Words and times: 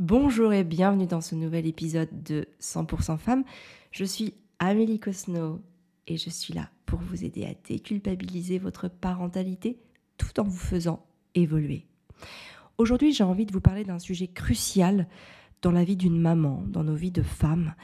Bonjour 0.00 0.52
et 0.52 0.64
bienvenue 0.64 1.06
dans 1.06 1.20
ce 1.20 1.36
nouvel 1.36 1.66
épisode 1.68 2.24
de 2.24 2.48
100% 2.60 3.16
Femmes. 3.16 3.44
Je 3.92 4.04
suis 4.04 4.34
Amélie 4.58 4.98
Cosno 4.98 5.60
et 6.08 6.16
je 6.16 6.30
suis 6.30 6.52
là 6.52 6.68
pour 6.84 6.98
vous 6.98 7.24
aider 7.24 7.44
à 7.44 7.54
déculpabiliser 7.68 8.58
votre 8.58 8.88
parentalité 8.88 9.78
tout 10.18 10.40
en 10.40 10.42
vous 10.42 10.56
faisant 10.56 11.06
évoluer. 11.36 11.86
Aujourd'hui, 12.76 13.12
j'ai 13.12 13.22
envie 13.22 13.46
de 13.46 13.52
vous 13.52 13.60
parler 13.60 13.84
d'un 13.84 14.00
sujet 14.00 14.26
crucial 14.26 15.06
dans 15.62 15.70
la 15.70 15.84
vie 15.84 15.96
d'une 15.96 16.20
maman, 16.20 16.64
dans 16.66 16.82
nos 16.82 16.96
vies 16.96 17.12
de 17.12 17.22
femmes. 17.22 17.76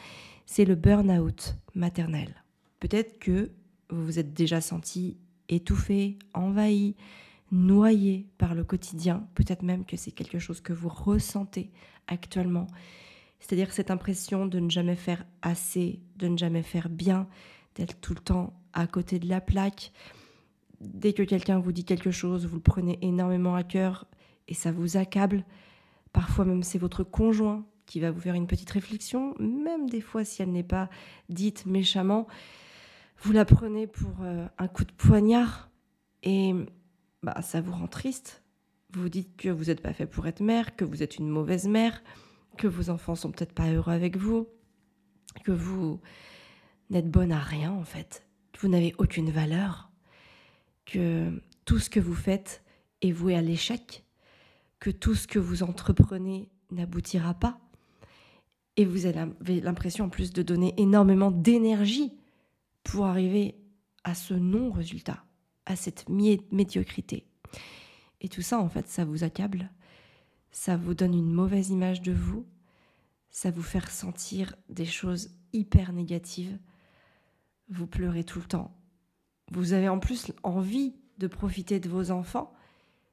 C'est 0.46 0.64
le 0.64 0.74
burn-out 0.74 1.54
maternel. 1.76 2.42
Peut-être 2.80 3.20
que 3.20 3.52
vous 3.88 4.04
vous 4.04 4.18
êtes 4.18 4.34
déjà 4.34 4.60
senti 4.60 5.16
étouffé, 5.48 6.18
envahi, 6.34 6.96
noyé 7.50 8.28
par 8.38 8.54
le 8.54 8.64
quotidien. 8.64 9.26
Peut-être 9.34 9.62
même 9.62 9.84
que 9.84 9.96
c'est 9.96 10.12
quelque 10.12 10.38
chose 10.38 10.60
que 10.60 10.72
vous 10.72 10.88
ressentez 10.88 11.70
actuellement. 12.06 12.66
C'est-à-dire 13.40 13.72
cette 13.72 13.90
impression 13.90 14.46
de 14.46 14.60
ne 14.60 14.70
jamais 14.70 14.96
faire 14.96 15.24
assez, 15.42 16.00
de 16.16 16.28
ne 16.28 16.36
jamais 16.36 16.62
faire 16.62 16.88
bien, 16.88 17.26
d'être 17.74 18.00
tout 18.00 18.14
le 18.14 18.20
temps 18.20 18.52
à 18.72 18.86
côté 18.86 19.18
de 19.18 19.28
la 19.28 19.40
plaque. 19.40 19.92
Dès 20.80 21.12
que 21.12 21.22
quelqu'un 21.22 21.58
vous 21.58 21.72
dit 21.72 21.84
quelque 21.84 22.10
chose, 22.10 22.46
vous 22.46 22.56
le 22.56 22.62
prenez 22.62 22.98
énormément 23.02 23.54
à 23.54 23.64
cœur 23.64 24.06
et 24.48 24.54
ça 24.54 24.72
vous 24.72 24.96
accable. 24.96 25.44
Parfois 26.12 26.44
même 26.44 26.62
c'est 26.62 26.78
votre 26.78 27.04
conjoint 27.04 27.66
qui 27.86 28.00
va 28.00 28.10
vous 28.10 28.20
faire 28.20 28.34
une 28.34 28.46
petite 28.46 28.70
réflexion, 28.70 29.34
même 29.40 29.88
des 29.88 30.00
fois 30.00 30.24
si 30.24 30.42
elle 30.42 30.52
n'est 30.52 30.62
pas 30.62 30.88
dite 31.28 31.66
méchamment. 31.66 32.28
Vous 33.22 33.32
la 33.32 33.44
prenez 33.44 33.86
pour 33.86 34.22
euh, 34.22 34.46
un 34.58 34.68
coup 34.68 34.84
de 34.84 34.92
poignard 34.92 35.70
et 36.22 36.54
bah, 37.22 37.40
ça 37.42 37.60
vous 37.60 37.72
rend 37.72 37.86
triste. 37.86 38.42
Vous 38.92 39.08
dites 39.08 39.36
que 39.36 39.48
vous 39.48 39.64
n'êtes 39.64 39.82
pas 39.82 39.92
fait 39.92 40.06
pour 40.06 40.26
être 40.26 40.40
mère, 40.40 40.74
que 40.76 40.84
vous 40.84 41.02
êtes 41.02 41.16
une 41.16 41.28
mauvaise 41.28 41.68
mère, 41.68 42.02
que 42.56 42.66
vos 42.66 42.90
enfants 42.90 43.14
sont 43.14 43.30
peut-être 43.30 43.54
pas 43.54 43.70
heureux 43.70 43.92
avec 43.92 44.16
vous, 44.16 44.48
que 45.44 45.52
vous 45.52 46.00
n'êtes 46.90 47.10
bonne 47.10 47.32
à 47.32 47.38
rien 47.38 47.72
en 47.72 47.84
fait, 47.84 48.26
que 48.52 48.60
vous 48.60 48.68
n'avez 48.68 48.94
aucune 48.98 49.30
valeur, 49.30 49.90
que 50.86 51.40
tout 51.64 51.78
ce 51.78 51.88
que 51.88 52.00
vous 52.00 52.14
faites 52.14 52.64
est 53.00 53.12
voué 53.12 53.36
à 53.36 53.42
l'échec, 53.42 54.04
que 54.80 54.90
tout 54.90 55.14
ce 55.14 55.28
que 55.28 55.38
vous 55.38 55.62
entreprenez 55.62 56.50
n'aboutira 56.70 57.34
pas. 57.34 57.60
Et 58.76 58.84
vous 58.84 59.06
avez 59.06 59.60
l'impression 59.60 60.06
en 60.06 60.08
plus 60.08 60.32
de 60.32 60.42
donner 60.42 60.74
énormément 60.78 61.30
d'énergie 61.30 62.12
pour 62.82 63.06
arriver 63.06 63.56
à 64.04 64.14
ce 64.14 64.34
non-résultat, 64.34 65.22
à 65.70 65.76
cette 65.76 66.08
médiocrité. 66.08 67.24
Et 68.20 68.28
tout 68.28 68.42
ça, 68.42 68.58
en 68.58 68.68
fait, 68.68 68.88
ça 68.88 69.04
vous 69.04 69.24
accable, 69.24 69.70
ça 70.50 70.76
vous 70.76 70.94
donne 70.94 71.14
une 71.14 71.32
mauvaise 71.32 71.70
image 71.70 72.02
de 72.02 72.12
vous, 72.12 72.44
ça 73.30 73.50
vous 73.50 73.62
fait 73.62 73.78
ressentir 73.78 74.56
des 74.68 74.84
choses 74.84 75.30
hyper 75.52 75.92
négatives, 75.92 76.58
vous 77.68 77.86
pleurez 77.86 78.24
tout 78.24 78.40
le 78.40 78.46
temps. 78.46 78.76
Vous 79.52 79.72
avez 79.72 79.88
en 79.88 79.98
plus 79.98 80.32
envie 80.42 80.94
de 81.18 81.28
profiter 81.28 81.80
de 81.80 81.88
vos 81.88 82.10
enfants, 82.10 82.52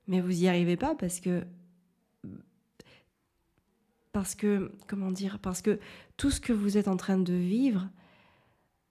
mais 0.08 0.20
vous 0.20 0.32
n'y 0.32 0.48
arrivez 0.48 0.78
pas 0.78 0.96
parce 0.96 1.20
que 1.20 1.46
parce 4.14 4.34
que 4.34 4.72
comment 4.88 5.12
dire 5.12 5.38
parce 5.40 5.62
que 5.62 5.80
tout 6.16 6.32
ce 6.32 6.42
que 6.42 6.54
vous 6.54 6.78
êtes 6.78 6.88
en 6.88 6.98
train 6.98 7.20
de 7.20 7.34
vivre 7.34 7.88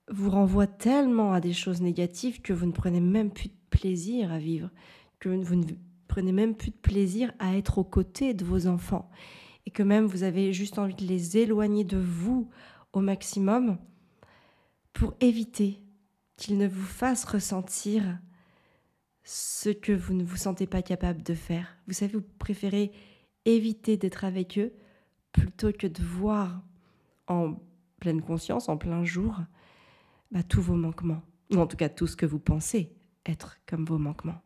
vous 0.09 0.31
renvoie 0.31 0.67
tellement 0.69 1.33
à 1.33 1.41
des 1.41 1.53
choses 1.53 1.81
négatives 1.81 2.41
que 2.43 2.53
vous 2.53 2.67
ne 2.67 2.73
prenez 2.73 3.01
même 3.01 3.33
plus 3.33 3.49
de 3.49 3.56
plaisir 3.71 4.33
à 4.33 4.39
vivre, 4.39 4.71
que 5.19 5.29
vous 5.29 5.57
ne 5.57 5.65
prenez 6.09 6.33
même 6.33 6.55
plus 6.55 6.71
de 6.71 6.77
plaisir 6.77 7.33
à 7.39 7.57
être 7.57 7.79
aux 7.79 7.85
côtés 7.85 8.35
de 8.35 8.45
vos 8.45 8.67
enfants. 8.67 9.11
Et 9.67 9.71
que 9.71 9.83
même 9.83 10.07
vous 10.07 10.23
avez 10.23 10.53
juste 10.53 10.79
envie 10.79 10.95
de 10.95 11.05
les 11.05 11.39
éloigner 11.39 11.85
de 11.85 11.99
vous 11.99 12.49
au 12.93 13.01
maximum 13.01 13.79
pour 14.93 15.15
éviter 15.21 15.81
qu'ils 16.37 16.59
ne 16.59 16.69
vous 16.69 16.87
fassent 16.87 17.25
ressentir 17.25 18.19
ce 19.25 19.71
que 19.71 19.93
vous 19.93 20.15
ne 20.15 20.23
vous 20.23 20.37
sentez 20.37 20.67
pas 20.67 20.83
capable 20.83 21.23
de 21.23 21.35
faire. 21.35 21.77
Vous 21.87 21.95
savez, 21.95 22.13
vous 22.13 22.25
préférez 22.39 22.93
éviter 23.45 23.97
d'être 23.97 24.25
avec 24.25 24.59
eux 24.59 24.73
plutôt 25.33 25.73
que 25.73 25.87
de 25.87 26.03
voir 26.03 26.63
en 27.27 27.57
pleine 27.99 28.23
conscience, 28.23 28.69
en 28.69 28.77
plein 28.77 29.05
jour, 29.05 29.41
bah, 30.31 30.43
tous 30.43 30.63
vos 30.63 30.77
manquements, 30.77 31.23
ou 31.53 31.59
en 31.59 31.67
tout 31.67 31.77
cas 31.77 31.89
tout 31.89 32.07
ce 32.07 32.17
que 32.17 32.27
vous 32.27 32.39
pensez 32.39 32.97
être 33.29 33.59
comme 33.67 33.85
vos 33.85 33.99
manquements. 33.99 34.41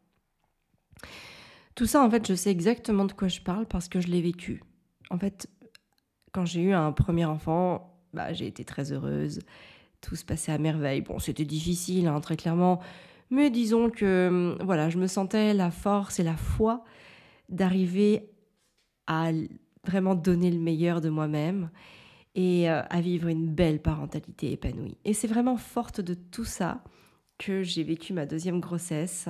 Tout 1.75 1.87
ça, 1.87 2.03
en 2.03 2.11
fait, 2.11 2.27
je 2.27 2.35
sais 2.35 2.51
exactement 2.51 3.05
de 3.05 3.13
quoi 3.13 3.29
je 3.29 3.41
parle 3.41 3.67
parce 3.67 3.89
que 3.89 4.01
je 4.01 4.09
l'ai 4.09 4.21
vécu. 4.21 4.63
En 5.11 5.19
fait, 5.19 5.49
quand 6.33 6.45
j'ai 6.45 6.63
eu 6.63 6.73
un 6.73 6.93
premier 6.93 7.25
enfant, 7.25 7.97
bah, 8.13 8.33
j'ai 8.33 8.47
été 8.47 8.65
très 8.65 8.93
heureuse. 8.93 9.41
Tout 10.01 10.17
se 10.17 10.25
passait 10.25 10.53
à 10.53 10.59
merveille. 10.59 11.01
Bon, 11.01 11.19
c'était 11.19 11.45
difficile, 11.45 12.07
hein, 12.07 12.21
très 12.21 12.37
clairement. 12.37 12.81
Mais 13.31 13.51
disons 13.51 13.91
que 13.91 14.29
hum, 14.29 14.59
voilà, 14.65 14.91
je 14.91 14.99
me 14.99 15.07
sentais 15.07 15.55
la 15.55 15.71
force 15.71 16.19
et 16.19 16.23
la 16.23 16.37
foi 16.37 16.85
d'arriver 17.49 18.31
à 19.07 19.31
vraiment 19.85 20.15
donner 20.15 20.51
le 20.51 20.59
meilleur 20.59 21.01
de 21.01 21.09
moi-même 21.09 21.71
et 22.35 22.71
euh, 22.71 22.83
à 22.91 23.01
vivre 23.01 23.29
une 23.29 23.49
belle 23.49 23.81
parentalité 23.81 24.53
épanouie. 24.53 24.97
Et 25.05 25.15
c'est 25.15 25.27
vraiment 25.27 25.57
forte 25.57 26.01
de 26.01 26.15
tout 26.15 26.45
ça 26.45 26.83
que 27.41 27.62
j'ai 27.62 27.83
vécu 27.83 28.12
ma 28.12 28.27
deuxième 28.27 28.61
grossesse. 28.61 29.28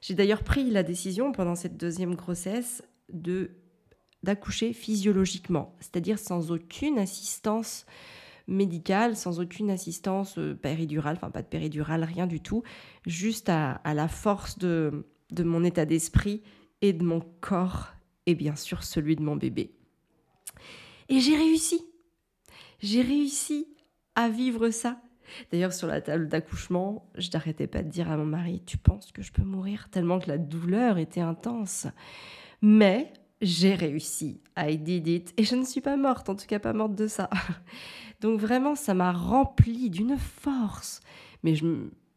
J'ai 0.00 0.14
d'ailleurs 0.14 0.44
pris 0.44 0.70
la 0.70 0.84
décision 0.84 1.32
pendant 1.32 1.56
cette 1.56 1.76
deuxième 1.76 2.14
grossesse 2.14 2.82
de 3.12 3.50
d'accoucher 4.22 4.72
physiologiquement, 4.72 5.76
c'est-à-dire 5.80 6.18
sans 6.18 6.50
aucune 6.50 6.98
assistance 6.98 7.84
médicale, 8.46 9.16
sans 9.16 9.38
aucune 9.38 9.70
assistance 9.70 10.38
euh, 10.38 10.54
péridurale, 10.54 11.16
enfin 11.16 11.30
pas 11.30 11.42
de 11.42 11.46
péridurale, 11.46 12.04
rien 12.04 12.26
du 12.26 12.40
tout, 12.40 12.62
juste 13.04 13.50
à, 13.50 13.82
la 13.84 14.08
force 14.08 14.58
de, 14.58 15.04
de 15.30 15.42
mon 15.42 15.62
état 15.62 15.84
d'esprit 15.84 16.42
et 16.80 16.94
de 16.94 17.04
mon 17.04 17.20
corps, 17.42 17.92
et 18.24 18.34
bien 18.34 18.56
sûr 18.56 18.82
celui 18.82 19.14
de 19.14 19.22
mon 19.22 19.36
bébé. 19.36 19.72
Et 21.10 21.20
j'ai 21.20 21.36
réussi. 21.36 21.82
J'ai 22.80 23.02
réussi 23.02 23.66
à 24.14 24.30
vivre 24.30 24.70
ça. 24.70 25.02
D'ailleurs, 25.50 25.72
sur 25.72 25.86
la 25.86 26.00
table 26.00 26.28
d'accouchement, 26.28 27.10
je 27.16 27.30
n'arrêtais 27.32 27.66
pas 27.66 27.82
de 27.82 27.88
dire 27.88 28.10
à 28.10 28.16
mon 28.16 28.24
mari 28.24 28.62
Tu 28.66 28.78
penses 28.78 29.12
que 29.12 29.22
je 29.22 29.32
peux 29.32 29.42
mourir 29.42 29.88
tellement 29.90 30.18
que 30.18 30.28
la 30.28 30.38
douleur 30.38 30.98
était 30.98 31.20
intense? 31.20 31.86
Mais 32.62 33.12
j'ai 33.40 33.74
réussi. 33.74 34.40
I 34.56 34.78
did 34.78 35.06
it. 35.06 35.34
Et 35.36 35.44
je 35.44 35.54
ne 35.56 35.64
suis 35.64 35.80
pas 35.80 35.96
morte, 35.96 36.28
en 36.28 36.34
tout 36.34 36.46
cas 36.46 36.58
pas 36.58 36.72
morte 36.72 36.94
de 36.94 37.06
ça. 37.06 37.28
Donc 38.20 38.40
vraiment, 38.40 38.74
ça 38.74 38.94
m'a 38.94 39.12
rempli 39.12 39.90
d'une 39.90 40.16
force. 40.16 41.00
Mais 41.42 41.54
je 41.54 41.66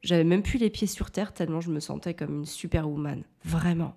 j'avais 0.04 0.24
même 0.24 0.44
plus 0.44 0.60
les 0.60 0.70
pieds 0.70 0.88
sur 0.88 1.12
terre 1.12 1.34
tellement 1.34 1.60
je 1.60 1.72
me 1.72 1.80
sentais 1.80 2.14
comme 2.14 2.38
une 2.38 2.46
superwoman. 2.46 3.24
Vraiment. 3.44 3.96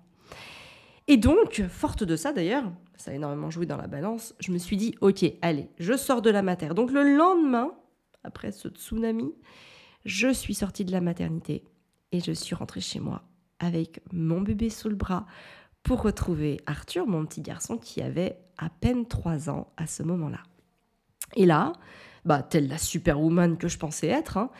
Et 1.07 1.17
donc, 1.17 1.63
forte 1.69 2.03
de 2.03 2.15
ça 2.15 2.33
d'ailleurs, 2.33 2.71
ça 2.97 3.11
a 3.11 3.13
énormément 3.13 3.49
joué 3.49 3.65
dans 3.65 3.77
la 3.77 3.87
balance, 3.87 4.35
je 4.39 4.51
me 4.51 4.57
suis 4.57 4.77
dit, 4.77 4.95
ok, 5.01 5.25
allez, 5.41 5.69
je 5.79 5.97
sors 5.97 6.21
de 6.21 6.29
la 6.29 6.41
matière. 6.41 6.75
Donc 6.75 6.91
le 6.91 7.15
lendemain, 7.17 7.71
après 8.23 8.51
ce 8.51 8.67
tsunami, 8.69 9.33
je 10.05 10.31
suis 10.33 10.53
sortie 10.53 10.85
de 10.85 10.91
la 10.91 11.01
maternité 11.01 11.63
et 12.11 12.19
je 12.19 12.31
suis 12.31 12.55
rentrée 12.55 12.81
chez 12.81 12.99
moi 12.99 13.23
avec 13.59 14.01
mon 14.11 14.41
bébé 14.41 14.69
sous 14.69 14.89
le 14.89 14.95
bras 14.95 15.25
pour 15.83 16.01
retrouver 16.01 16.59
Arthur, 16.65 17.07
mon 17.07 17.25
petit 17.25 17.41
garçon 17.41 17.77
qui 17.77 18.01
avait 18.01 18.37
à 18.57 18.69
peine 18.69 19.07
3 19.07 19.49
ans 19.49 19.71
à 19.77 19.87
ce 19.87 20.03
moment-là. 20.03 20.43
Et 21.35 21.45
là, 21.45 21.73
bah, 22.25 22.43
telle 22.43 22.67
la 22.67 22.77
superwoman 22.77 23.57
que 23.57 23.67
je 23.67 23.77
pensais 23.77 24.07
être, 24.07 24.37
hein, 24.37 24.51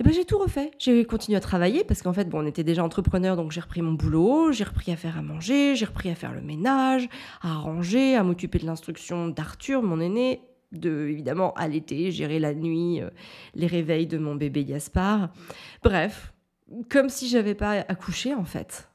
et 0.00 0.02
ben 0.02 0.12
j'ai 0.12 0.24
tout 0.24 0.38
refait. 0.38 0.72
J'ai 0.78 1.04
continué 1.04 1.36
à 1.36 1.40
travailler 1.40 1.84
parce 1.84 2.02
qu'en 2.02 2.12
fait, 2.12 2.28
bon, 2.28 2.42
on 2.42 2.46
était 2.46 2.64
déjà 2.64 2.82
entrepreneur, 2.82 3.36
donc 3.36 3.52
j'ai 3.52 3.60
repris 3.60 3.80
mon 3.80 3.92
boulot, 3.92 4.50
j'ai 4.50 4.64
repris 4.64 4.90
à 4.90 4.96
faire 4.96 5.16
à 5.16 5.22
manger, 5.22 5.76
j'ai 5.76 5.84
repris 5.84 6.10
à 6.10 6.16
faire 6.16 6.32
le 6.32 6.40
ménage, 6.40 7.08
à 7.42 7.54
ranger, 7.54 8.16
à 8.16 8.24
m'occuper 8.24 8.58
de 8.58 8.66
l'instruction 8.66 9.28
d'Arthur, 9.28 9.82
mon 9.82 10.00
aîné, 10.00 10.42
de 10.78 11.08
évidemment 11.08 11.52
allaiter, 11.54 12.10
gérer 12.10 12.38
la 12.38 12.54
nuit, 12.54 13.00
euh, 13.00 13.10
les 13.54 13.66
réveils 13.66 14.06
de 14.06 14.18
mon 14.18 14.34
bébé 14.34 14.64
Gaspard. 14.64 15.30
Bref, 15.82 16.32
comme 16.90 17.08
si 17.08 17.28
j'avais 17.28 17.54
pas 17.54 17.84
accouché 17.88 18.34
en 18.34 18.44
fait. 18.44 18.88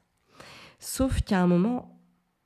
Sauf 0.78 1.20
qu'à 1.22 1.40
un 1.40 1.46
moment, 1.46 2.00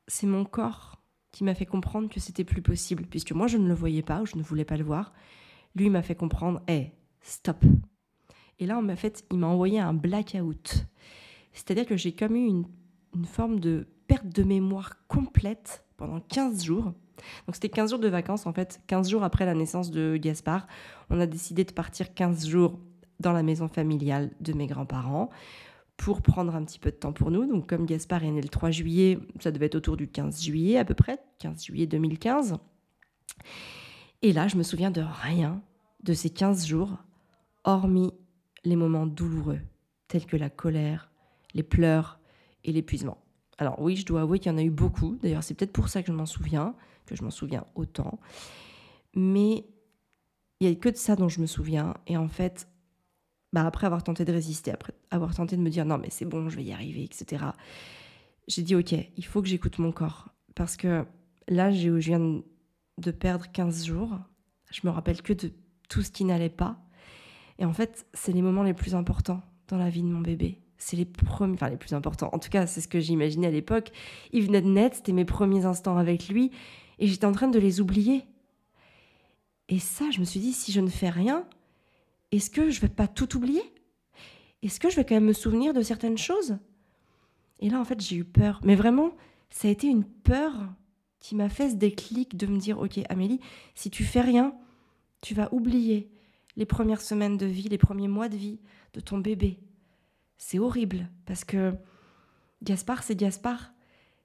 c'est 0.09 0.27
mon 0.27 0.45
corps 0.45 1.01
qui 1.31 1.45
m'a 1.45 1.55
fait 1.55 1.67
comprendre 1.67 2.09
que 2.09 2.21
c'était 2.21 2.45
plus 2.45 2.63
possible, 2.63 3.05
puisque 3.07 3.33
moi 3.33 3.47
je 3.47 3.59
ne 3.59 3.69
le 3.69 3.75
voyais 3.75 4.03
pas 4.03 4.23
ou 4.23 4.27
je 4.27 4.37
ne 4.37 4.43
voulais 4.43 4.65
pas 4.65 4.77
le 4.77 4.85
voir. 4.85 5.13
Lui 5.75 5.91
m'a 5.91 6.03
fait 6.03 6.15
comprendre, 6.15 6.63
hé, 6.69 6.93
stop, 7.21 7.65
et 8.59 8.67
là, 8.67 8.79
en 8.79 8.97
fait, 8.97 9.25
il 9.33 9.39
m'a 9.39 9.47
envoyé 9.47 9.81
un 9.81 9.95
blackout. 9.95 10.87
C'est-à-dire 11.53 11.87
que 11.87 11.97
j'ai 11.97 12.13
comme 12.13 12.37
eu 12.37 12.47
une, 12.47 12.67
forme 13.25 13.61
de 13.61 13.87
perte 14.07 14.29
de 14.29 14.43
mémoire 14.43 15.07
complète 15.07 15.85
pendant 15.97 16.21
15 16.21 16.65
jours. 16.65 16.93
Donc 17.47 17.55
c'était 17.55 17.69
15 17.69 17.91
jours 17.91 17.99
de 17.99 18.09
vacances 18.09 18.47
en 18.47 18.53
fait, 18.53 18.81
15 18.87 19.11
jours 19.11 19.25
après 19.25 19.45
la 19.47 19.55
naissance 19.55 19.91
de 19.91 20.17
Gaspard. 20.17 20.67
On 21.11 21.21
a 21.21 21.27
décidé 21.27 21.65
de 21.65 21.73
partir 21.73 22.15
15 22.15 22.47
jours 22.47 22.79
dans 23.21 23.33
la 23.33 23.43
maison 23.43 23.69
familiale 23.69 24.31
de 24.41 24.53
mes 24.53 24.67
grands-parents 24.67 25.31
pour 25.97 26.23
prendre 26.23 26.55
un 26.55 26.65
petit 26.65 26.79
peu 26.79 26.91
de 26.91 26.97
temps 26.97 27.13
pour 27.13 27.31
nous. 27.31 27.47
Donc 27.47 27.69
comme 27.69 27.87
Gaspard 27.87 28.25
est 28.25 28.31
né 28.31 28.43
le 28.43 28.49
3 28.49 28.71
juillet, 28.71 29.19
ça 29.41 29.51
devait 29.51 29.67
être 29.67 29.77
autour 29.77 29.97
du 29.97 30.09
15 30.09 30.43
juillet 30.43 30.79
à 30.79 30.85
peu 30.85 30.95
près, 30.95 31.19
15 31.39 31.65
juillet 31.65 31.87
2015. 31.87 32.57
Et 34.23 34.33
là, 34.33 34.49
je 34.49 34.57
me 34.57 34.63
souviens 34.63 34.91
de 34.91 35.03
rien 35.03 35.63
de 36.03 36.15
ces 36.15 36.31
15 36.31 36.67
jours, 36.67 36.99
hormis 37.65 38.13
les 38.65 38.77
moments 38.77 39.07
douloureux, 39.07 39.61
tels 40.09 40.27
que 40.27 40.37
la 40.37 40.51
colère, 40.51 41.11
les 41.55 41.63
pleurs 41.63 42.19
et 42.65 42.73
l'épuisement. 42.73 43.19
Alors 43.59 43.81
oui, 43.81 43.97
je 43.97 44.05
dois 44.07 44.23
avouer 44.23 44.39
qu'il 44.39 44.51
y 44.51 44.55
en 44.55 44.59
a 44.59 44.63
eu 44.63 44.71
beaucoup. 44.71 45.19
D'ailleurs, 45.23 45.45
c'est 45.45 45.55
peut-être 45.55 45.73
pour 45.73 45.89
ça 45.89 46.03
que 46.03 46.09
je 46.09 46.17
m'en 46.17 46.27
souviens, 46.27 46.75
que 47.05 47.17
je 47.17 47.23
m'en 47.23 47.31
souviens 47.31 47.67
autant. 47.75 48.19
Mais 49.15 49.65
il 50.61 50.69
n'y 50.69 50.73
a 50.73 50.75
que 50.75 50.89
de 50.89 50.97
ça 50.97 51.17
dont 51.17 51.29
je 51.29 51.41
me 51.41 51.47
souviens. 51.47 51.95
Et 52.07 52.17
en 52.17 52.29
fait, 52.29 52.69
bah 53.53 53.67
après 53.67 53.87
avoir 53.87 54.03
tenté 54.03 54.25
de 54.25 54.33
résister, 54.33 54.73
après 54.73 54.95
avoir 55.11 55.35
tenté 55.35 55.57
de 55.57 55.63
me 55.63 55.71
dire 55.71 55.85
non 55.85 55.99
mais 55.99 56.11
c'est 56.11 56.25
bon, 56.25 56.49
je 56.49 56.57
vais 56.57 56.65
y 56.65 56.73
arriver, 56.73 57.05
etc. 57.05 57.45
J'ai 58.49 58.63
dit 58.63 58.75
ok, 58.75 58.95
il 59.17 59.25
faut 59.25 59.43
que 59.43 59.49
j'écoute 59.49 59.79
mon 59.79 59.93
corps. 59.93 60.29
Parce 60.55 60.77
que 60.77 61.05
là, 61.49 61.71
je 61.71 61.91
viens 61.91 62.43
de 62.99 63.11
perdre 63.11 63.51
15 63.51 63.87
jours. 63.87 64.19
Je 64.71 64.81
me 64.85 64.91
rappelle 64.91 65.23
que 65.23 65.33
de 65.33 65.53
tout 65.89 66.03
ce 66.03 66.11
qui 66.11 66.25
n'allait 66.25 66.49
pas. 66.49 66.79
Et 67.59 67.65
en 67.65 67.73
fait, 67.73 68.07
c'est 68.15 68.33
les 68.33 68.43
moments 68.43 68.63
les 68.63 68.75
plus 68.75 68.95
importants 68.95 69.43
dans 69.69 69.77
la 69.77 69.91
vie 69.91 70.03
de 70.03 70.09
mon 70.09 70.21
bébé. 70.21 70.61
C'est 70.77 70.97
les 70.97 71.05
premiers, 71.05 71.55
enfin 71.55 71.71
les 71.71 71.77
plus 71.77 71.95
importants. 71.95 72.31
En 72.33 72.39
tout 72.39 72.51
cas, 72.51 72.67
c'est 72.67 72.81
ce 72.81 72.89
que 72.89 73.01
j'imaginais 73.01 73.47
à 73.47 73.51
l'époque. 73.51 73.93
Il 74.33 74.45
venait 74.45 74.63
de 74.63 74.69
naître, 74.69 74.97
c'était 74.97 75.13
mes 75.13 75.25
premiers 75.25 75.65
instants 75.65 75.97
avec 75.97 76.29
lui, 76.29 76.51
et 76.99 77.07
j'étais 77.07 77.27
en 77.27 77.33
train 77.33 77.49
de 77.49 77.59
les 77.59 77.81
oublier. 77.81 78.25
Et 79.69 79.79
ça, 79.79 80.11
je 80.11 80.21
me 80.21 80.25
suis 80.25 80.41
dit, 80.41 80.53
si 80.53 80.73
je 80.73 80.81
ne 80.81 80.89
fais 80.89 81.11
rien, 81.11 81.47
est-ce 82.33 82.51
que 82.51 82.71
je 82.71 82.81
vais 82.81 82.89
pas 82.89 83.09
tout 83.09 83.37
oublier? 83.37 83.63
Est-ce 84.63 84.81
que 84.81 84.91
je 84.91 84.97
vais 84.97 85.05
quand 85.05 85.15
même 85.15 85.25
me 85.25 85.33
souvenir 85.33 85.73
de 85.73 85.83
certaines 85.83 86.19
choses? 86.19 86.59
Et 87.61 87.71
là, 87.71 87.81
en 87.81 87.85
fait, 87.85 88.01
j'ai 88.01 88.17
eu 88.17 88.25
peur. 88.25 88.61
Mais 88.65 88.75
vraiment, 88.75 89.13
ça 89.51 89.69
a 89.69 89.71
été 89.71 89.87
une 89.87 90.05
peur 90.05 90.53
qui 91.21 91.35
m'a 91.35 91.49
fait 91.49 91.71
ce 91.71 91.77
déclic 91.77 92.37
de 92.37 92.47
me 92.47 92.59
dire, 92.59 92.79
ok, 92.79 93.01
Amélie, 93.09 93.41
si 93.75 93.91
tu 93.91 94.05
fais 94.05 94.21
rien, 94.21 94.55
tu 95.21 95.35
vas 95.35 95.53
oublier 95.55 96.11
les 96.57 96.67
premières 96.67 97.01
semaines 97.01 97.37
de 97.37 97.47
vie, 97.47 97.69
les 97.69 97.79
premiers 97.79 98.09
mois 98.09 98.29
de 98.29 98.37
vie 98.37 98.61
de 98.93 99.01
ton 99.01 99.19
bébé. 99.19 99.59
C'est 100.37 100.59
horrible 100.59 101.09
parce 101.25 101.45
que 101.45 101.75
Gaspard, 102.63 103.03
c'est 103.03 103.17
Gaspard. 103.17 103.73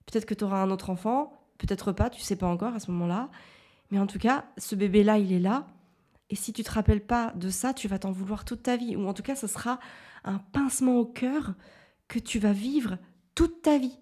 Peut-être 0.05 0.25
que 0.25 0.33
tu 0.33 0.43
auras 0.43 0.61
un 0.61 0.71
autre 0.71 0.89
enfant, 0.89 1.31
peut-être 1.59 1.91
pas, 1.91 2.09
tu 2.09 2.21
sais 2.21 2.35
pas 2.35 2.47
encore 2.47 2.73
à 2.73 2.79
ce 2.79 2.89
moment-là. 2.91 3.29
Mais 3.91 3.99
en 3.99 4.07
tout 4.07 4.17
cas, 4.17 4.45
ce 4.57 4.75
bébé-là, 4.75 5.19
il 5.19 5.31
est 5.31 5.39
là. 5.39 5.67
Et 6.31 6.35
si 6.35 6.53
tu 6.53 6.63
te 6.63 6.71
rappelles 6.71 7.05
pas 7.05 7.31
de 7.35 7.49
ça, 7.49 7.73
tu 7.73 7.87
vas 7.87 7.99
t'en 7.99 8.11
vouloir 8.11 8.45
toute 8.45 8.63
ta 8.63 8.77
vie. 8.77 8.95
Ou 8.95 9.07
en 9.07 9.13
tout 9.13 9.23
cas, 9.23 9.35
ce 9.35 9.47
sera 9.47 9.79
un 10.23 10.37
pincement 10.37 10.97
au 10.97 11.05
cœur 11.05 11.53
que 12.07 12.19
tu 12.19 12.39
vas 12.39 12.53
vivre 12.53 12.97
toute 13.35 13.61
ta 13.61 13.77
vie. 13.77 13.99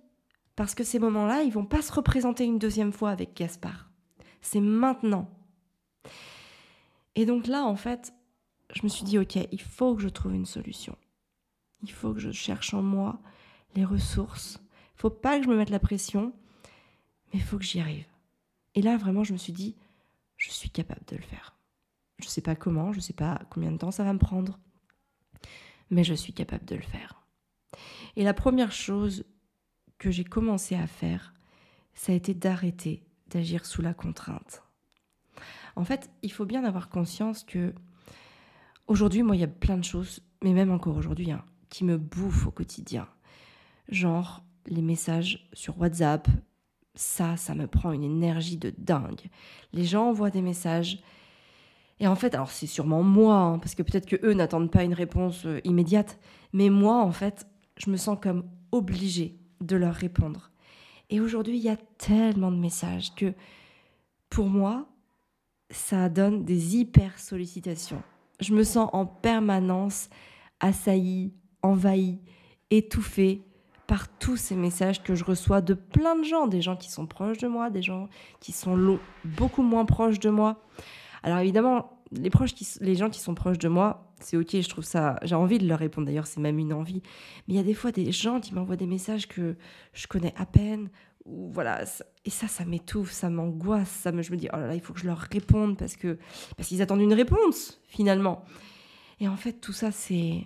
Parce 0.56 0.76
que 0.76 0.84
ces 0.84 1.00
moments-là, 1.00 1.44
ils 1.44 1.52
vont 1.52 1.66
pas 1.66 1.82
se 1.82 1.92
représenter 1.92 2.46
une 2.46 2.60
deuxième 2.60 2.92
fois 2.92 3.12
avec 3.12 3.36
Gaspard. 3.36 3.90
C'est 4.42 4.62
maintenant. 4.62 5.30
Et 7.16 7.26
donc 7.26 7.48
là, 7.48 7.64
en 7.64 7.76
fait, 7.76 8.14
je 8.74 8.84
me 8.84 8.88
suis 8.90 9.04
dit, 9.04 9.18
ok, 9.18 9.38
il 9.52 9.62
faut 9.62 9.96
que 9.96 10.02
je 10.02 10.10
trouve 10.10 10.36
une 10.36 10.46
solution. 10.46 10.96
Il 11.84 11.92
faut 11.92 12.14
que 12.14 12.20
je 12.20 12.32
cherche 12.32 12.74
en 12.74 12.82
moi 12.82 13.20
les 13.76 13.86
ressources. 13.86 14.60
Il 14.96 15.02
faut 15.02 15.10
pas 15.10 15.38
que 15.38 15.46
je 15.46 15.50
me 15.50 15.56
mette 15.56 15.70
la 15.70 15.80
pression, 15.80 16.34
mais 17.34 17.40
il 17.40 17.44
faut 17.44 17.58
que 17.58 17.66
j'y 17.66 17.80
arrive. 17.80 18.06
Et 18.76 18.82
là, 18.82 18.98
vraiment, 18.98 19.24
je 19.24 19.34
me 19.34 19.38
suis 19.38 19.54
dit, 19.54 19.76
je 20.38 20.52
suis 20.52 20.70
capable 20.70 21.06
de 21.08 21.16
le 21.16 21.24
faire. 21.24 21.56
Je 22.20 22.26
ne 22.26 22.30
sais 22.30 22.42
pas 22.42 22.56
comment, 22.56 22.92
je 22.92 22.98
ne 22.98 23.02
sais 23.02 23.14
pas 23.14 23.42
combien 23.50 23.72
de 23.72 23.78
temps 23.78 23.92
ça 23.92 24.04
va 24.04 24.14
me 24.14 24.20
prendre, 24.20 24.60
mais 25.90 26.04
je 26.04 26.14
suis 26.14 26.34
capable 26.34 26.66
de 26.66 26.76
le 26.76 26.82
faire. 26.82 27.22
Et 28.16 28.24
la 28.24 28.34
première 28.34 28.72
chose 28.72 29.26
que 29.98 30.12
j'ai 30.12 30.24
commencé 30.24 30.76
à 30.76 30.88
faire, 30.88 31.34
ça 31.94 32.12
a 32.12 32.16
été 32.16 32.34
d'arrêter 32.34 33.04
d'agir 33.30 33.66
sous 33.66 33.82
la 33.82 33.94
contrainte. 33.94 34.64
En 35.76 35.84
fait, 35.84 36.10
il 36.24 36.32
faut 36.32 36.46
bien 36.46 36.64
avoir 36.64 36.90
conscience 36.90 37.44
que 37.44 37.74
aujourd'hui, 38.88 39.22
moi, 39.22 39.36
il 39.36 39.40
y 39.40 39.44
a 39.44 39.48
plein 39.48 39.78
de 39.78 39.84
choses, 39.84 40.22
mais 40.44 40.54
même 40.54 40.72
encore 40.72 40.96
aujourd'hui, 40.96 41.32
hein, 41.32 41.44
qui 41.70 41.84
me 41.84 41.98
bouffent 41.98 42.48
au 42.48 42.52
quotidien. 42.52 43.08
Genre 43.90 44.44
les 44.66 44.82
messages 44.82 45.48
sur 45.54 45.78
WhatsApp, 45.80 46.28
ça, 46.98 47.38
ça 47.38 47.56
me 47.56 47.68
prend 47.68 47.92
une 47.92 48.04
énergie 48.04 48.58
de 48.58 48.74
dingue. 48.78 49.22
Les 49.74 49.86
gens 49.86 50.10
envoient 50.10 50.30
des 50.30 50.42
messages. 50.42 51.00
Et 52.00 52.08
en 52.08 52.16
fait, 52.16 52.36
alors 52.36 52.52
c'est 52.52 52.68
sûrement 52.68 53.04
moi, 53.04 53.36
hein, 53.36 53.60
parce 53.60 53.76
que 53.76 53.84
peut-être 53.84 54.06
que 54.06 54.18
eux 54.26 54.34
n'attendent 54.34 54.72
pas 54.72 54.84
une 54.84 54.94
réponse 54.94 55.46
euh, 55.46 55.60
immédiate, 55.64 56.20
mais 56.54 56.70
moi, 56.70 57.02
en 57.02 57.12
fait, 57.12 57.48
je 57.78 57.90
me 57.90 57.98
sens 57.98 58.18
comme 58.22 58.46
obligée 58.72 59.38
de 59.62 59.76
leur 59.76 59.94
répondre. 59.94 60.52
Et 61.10 61.22
aujourd'hui, 61.22 61.58
il 61.58 61.64
y 61.64 61.70
a 61.70 61.78
tellement 61.98 62.52
de 62.52 62.58
messages 62.58 63.16
que, 63.16 63.34
pour 64.30 64.48
moi, 64.48 64.88
ça 65.70 66.10
donne 66.10 66.44
des 66.44 66.78
hyper 66.78 67.18
sollicitations. 67.18 68.02
Je 68.40 68.54
me 68.54 68.64
sens 68.64 68.90
en 68.94 69.06
permanence 69.06 70.10
assaillie, 70.60 71.34
envahie, 71.62 72.20
étouffée 72.70 73.47
par 73.88 74.10
tous 74.10 74.38
ces 74.38 74.56
messages 74.56 75.02
que 75.02 75.16
je 75.16 75.24
reçois 75.24 75.62
de 75.62 75.74
plein 75.74 76.18
de 76.18 76.24
gens, 76.24 76.48
des 76.48 76.62
gens 76.62 76.76
qui 76.76 76.92
sont 76.92 77.08
proches 77.08 77.38
de 77.38 77.48
moi, 77.48 77.70
des 77.70 77.82
gens 77.82 78.10
qui 78.40 78.52
sont 78.52 79.00
beaucoup 79.24 79.64
moins 79.64 79.86
proches 79.86 80.20
de 80.20 80.30
moi. 80.30 80.62
Alors 81.24 81.40
évidemment, 81.40 82.02
les, 82.12 82.30
proches 82.30 82.52
les 82.82 82.96
gens 82.96 83.10
qui 83.10 83.20
sont 83.20 83.34
proches 83.34 83.60
de 83.60 83.70
moi, 83.70 84.14
c'est 84.20 84.36
ok, 84.36 84.60
je 84.60 84.70
trouve 84.70 84.84
ça, 84.84 85.18
j'ai 85.24 85.36
envie 85.36 85.58
de 85.58 85.68
leur 85.68 85.80
répondre, 85.80 86.06
d'ailleurs 86.06 86.28
c'est 86.28 86.42
même 86.42 86.60
une 86.60 86.74
envie. 86.74 87.02
Mais 87.48 87.54
il 87.54 87.58
y 87.58 87.60
a 87.60 87.64
des 87.64 87.74
fois 87.74 87.92
des 87.92 88.12
gens 88.12 88.40
qui 88.40 88.54
m'envoient 88.54 88.76
des 88.76 88.88
messages 88.88 89.28
que 89.28 89.56
je 89.94 90.08
connais 90.08 90.34
à 90.38 90.46
peine, 90.46 90.90
voilà 91.28 91.84
et 92.26 92.30
ça 92.30 92.48
ça 92.48 92.64
m'étouffe 92.66 93.12
ça 93.12 93.30
m'angoisse 93.30 93.90
ça 93.90 94.12
me 94.12 94.22
je 94.22 94.32
me 94.32 94.38
dis 94.38 94.48
oh 94.54 94.58
là 94.58 94.68
là 94.68 94.76
il 94.76 94.82
faut 94.82 94.94
que 94.94 95.00
je 95.00 95.08
leur 95.08 95.20
réponde 95.20 95.78
parce 95.78 95.96
que 95.96 96.18
parce 96.56 96.70
qu'ils 96.70 96.82
attendent 96.82 97.02
une 97.02 97.14
réponse 97.14 97.82
finalement 97.88 98.46
et 99.20 99.28
en 99.28 99.36
fait 99.36 99.54
tout 99.54 99.74
ça 99.74 99.92
c'est 99.92 100.46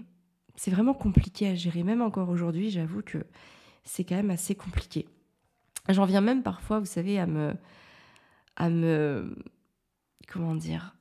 c'est 0.62 0.70
vraiment 0.70 0.94
compliqué 0.94 1.48
à 1.48 1.56
gérer. 1.56 1.82
Même 1.82 2.04
encore 2.04 2.30
aujourd'hui 2.30 2.70
j'avoue 2.70 3.02
que 3.02 3.26
c'est 3.84 4.04
quand 4.04 4.14
même 4.14 4.30
assez 4.30 4.54
compliqué. 4.54 5.08
J'en 5.90 6.06
viens 6.06 6.22
même 6.22 6.44
parfois 6.44 6.78
vous 6.78 6.86
savez 6.86 7.18
à 7.18 7.26
me 7.26 7.56
à 8.58 8.70
me 8.70 9.36
comment 10.28 10.54
dire 10.54 10.96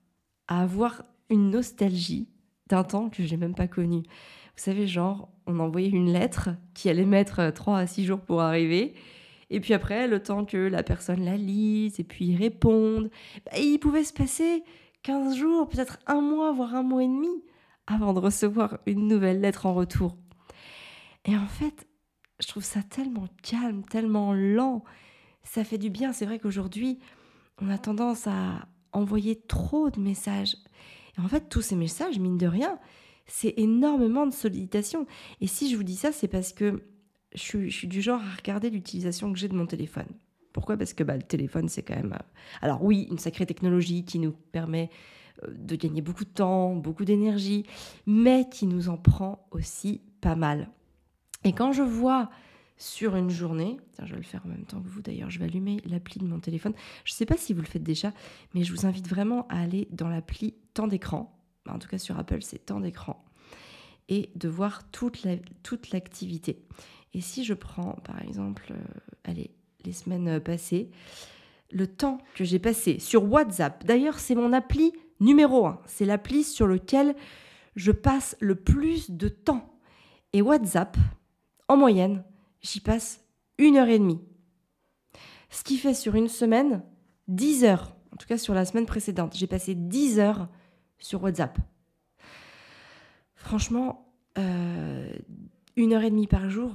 à 0.49 0.63
avoir 0.63 1.03
une 1.29 1.51
nostalgie 1.51 2.27
d'un 2.71 2.85
temps 2.85 3.11
que 3.11 3.23
j'ai 3.23 3.37
même 3.37 3.55
pas 3.55 3.69
connu. 3.69 3.99
Vous 3.99 4.63
savez 4.65 4.87
genre 4.87 5.29
on 5.47 5.61
envoyait 5.61 5.91
une 5.91 6.11
lettre 6.11 6.49
qui 6.73 6.89
allait 6.89 7.05
mettre 7.05 7.51
3 7.51 7.81
à 7.81 7.87
6 7.87 8.07
jours 8.07 8.21
pour 8.21 8.41
arriver. 8.41 8.95
Et 9.51 9.61
puis 9.61 9.75
après, 9.75 10.09
le 10.09 10.23
temps 10.23 10.47
que 10.47 10.57
la 10.57 10.83
personne 10.83 11.23
la 11.23 11.37
lise 11.37 12.01
et 12.01 12.05
puis 12.05 12.35
réponde, 12.35 13.11
bah, 13.45 13.59
il 13.59 13.79
pouvait 13.79 14.05
se 14.05 14.15
passer 14.15 14.63
15 15.03 15.37
jours, 15.37 15.69
peut-être 15.69 15.99
un 16.07 16.23
mois, 16.23 16.51
voire 16.53 16.75
un 16.77 16.83
mois 16.83 17.03
et 17.03 17.09
demi 17.09 17.43
avant 17.87 18.13
de 18.13 18.21
recevoir 18.21 18.79
une 18.87 19.09
nouvelle 19.09 19.41
lettre 19.41 19.67
en 19.67 19.75
retour. 19.75 20.17
Et 21.25 21.37
en 21.37 21.47
fait, 21.47 21.87
je 22.41 22.49
trouve 22.49 22.65
ça 22.65 22.83
tellement 22.83 23.29
calme, 23.43 23.85
tellement 23.85 24.33
lent. 24.33 24.85
Ça 25.43 25.65
fait 25.65 25.79
du 25.79 25.91
bien. 25.91 26.13
C'est 26.13 26.27
vrai 26.27 26.39
qu'aujourd'hui, 26.39 26.99
on 27.61 27.69
a 27.69 27.79
tendance 27.79 28.27
à 28.27 28.69
envoyer 28.93 29.41
trop 29.41 29.91
de 29.91 30.01
messages. 30.01 30.57
Et 31.17 31.21
en 31.21 31.29
fait, 31.29 31.49
tous 31.49 31.63
ces 31.63 31.77
messages, 31.77 32.19
mine 32.19 32.39
de 32.39 32.47
rien, 32.47 32.79
c'est 33.27 33.55
énormément 33.57 34.27
de 34.27 34.33
sollicitations. 34.33 35.07
Et 35.41 35.47
si 35.47 35.71
je 35.71 35.77
vous 35.77 35.85
dis 35.85 35.97
ça, 35.97 36.13
c'est 36.13 36.29
parce 36.29 36.53
que 36.53 36.83
je 37.35 37.69
suis, 37.69 37.89
du 37.89 38.03
genre 38.03 38.21
à 38.21 38.37
regarder 38.37 38.71
l'utilisation 38.71 39.33
que 39.33 39.39
j'ai 39.39 39.49
de 39.49 39.55
mon 39.55 39.67
téléphone. 39.67 40.09
Pourquoi? 40.53 40.77
Parce 40.77 40.95
que 40.95 41.05
bah, 41.05 41.17
le 41.17 41.23
téléphone, 41.23 41.69
c'est 41.69 41.83
quand 41.83 41.95
même... 41.95 42.13
Euh, 42.13 42.25
alors 42.61 42.83
oui, 42.83 43.07
une 43.11 43.19
sacrée 43.19 43.47
technologie 43.47 44.05
qui 44.05 44.19
nous 44.19 44.33
permet 44.33 44.91
de 45.49 45.77
gagner 45.77 46.03
beaucoup 46.03 46.25
de 46.25 46.31
temps, 46.31 46.75
beaucoup 46.75 47.05
d'énergie, 47.05 47.65
mais 48.07 48.49
qui 48.51 48.67
nous 48.67 48.89
en 48.89 48.97
prend 48.97 49.47
aussi 49.51 50.01
pas 50.21 50.37
mal. 50.37 50.69
Et 51.45 51.53
quand 51.53 51.73
je 51.73 51.83
vois 51.83 52.31
sur 52.77 53.15
une 53.15 53.31
journée, 53.31 53.79
je 54.03 54.11
vais 54.11 54.19
le 54.19 54.23
faire 54.23 54.43
en 54.47 54.49
même 54.49 54.65
temps 54.65 54.81
que 54.81 54.89
vous 54.89 55.03
d'ailleurs, 55.03 55.31
je 55.31 55.39
vais 55.39 55.45
allumer 55.45 55.83
l'appli 55.85 56.19
de 56.19 56.27
mon 56.27 56.41
téléphone. 56.41 56.73
Je 57.05 57.13
ne 57.13 57.17
sais 57.17 57.27
pas 57.27 57.37
si 57.37 57.53
vous 57.53 57.61
le 57.61 57.67
faites 57.67 57.83
déjà, 57.83 58.13
mais 58.55 58.65
je 58.65 58.73
vous 58.73 58.87
invite 58.87 59.07
vraiment 59.07 59.47
à 59.49 59.61
aller 59.61 59.87
dans 59.91 60.09
l'appli 60.09 60.55
temps 60.73 60.87
d'écran. 60.87 61.39
En 61.69 61.79
tout 61.79 61.89
cas 61.89 61.99
sur 61.99 62.19
Apple, 62.19 62.43
c'est 62.43 62.67
temps 62.67 62.81
d'écran. 62.81 63.23
Et 64.09 64.31
de 64.35 64.49
voir 64.49 64.91
toute 64.91 65.23
l'activité. 65.93 66.65
Et 67.13 67.21
si 67.21 67.45
je 67.45 67.55
prends, 67.55 67.93
par 68.05 68.23
exemple, 68.23 68.73
euh, 68.73 69.01
allez, 69.25 69.51
les 69.85 69.93
semaines 69.93 70.29
euh, 70.29 70.41
passées, 70.41 70.91
le 71.71 71.87
temps 71.87 72.19
que 72.35 72.45
j'ai 72.45 72.59
passé 72.59 72.99
sur 72.99 73.31
WhatsApp, 73.31 73.85
d'ailleurs, 73.85 74.19
c'est 74.19 74.35
mon 74.35 74.53
appli 74.53 74.93
numéro 75.21 75.67
un. 75.67 75.81
C'est 75.87 76.05
l'appli 76.05 76.43
sur 76.43 76.67
lequel 76.67 77.15
je 77.77 77.93
passe 77.93 78.37
le 78.41 78.55
plus 78.55 79.11
de 79.11 79.29
temps. 79.29 79.79
Et 80.33 80.43
WhatsApp, 80.43 80.97
en 81.69 81.77
moyenne, 81.77 82.25
j'y 82.63 82.81
passe 82.81 83.21
une 83.59 83.77
heure 83.77 83.89
et 83.89 83.99
demie. 83.99 84.21
Ce 85.51 85.65
qui 85.65 85.77
fait 85.77 85.95
sur 85.95 86.15
une 86.15 86.29
semaine 86.29 86.83
10 87.29 87.65
heures. 87.65 87.95
En 88.13 88.17
tout 88.17 88.27
cas, 88.27 88.39
sur 88.39 88.55
la 88.55 88.65
semaine 88.65 88.87
précédente, 88.87 89.37
j'ai 89.37 89.47
passé 89.47 89.75
10 89.75 90.19
heures 90.19 90.49
sur 90.99 91.23
WhatsApp. 91.23 91.59
Franchement, 93.35 94.13
euh, 94.39 95.13
une 95.77 95.93
heure 95.93 96.03
et 96.03 96.11
demie 96.11 96.27
par 96.27 96.51
jour, 96.51 96.73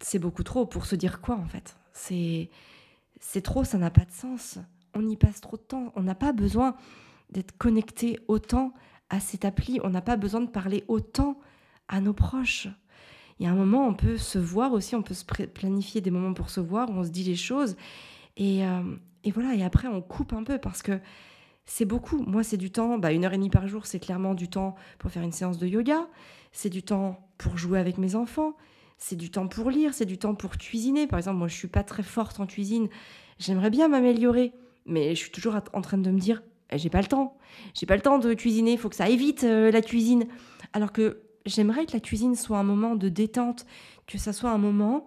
c'est 0.00 0.18
beaucoup 0.18 0.42
trop 0.42 0.66
pour 0.66 0.86
se 0.86 0.96
dire 0.96 1.20
quoi 1.20 1.36
en 1.36 1.46
fait. 1.46 1.76
C'est 1.92 2.50
c'est 3.20 3.42
trop, 3.42 3.62
ça 3.62 3.78
n'a 3.78 3.90
pas 3.90 4.04
de 4.04 4.10
sens. 4.10 4.58
On 4.94 5.06
y 5.08 5.16
passe 5.16 5.40
trop 5.40 5.56
de 5.56 5.62
temps. 5.62 5.92
On 5.94 6.02
n'a 6.02 6.14
pas 6.14 6.32
besoin 6.32 6.74
d'être 7.32 7.56
connecté 7.58 8.18
autant 8.28 8.72
à 9.10 9.20
cette 9.20 9.44
appli. 9.44 9.80
On 9.82 9.90
n'a 9.90 10.02
pas 10.02 10.16
besoin 10.16 10.40
de 10.40 10.50
parler 10.50 10.84
autant 10.88 11.38
à 11.88 12.00
nos 12.00 12.12
proches. 12.12 12.68
Il 13.38 13.46
y 13.46 13.48
a 13.48 13.52
un 13.52 13.56
moment, 13.56 13.86
on 13.86 13.94
peut 13.94 14.18
se 14.18 14.38
voir 14.38 14.72
aussi, 14.72 14.94
on 14.94 15.02
peut 15.02 15.14
se 15.14 15.24
planifier 15.24 16.00
des 16.00 16.10
moments 16.10 16.34
pour 16.34 16.50
se 16.50 16.60
voir, 16.60 16.90
où 16.90 16.92
on 16.92 17.04
se 17.04 17.10
dit 17.10 17.24
les 17.24 17.34
choses. 17.34 17.76
Et, 18.36 18.64
euh, 18.64 18.82
et 19.24 19.30
voilà, 19.30 19.54
et 19.54 19.64
après, 19.64 19.88
on 19.88 20.00
coupe 20.00 20.32
un 20.32 20.44
peu 20.44 20.58
parce 20.58 20.82
que 20.82 21.00
c'est 21.64 21.84
beaucoup. 21.84 22.22
Moi, 22.22 22.42
c'est 22.42 22.56
du 22.56 22.70
temps, 22.70 22.98
bah, 22.98 23.12
une 23.12 23.24
heure 23.24 23.32
et 23.32 23.36
demie 23.36 23.50
par 23.50 23.66
jour, 23.68 23.86
c'est 23.86 24.00
clairement 24.00 24.34
du 24.34 24.48
temps 24.48 24.74
pour 24.98 25.10
faire 25.10 25.22
une 25.22 25.32
séance 25.32 25.58
de 25.58 25.66
yoga, 25.66 26.08
c'est 26.52 26.68
du 26.68 26.82
temps 26.82 27.28
pour 27.38 27.56
jouer 27.56 27.78
avec 27.78 27.98
mes 27.98 28.14
enfants, 28.14 28.56
c'est 28.98 29.16
du 29.16 29.30
temps 29.30 29.48
pour 29.48 29.70
lire, 29.70 29.94
c'est 29.94 30.06
du 30.06 30.18
temps 30.18 30.34
pour 30.34 30.56
cuisiner. 30.56 31.06
Par 31.06 31.18
exemple, 31.18 31.38
moi, 31.38 31.48
je 31.48 31.56
suis 31.56 31.68
pas 31.68 31.82
très 31.82 32.02
forte 32.02 32.40
en 32.40 32.46
cuisine, 32.46 32.88
j'aimerais 33.38 33.70
bien 33.70 33.88
m'améliorer, 33.88 34.52
mais 34.86 35.14
je 35.14 35.20
suis 35.20 35.30
toujours 35.30 35.56
en 35.72 35.80
train 35.80 35.98
de 35.98 36.10
me 36.10 36.18
dire, 36.18 36.42
j'ai 36.76 36.90
pas 36.90 37.00
le 37.00 37.06
temps, 37.06 37.36
j'ai 37.74 37.86
pas 37.86 37.96
le 37.96 38.02
temps 38.02 38.18
de 38.18 38.34
cuisiner, 38.34 38.72
il 38.72 38.78
faut 38.78 38.88
que 38.88 38.96
ça 38.96 39.08
évite 39.08 39.44
euh, 39.44 39.70
la 39.70 39.82
cuisine. 39.82 40.26
Alors 40.72 40.92
que 40.92 41.22
j'aimerais 41.46 41.86
que 41.86 41.92
la 41.92 42.00
cuisine 42.00 42.34
soit 42.34 42.58
un 42.58 42.62
moment 42.62 42.94
de 42.94 43.08
détente, 43.08 43.66
que 44.06 44.18
ça 44.18 44.32
soit 44.32 44.50
un 44.50 44.58
moment 44.58 45.06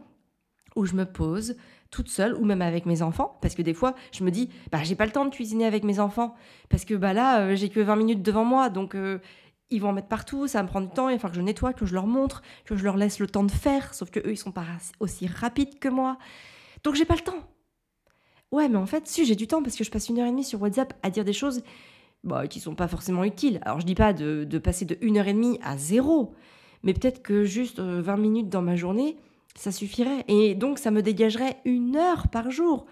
où 0.75 0.85
je 0.85 0.95
me 0.95 1.05
pose, 1.05 1.55
toute 1.91 2.09
seule 2.09 2.35
ou 2.35 2.43
même 2.43 2.61
avec 2.61 2.85
mes 2.85 3.01
enfants 3.01 3.37
parce 3.41 3.55
que 3.55 3.61
des 3.61 3.73
fois 3.73 3.95
je 4.11 4.25
me 4.25 4.31
dis 4.31 4.49
bah 4.69 4.79
j'ai 4.83 4.95
pas 4.95 5.05
le 5.05 5.13
temps 5.13 5.23
de 5.23 5.29
cuisiner 5.29 5.65
avec 5.65 5.85
mes 5.85 6.01
enfants 6.01 6.35
parce 6.67 6.83
que 6.83 6.93
bah 6.93 7.13
là 7.13 7.41
euh, 7.41 7.55
j'ai 7.55 7.69
que 7.69 7.79
20 7.79 7.95
minutes 7.95 8.21
devant 8.21 8.43
moi 8.43 8.69
donc 8.69 8.95
euh, 8.95 9.19
ils 9.69 9.81
vont 9.81 9.89
en 9.89 9.93
mettre 9.93 10.07
partout, 10.07 10.47
ça 10.47 10.59
va 10.59 10.63
me 10.63 10.67
prendre 10.67 10.87
du 10.87 10.93
temps, 10.93 11.09
il 11.09 11.13
va 11.13 11.19
falloir 11.19 11.31
que 11.31 11.37
je 11.37 11.41
nettoie, 11.41 11.73
que 11.73 11.85
je 11.85 11.93
leur 11.93 12.05
montre, 12.05 12.41
que 12.65 12.75
je 12.75 12.83
leur 12.83 12.97
laisse 12.97 13.19
le 13.19 13.27
temps 13.27 13.43
de 13.43 13.51
faire, 13.51 13.93
sauf 13.93 14.11
que 14.11 14.19
eux 14.19 14.31
ils 14.31 14.37
sont 14.37 14.51
pas 14.51 14.65
aussi 14.99 15.27
rapides 15.27 15.79
que 15.79 15.89
moi. 15.89 16.17
Donc 16.83 16.95
j'ai 16.95 17.05
pas 17.05 17.15
le 17.15 17.21
temps. 17.21 17.54
Ouais, 18.55 18.69
mais 18.69 18.77
en 18.77 18.85
fait, 18.85 19.05
si 19.05 19.25
j'ai 19.25 19.35
du 19.35 19.47
temps 19.47 19.61
parce 19.61 19.75
que 19.75 19.83
je 19.83 19.91
passe 19.91 20.07
une 20.07 20.17
heure 20.17 20.27
et 20.27 20.31
demie 20.31 20.45
sur 20.45 20.61
WhatsApp 20.61 20.93
à 21.03 21.09
dire 21.09 21.25
des 21.25 21.33
choses 21.33 21.61
bah, 22.23 22.47
qui 22.47 22.61
sont 22.61 22.73
pas 22.73 22.87
forcément 22.87 23.25
utiles. 23.25 23.59
Alors 23.63 23.81
je 23.81 23.85
dis 23.85 23.95
pas 23.95 24.13
de, 24.13 24.57
passer 24.59 24.85
de 24.85 24.97
une 25.01 25.17
heure 25.17 25.27
et 25.27 25.33
demie 25.33 25.59
à 25.61 25.77
zéro, 25.77 26.33
mais 26.81 26.93
peut-être 26.93 27.21
que 27.21 27.43
juste 27.43 27.81
20 27.81 28.13
euh, 28.13 28.17
minutes 28.17 28.47
dans 28.47 28.61
ma 28.61 28.77
journée, 28.77 29.17
ça 29.55 29.73
suffirait. 29.73 30.23
Et 30.29 30.55
donc, 30.55 30.79
ça 30.79 30.89
me 30.89 31.01
dégagerait 31.01 31.57
une 31.65 31.97
heure 31.97 32.29
par 32.29 32.49
jour, 32.49 32.85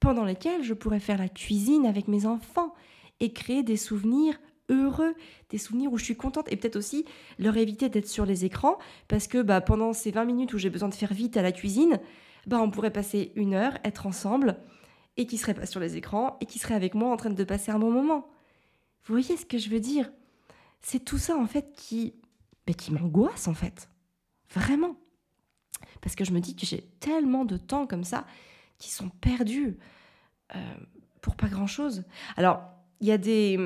pendant 0.00 0.24
lesquelles 0.24 0.64
je 0.64 0.74
pourrais 0.74 0.98
faire 0.98 1.18
la 1.18 1.28
cuisine 1.28 1.86
avec 1.86 2.08
mes 2.08 2.26
enfants 2.26 2.74
et 3.20 3.32
créer 3.32 3.62
des 3.62 3.76
souvenirs 3.76 4.34
heureux, 4.70 5.14
des 5.50 5.58
souvenirs 5.58 5.92
où 5.92 5.98
je 5.98 6.04
suis 6.04 6.16
contente 6.16 6.50
et 6.50 6.56
peut-être 6.56 6.74
aussi 6.74 7.04
leur 7.38 7.56
éviter 7.56 7.88
d'être 7.88 8.08
sur 8.08 8.26
les 8.26 8.44
écrans 8.44 8.76
parce 9.06 9.28
que 9.28 9.40
bah, 9.40 9.60
pendant 9.60 9.92
ces 9.92 10.10
20 10.10 10.24
minutes 10.24 10.52
où 10.52 10.58
j'ai 10.58 10.68
besoin 10.68 10.88
de 10.88 10.94
faire 10.94 11.14
vite 11.14 11.36
à 11.36 11.42
la 11.42 11.52
cuisine, 11.52 12.00
bah, 12.48 12.58
on 12.60 12.72
pourrait 12.72 12.92
passer 12.92 13.30
une 13.36 13.54
heure, 13.54 13.78
être 13.84 14.08
ensemble 14.08 14.56
et 15.16 15.26
qui 15.26 15.38
serait 15.38 15.54
pas 15.54 15.66
sur 15.66 15.80
les 15.80 15.96
écrans 15.96 16.36
et 16.40 16.46
qui 16.46 16.58
serait 16.58 16.74
avec 16.74 16.94
moi 16.94 17.12
en 17.12 17.16
train 17.16 17.30
de 17.30 17.44
passer 17.44 17.70
un 17.70 17.78
bon 17.78 17.90
moment. 17.90 18.28
Vous 19.04 19.14
voyez 19.14 19.36
ce 19.36 19.46
que 19.46 19.58
je 19.58 19.70
veux 19.70 19.80
dire? 19.80 20.10
C'est 20.82 21.04
tout 21.04 21.18
ça 21.18 21.36
en 21.36 21.46
fait 21.46 21.72
qui, 21.74 22.14
bah, 22.66 22.74
qui 22.74 22.92
m'angoisse 22.92 23.48
en 23.48 23.54
fait. 23.54 23.88
Vraiment. 24.54 24.96
Parce 26.00 26.14
que 26.14 26.24
je 26.24 26.32
me 26.32 26.40
dis 26.40 26.54
que 26.54 26.66
j'ai 26.66 26.82
tellement 27.00 27.44
de 27.44 27.56
temps 27.56 27.86
comme 27.86 28.04
ça 28.04 28.26
qui 28.78 28.90
sont 28.90 29.08
perdus 29.08 29.78
euh, 30.54 30.58
pour 31.20 31.36
pas 31.36 31.48
grand-chose. 31.48 32.04
Alors, 32.36 32.62
il 33.00 33.08
y 33.08 33.12
a 33.12 33.18
des... 33.18 33.58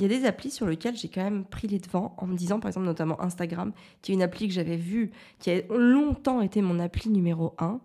Il 0.00 0.02
y 0.02 0.04
a 0.04 0.16
des 0.16 0.26
applis 0.26 0.52
sur 0.52 0.64
lesquelles 0.64 0.96
j'ai 0.96 1.08
quand 1.08 1.24
même 1.24 1.44
pris 1.44 1.66
les 1.66 1.80
devants 1.80 2.14
en 2.18 2.28
me 2.28 2.36
disant, 2.36 2.60
par 2.60 2.68
exemple, 2.68 2.86
notamment 2.86 3.20
Instagram, 3.20 3.72
qui 4.00 4.12
est 4.12 4.14
une 4.14 4.22
appli 4.22 4.46
que 4.46 4.54
j'avais 4.54 4.76
vue, 4.76 5.10
qui 5.40 5.50
a 5.50 5.60
longtemps 5.70 6.40
été 6.40 6.62
mon 6.62 6.78
appli 6.78 7.10
numéro 7.10 7.56
1. 7.58 7.80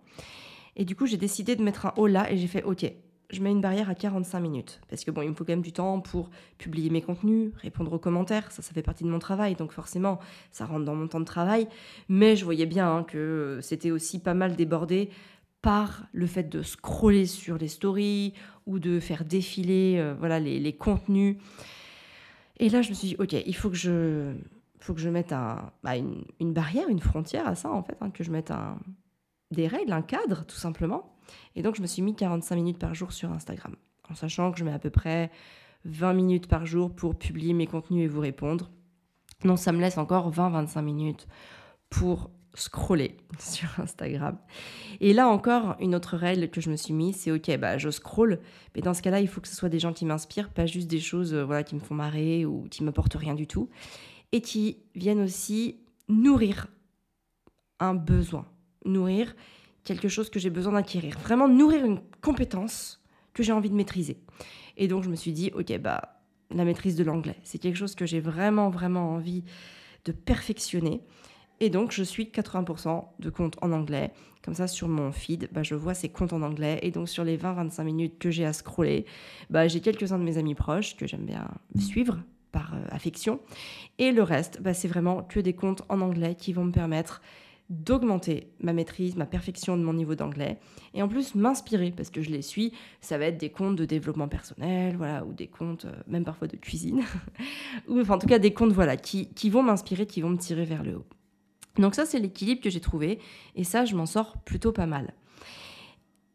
Et 0.76 0.84
du 0.84 0.96
coup, 0.96 1.06
j'ai 1.06 1.16
décidé 1.16 1.56
de 1.56 1.62
mettre 1.62 1.86
un 1.86 1.92
haut 1.96 2.06
là 2.06 2.30
et 2.30 2.36
j'ai 2.36 2.46
fait, 2.46 2.62
OK, 2.64 2.84
je 3.30 3.42
mets 3.42 3.50
une 3.50 3.60
barrière 3.60 3.90
à 3.90 3.94
45 3.94 4.40
minutes. 4.40 4.80
Parce 4.88 5.04
que 5.04 5.10
bon, 5.10 5.22
il 5.22 5.30
me 5.30 5.34
faut 5.34 5.44
quand 5.44 5.52
même 5.52 5.62
du 5.62 5.72
temps 5.72 6.00
pour 6.00 6.30
publier 6.58 6.90
mes 6.90 7.02
contenus, 7.02 7.52
répondre 7.56 7.92
aux 7.92 7.98
commentaires. 7.98 8.50
Ça, 8.52 8.62
ça 8.62 8.72
fait 8.72 8.82
partie 8.82 9.04
de 9.04 9.08
mon 9.08 9.18
travail. 9.18 9.54
Donc 9.54 9.72
forcément, 9.72 10.18
ça 10.50 10.66
rentre 10.66 10.84
dans 10.84 10.94
mon 10.94 11.08
temps 11.08 11.20
de 11.20 11.24
travail. 11.24 11.68
Mais 12.08 12.36
je 12.36 12.44
voyais 12.44 12.66
bien 12.66 12.96
hein, 12.96 13.02
que 13.04 13.58
c'était 13.62 13.90
aussi 13.90 14.18
pas 14.18 14.34
mal 14.34 14.56
débordé 14.56 15.10
par 15.62 16.06
le 16.12 16.26
fait 16.26 16.44
de 16.44 16.62
scroller 16.62 17.24
sur 17.24 17.56
les 17.56 17.68
stories 17.68 18.34
ou 18.66 18.78
de 18.78 19.00
faire 19.00 19.24
défiler 19.24 19.96
euh, 19.98 20.14
voilà, 20.18 20.38
les, 20.38 20.72
contenus. 20.76 21.38
Et 22.58 22.68
là, 22.68 22.82
je 22.82 22.90
me 22.90 22.94
suis 22.94 23.08
dit, 23.08 23.16
OK, 23.18 23.32
il 23.32 23.56
faut 23.56 23.70
que 23.70 23.76
je, 23.76 24.34
faut 24.78 24.92
que 24.92 25.00
je 25.00 25.08
mette 25.08 25.32
un, 25.32 25.72
bah, 25.82 25.96
une, 25.96 26.52
barrière, 26.52 26.88
une 26.90 27.00
frontière 27.00 27.48
à 27.48 27.54
ça, 27.54 27.70
en 27.72 27.82
fait, 27.82 27.96
hein, 28.02 28.10
que 28.10 28.22
je 28.22 28.30
mette 28.30 28.50
un, 28.50 28.78
des 29.54 29.66
règles, 29.66 29.92
un 29.92 30.02
cadre, 30.02 30.44
tout 30.46 30.56
simplement. 30.56 31.16
Et 31.56 31.62
donc, 31.62 31.76
je 31.76 31.82
me 31.82 31.86
suis 31.86 32.02
mis 32.02 32.14
45 32.14 32.54
minutes 32.56 32.78
par 32.78 32.94
jour 32.94 33.12
sur 33.12 33.30
Instagram, 33.32 33.76
en 34.10 34.14
sachant 34.14 34.52
que 34.52 34.58
je 34.58 34.64
mets 34.64 34.72
à 34.72 34.78
peu 34.78 34.90
près 34.90 35.30
20 35.84 36.12
minutes 36.14 36.46
par 36.46 36.66
jour 36.66 36.94
pour 36.94 37.16
publier 37.16 37.52
mes 37.52 37.66
contenus 37.66 38.04
et 38.04 38.08
vous 38.08 38.20
répondre. 38.20 38.70
Non, 39.44 39.56
ça 39.56 39.72
me 39.72 39.80
laisse 39.80 39.98
encore 39.98 40.30
20-25 40.30 40.82
minutes 40.82 41.26
pour 41.90 42.30
scroller 42.54 43.16
sur 43.38 43.68
Instagram. 43.78 44.38
Et 45.00 45.12
là 45.12 45.28
encore, 45.28 45.76
une 45.80 45.94
autre 45.94 46.16
règle 46.16 46.48
que 46.48 46.60
je 46.60 46.70
me 46.70 46.76
suis 46.76 46.94
mise, 46.94 47.16
c'est 47.16 47.30
ok, 47.30 47.56
bah 47.58 47.78
je 47.78 47.90
scroll, 47.90 48.40
mais 48.74 48.82
dans 48.82 48.94
ce 48.94 49.02
cas-là, 49.02 49.20
il 49.20 49.28
faut 49.28 49.40
que 49.40 49.48
ce 49.48 49.56
soit 49.56 49.68
des 49.68 49.78
gens 49.78 49.92
qui 49.92 50.04
m'inspirent, 50.04 50.50
pas 50.50 50.66
juste 50.66 50.88
des 50.88 51.00
choses 51.00 51.34
euh, 51.34 51.44
voilà, 51.44 51.64
qui 51.64 51.74
me 51.74 51.80
font 51.80 51.94
marrer 51.94 52.46
ou 52.46 52.66
qui 52.70 52.84
m'apportent 52.84 53.14
rien 53.14 53.34
du 53.34 53.46
tout, 53.46 53.68
et 54.32 54.40
qui 54.40 54.78
viennent 54.94 55.20
aussi 55.20 55.80
nourrir 56.08 56.68
un 57.80 57.94
besoin, 57.94 58.46
nourrir 58.84 59.34
quelque 59.84 60.08
chose 60.08 60.30
que 60.30 60.38
j'ai 60.38 60.50
besoin 60.50 60.72
d'acquérir. 60.72 61.18
Vraiment 61.18 61.48
nourrir 61.48 61.84
une 61.84 62.00
compétence 62.20 63.02
que 63.32 63.42
j'ai 63.42 63.52
envie 63.52 63.70
de 63.70 63.74
maîtriser. 63.74 64.18
Et 64.76 64.88
donc 64.88 65.04
je 65.04 65.10
me 65.10 65.16
suis 65.16 65.32
dit, 65.32 65.50
ok, 65.54 65.78
bah 65.78 66.20
la 66.50 66.64
maîtrise 66.64 66.96
de 66.96 67.04
l'anglais, 67.04 67.36
c'est 67.42 67.58
quelque 67.58 67.76
chose 67.76 67.94
que 67.94 68.06
j'ai 68.06 68.20
vraiment, 68.20 68.70
vraiment 68.70 69.10
envie 69.10 69.44
de 70.04 70.12
perfectionner. 70.12 71.00
Et 71.60 71.70
donc 71.70 71.92
je 71.92 72.02
suis 72.02 72.24
80% 72.24 73.04
de 73.18 73.30
comptes 73.30 73.56
en 73.62 73.72
anglais. 73.72 74.12
Comme 74.42 74.54
ça, 74.54 74.66
sur 74.66 74.88
mon 74.88 75.10
feed, 75.12 75.48
bah, 75.52 75.62
je 75.62 75.74
vois 75.74 75.94
ces 75.94 76.10
comptes 76.10 76.32
en 76.32 76.42
anglais. 76.42 76.78
Et 76.82 76.90
donc 76.90 77.08
sur 77.08 77.24
les 77.24 77.38
20-25 77.38 77.82
minutes 77.84 78.18
que 78.18 78.30
j'ai 78.30 78.44
à 78.44 78.52
scroller, 78.52 79.06
bah, 79.50 79.68
j'ai 79.68 79.80
quelques-uns 79.80 80.18
de 80.18 80.24
mes 80.24 80.36
amis 80.36 80.54
proches 80.54 80.96
que 80.96 81.06
j'aime 81.06 81.24
bien 81.24 81.48
suivre 81.78 82.18
par 82.52 82.74
euh, 82.74 82.84
affection. 82.90 83.40
Et 83.98 84.12
le 84.12 84.22
reste, 84.22 84.60
bah, 84.60 84.74
c'est 84.74 84.88
vraiment 84.88 85.22
que 85.22 85.40
des 85.40 85.54
comptes 85.54 85.82
en 85.88 86.00
anglais 86.00 86.34
qui 86.34 86.52
vont 86.52 86.64
me 86.64 86.72
permettre 86.72 87.22
d'augmenter 87.70 88.52
ma 88.60 88.72
maîtrise, 88.72 89.16
ma 89.16 89.24
perfection 89.24 89.76
de 89.76 89.82
mon 89.82 89.94
niveau 89.94 90.14
d'anglais 90.14 90.58
et 90.92 91.02
en 91.02 91.08
plus 91.08 91.34
m'inspirer 91.34 91.92
parce 91.96 92.10
que 92.10 92.20
je 92.20 92.30
les 92.30 92.42
suis. 92.42 92.72
Ça 93.00 93.16
va 93.16 93.26
être 93.26 93.38
des 93.38 93.50
comptes 93.50 93.76
de 93.76 93.84
développement 93.84 94.28
personnel, 94.28 94.96
voilà, 94.96 95.24
ou 95.24 95.32
des 95.32 95.46
comptes 95.46 95.86
euh, 95.86 95.92
même 96.06 96.24
parfois 96.24 96.46
de 96.46 96.56
cuisine, 96.56 97.02
ou 97.88 98.00
enfin 98.00 98.14
en 98.14 98.18
tout 98.18 98.26
cas 98.26 98.38
des 98.38 98.52
comptes 98.52 98.72
voilà 98.72 98.96
qui, 98.96 99.28
qui 99.34 99.48
vont 99.48 99.62
m'inspirer, 99.62 100.06
qui 100.06 100.20
vont 100.20 100.30
me 100.30 100.36
tirer 100.36 100.64
vers 100.64 100.82
le 100.82 100.96
haut. 100.96 101.06
Donc 101.76 101.94
ça 101.94 102.04
c'est 102.04 102.18
l'équilibre 102.18 102.60
que 102.60 102.70
j'ai 102.70 102.80
trouvé 102.80 103.18
et 103.56 103.64
ça 103.64 103.84
je 103.84 103.96
m'en 103.96 104.06
sors 104.06 104.38
plutôt 104.42 104.72
pas 104.72 104.86
mal. 104.86 105.14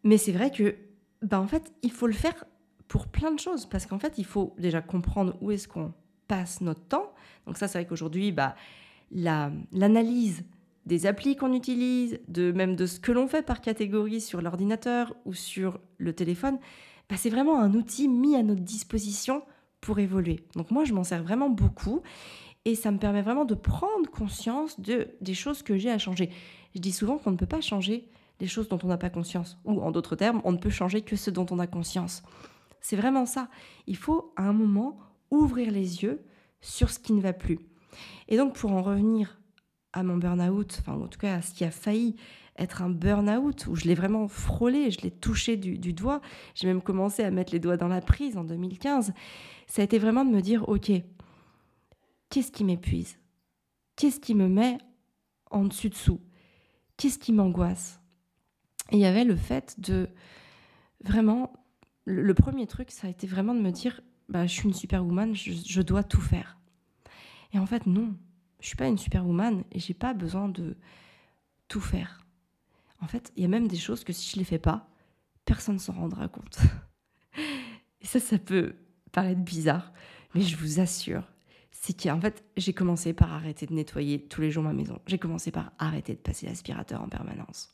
Mais 0.03 0.17
c'est 0.17 0.31
vrai 0.31 0.51
que 0.51 0.75
ben 1.21 1.39
en 1.39 1.47
fait 1.47 1.71
il 1.83 1.91
faut 1.91 2.07
le 2.07 2.13
faire 2.13 2.45
pour 2.87 3.07
plein 3.07 3.31
de 3.31 3.39
choses 3.39 3.67
parce 3.67 3.85
qu'en 3.85 3.99
fait 3.99 4.17
il 4.17 4.25
faut 4.25 4.55
déjà 4.57 4.81
comprendre 4.81 5.37
où 5.41 5.51
est-ce 5.51 5.67
qu'on 5.67 5.93
passe 6.27 6.61
notre 6.61 6.81
temps. 6.81 7.13
Donc 7.45 7.57
ça 7.57 7.67
c'est 7.67 7.77
vrai 7.77 7.87
qu'aujourd'hui 7.87 8.31
bah 8.31 8.55
l'analyse 9.11 10.43
des 10.85 11.05
applis 11.05 11.35
qu'on 11.35 11.53
utilise, 11.53 12.19
de 12.27 12.51
même 12.51 12.75
de 12.75 12.85
ce 12.85 12.99
que 12.99 13.11
l'on 13.11 13.27
fait 13.27 13.43
par 13.43 13.61
catégorie 13.61 14.21
sur 14.21 14.41
l'ordinateur 14.41 15.15
ou 15.25 15.33
sur 15.33 15.79
le 15.97 16.13
téléphone, 16.13 16.57
bah, 17.09 17.15
c'est 17.17 17.29
vraiment 17.29 17.59
un 17.59 17.73
outil 17.73 18.07
mis 18.07 18.35
à 18.35 18.43
notre 18.43 18.61
disposition 18.61 19.43
pour 19.81 19.99
évoluer. 19.99 20.45
Donc 20.55 20.71
moi, 20.71 20.83
je 20.83 20.93
m'en 20.93 21.03
sers 21.03 21.23
vraiment 21.23 21.49
beaucoup 21.49 22.01
et 22.65 22.75
ça 22.75 22.91
me 22.91 22.97
permet 22.97 23.21
vraiment 23.21 23.45
de 23.45 23.55
prendre 23.55 24.09
conscience 24.11 24.79
de, 24.79 25.09
des 25.21 25.33
choses 25.33 25.63
que 25.63 25.77
j'ai 25.77 25.89
à 25.89 25.97
changer. 25.97 26.29
Je 26.75 26.81
dis 26.81 26.91
souvent 26.91 27.17
qu'on 27.17 27.31
ne 27.31 27.37
peut 27.37 27.45
pas 27.45 27.61
changer 27.61 28.09
les 28.39 28.47
choses 28.47 28.69
dont 28.69 28.79
on 28.83 28.87
n'a 28.87 28.97
pas 28.97 29.09
conscience, 29.09 29.57
ou 29.65 29.81
en 29.81 29.91
d'autres 29.91 30.15
termes, 30.15 30.41
on 30.45 30.53
ne 30.53 30.57
peut 30.57 30.69
changer 30.69 31.01
que 31.01 31.15
ce 31.15 31.29
dont 31.29 31.45
on 31.51 31.59
a 31.59 31.67
conscience. 31.67 32.23
C'est 32.79 32.95
vraiment 32.95 33.25
ça. 33.25 33.49
Il 33.85 33.97
faut 33.97 34.31
à 34.37 34.43
un 34.43 34.53
moment 34.53 34.97
ouvrir 35.29 35.71
les 35.71 36.03
yeux 36.03 36.23
sur 36.61 36.89
ce 36.89 36.99
qui 36.99 37.13
ne 37.13 37.21
va 37.21 37.33
plus. 37.33 37.59
Et 38.27 38.37
donc 38.37 38.55
pour 38.55 38.71
en 38.71 38.81
revenir 38.81 39.39
à 39.93 40.03
mon 40.03 40.17
burn-out, 40.17 40.77
enfin 40.81 40.93
en 40.93 41.07
tout 41.07 41.19
cas 41.19 41.35
à 41.35 41.41
ce 41.41 41.53
qui 41.53 41.63
a 41.63 41.71
failli 41.71 42.15
être 42.59 42.81
un 42.81 42.89
burn-out, 42.89 43.67
où 43.67 43.75
je 43.75 43.85
l'ai 43.85 43.95
vraiment 43.95 44.27
frôlé, 44.27 44.91
je 44.91 45.01
l'ai 45.01 45.11
touché 45.11 45.55
du, 45.55 45.93
doigt, 45.93 46.21
j'ai 46.55 46.67
même 46.67 46.81
commencé 46.81 47.23
à 47.23 47.31
mettre 47.31 47.53
les 47.53 47.59
doigts 47.59 47.77
dans 47.77 47.87
la 47.87 48.01
prise 48.01 48.37
en 48.37 48.43
2015, 48.43 49.13
ça 49.67 49.81
a 49.81 49.85
été 49.85 49.97
vraiment 49.97 50.25
de 50.25 50.31
me 50.31 50.41
dire, 50.41 50.67
ok, 50.67 50.91
qu'est-ce 52.29 52.51
qui 52.51 52.65
m'épuise? 52.65 53.17
Qu'est-ce 53.95 54.19
qui 54.19 54.35
me 54.35 54.47
met 54.47 54.77
en 55.49 55.65
dessus-dessous 55.65 56.19
Qu'est-ce 56.97 57.17
qui 57.17 57.31
m'angoisse? 57.31 58.01
Et 58.91 58.97
il 58.97 58.99
y 58.99 59.05
avait 59.05 59.23
le 59.23 59.37
fait 59.37 59.79
de 59.79 60.09
vraiment, 61.01 61.53
le, 62.03 62.33
premier 62.33 62.67
truc, 62.67 62.91
ça 62.91 63.07
a 63.07 63.09
été 63.09 63.25
vraiment 63.25 63.55
de 63.55 63.61
me 63.61 63.71
dire, 63.71 64.01
bah, 64.27 64.45
je 64.45 64.53
suis 64.53 64.67
une 64.67 64.73
superwoman, 64.73 65.33
je, 65.33 65.51
je 65.51 65.81
dois 65.81 66.03
tout 66.03 66.21
faire. 66.21 66.57
Et 67.53 67.59
en 67.59 67.65
fait, 67.65 67.85
non, 67.85 68.15
Je 68.59 68.67
suis 68.67 68.75
pas 68.75 68.87
une 68.87 68.97
superwoman 68.97 69.63
et 69.71 69.79
j'ai 69.79 69.93
pas 69.93 70.13
besoin 70.13 70.49
de 70.49 70.75
tout 71.67 71.81
faire. 71.81 72.25
En 73.01 73.07
fait, 73.07 73.31
il 73.35 73.43
y 73.43 73.45
a 73.45 73.49
même 73.49 73.67
des 73.67 73.77
choses 73.77 74.03
que 74.03 74.13
si 74.13 74.29
je 74.31 74.37
les 74.37 74.43
fais 74.43 74.59
pas, 74.59 74.89
personne 75.45 75.75
ne 75.75 75.79
s'en 75.79 75.93
rendra 75.93 76.27
compte. 76.27 76.59
et 78.01 78.05
ça, 78.05 78.19
ça 78.19 78.37
peut 78.37 78.75
paraître 79.11 79.41
bizarre, 79.41 79.93
mais 80.35 80.41
je 80.41 80.57
vous 80.57 80.79
assure, 80.79 81.23
c'est 81.71 81.99
qu'en 81.99 82.19
fait, 82.19 82.43
j'ai 82.57 82.73
commencé 82.73 83.13
par 83.13 83.33
arrêter 83.33 83.65
de 83.65 83.73
nettoyer 83.73 84.27
tous 84.27 84.41
les 84.41 84.51
jours 84.51 84.63
ma 84.63 84.73
maison. 84.73 84.99
J'ai 85.07 85.17
commencé 85.17 85.51
par 85.51 85.71
arrêter 85.79 86.13
de 86.13 86.19
passer 86.19 86.45
l'aspirateur 86.45 87.01
en 87.01 87.07
permanence. 87.07 87.73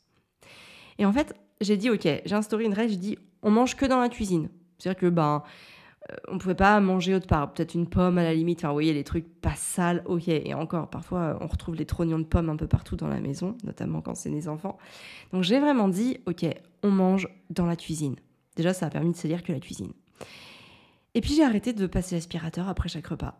Et 0.98 1.04
en 1.04 1.12
fait, 1.12 1.34
j'ai 1.60 1.76
dit, 1.76 1.90
ok, 1.90 2.02
j'ai 2.02 2.34
instauré 2.34 2.64
une 2.64 2.74
règle, 2.74 2.92
j'ai 2.92 2.98
dit, 2.98 3.18
on 3.42 3.50
mange 3.50 3.74
que 3.74 3.84
dans 3.84 3.98
la 3.98 4.08
cuisine. 4.08 4.48
C'est-à-dire 4.78 5.00
que, 5.00 5.06
ben, 5.06 5.42
on 6.28 6.38
pouvait 6.38 6.54
pas 6.54 6.78
manger 6.80 7.14
autre 7.14 7.26
part. 7.26 7.52
Peut-être 7.52 7.74
une 7.74 7.88
pomme 7.88 8.18
à 8.18 8.22
la 8.22 8.34
limite. 8.34 8.60
Enfin, 8.60 8.68
vous 8.68 8.74
voyez, 8.74 8.92
les 8.92 9.04
trucs 9.04 9.26
pas 9.40 9.54
sales, 9.54 10.02
ok. 10.06 10.28
Et 10.28 10.54
encore, 10.54 10.88
parfois, 10.88 11.20
euh, 11.20 11.38
on 11.40 11.46
retrouve 11.46 11.74
les 11.74 11.86
trognons 11.86 12.18
de 12.18 12.24
pommes 12.24 12.48
un 12.48 12.56
peu 12.56 12.66
partout 12.66 12.96
dans 12.96 13.08
la 13.08 13.20
maison, 13.20 13.56
notamment 13.64 14.00
quand 14.00 14.14
c'est 14.14 14.30
des 14.30 14.48
enfants. 14.48 14.78
Donc, 15.32 15.42
j'ai 15.42 15.58
vraiment 15.58 15.88
dit, 15.88 16.18
ok, 16.26 16.46
on 16.82 16.90
mange 16.90 17.28
dans 17.50 17.66
la 17.66 17.76
cuisine. 17.76 18.16
Déjà, 18.56 18.72
ça 18.72 18.86
a 18.86 18.90
permis 18.90 19.12
de 19.12 19.16
se 19.16 19.26
dire 19.26 19.42
que 19.42 19.52
la 19.52 19.60
cuisine. 19.60 19.92
Et 21.14 21.20
puis, 21.20 21.34
j'ai 21.34 21.44
arrêté 21.44 21.72
de 21.72 21.86
passer 21.86 22.14
l'aspirateur 22.14 22.68
après 22.68 22.88
chaque 22.88 23.06
repas. 23.06 23.38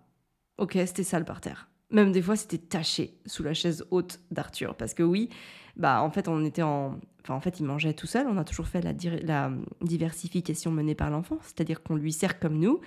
Ok, 0.58 0.72
c'était 0.86 1.04
sale 1.04 1.24
par 1.24 1.40
terre. 1.40 1.68
Même 1.90 2.10
des 2.10 2.22
fois, 2.22 2.36
c'était 2.36 2.58
taché 2.58 3.18
sous 3.26 3.42
la 3.42 3.54
chaise 3.54 3.86
haute 3.90 4.20
d'Arthur. 4.30 4.74
Parce 4.74 4.94
que 4.94 5.02
oui, 5.02 5.28
bah 5.76 6.02
en 6.02 6.10
fait, 6.10 6.28
on 6.28 6.44
était 6.44 6.62
en. 6.62 6.98
En 7.28 7.40
fait, 7.40 7.58
il 7.58 7.66
mangeait 7.66 7.92
tout 7.92 8.06
seul. 8.06 8.28
On 8.28 8.36
a 8.36 8.44
toujours 8.44 8.68
fait 8.68 8.80
la, 8.80 8.92
la 9.22 9.50
diversification 9.82 10.70
menée 10.70 10.94
par 10.94 11.10
l'enfant, 11.10 11.38
c'est-à-dire 11.42 11.82
qu'on 11.82 11.96
lui 11.96 12.12
sert 12.12 12.38
comme 12.38 12.58
nous 12.58 12.80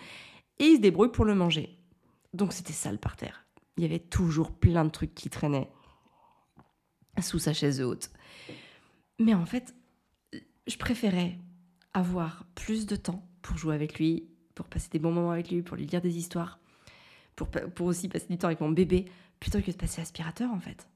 et 0.59 0.65
il 0.65 0.75
se 0.77 0.81
débrouille 0.81 1.11
pour 1.11 1.25
le 1.25 1.35
manger. 1.35 1.77
Donc 2.33 2.53
c'était 2.53 2.73
sale 2.73 2.99
par 2.99 3.15
terre. 3.15 3.45
Il 3.77 3.83
y 3.83 3.85
avait 3.85 3.99
toujours 3.99 4.51
plein 4.51 4.85
de 4.85 4.89
trucs 4.89 5.15
qui 5.15 5.29
traînaient 5.29 5.69
sous 7.21 7.39
sa 7.39 7.53
chaise 7.53 7.81
haute. 7.81 8.11
Mais 9.19 9.33
en 9.33 9.45
fait, 9.45 9.75
je 10.67 10.77
préférais 10.77 11.37
avoir 11.93 12.45
plus 12.55 12.85
de 12.85 12.95
temps 12.95 13.27
pour 13.41 13.57
jouer 13.57 13.75
avec 13.75 13.99
lui, 13.99 14.29
pour 14.55 14.67
passer 14.67 14.89
des 14.89 14.99
bons 14.99 15.11
moments 15.11 15.31
avec 15.31 15.49
lui, 15.49 15.61
pour 15.61 15.75
lui 15.75 15.85
lire 15.85 16.01
des 16.01 16.17
histoires, 16.17 16.59
pour, 17.35 17.49
pour 17.49 17.87
aussi 17.87 18.07
passer 18.07 18.27
du 18.29 18.37
temps 18.37 18.47
avec 18.47 18.61
mon 18.61 18.69
bébé, 18.69 19.05
plutôt 19.39 19.61
que 19.61 19.71
de 19.71 19.75
passer 19.75 20.01
l'aspirateur 20.01 20.51
en 20.51 20.59
fait. 20.59 20.87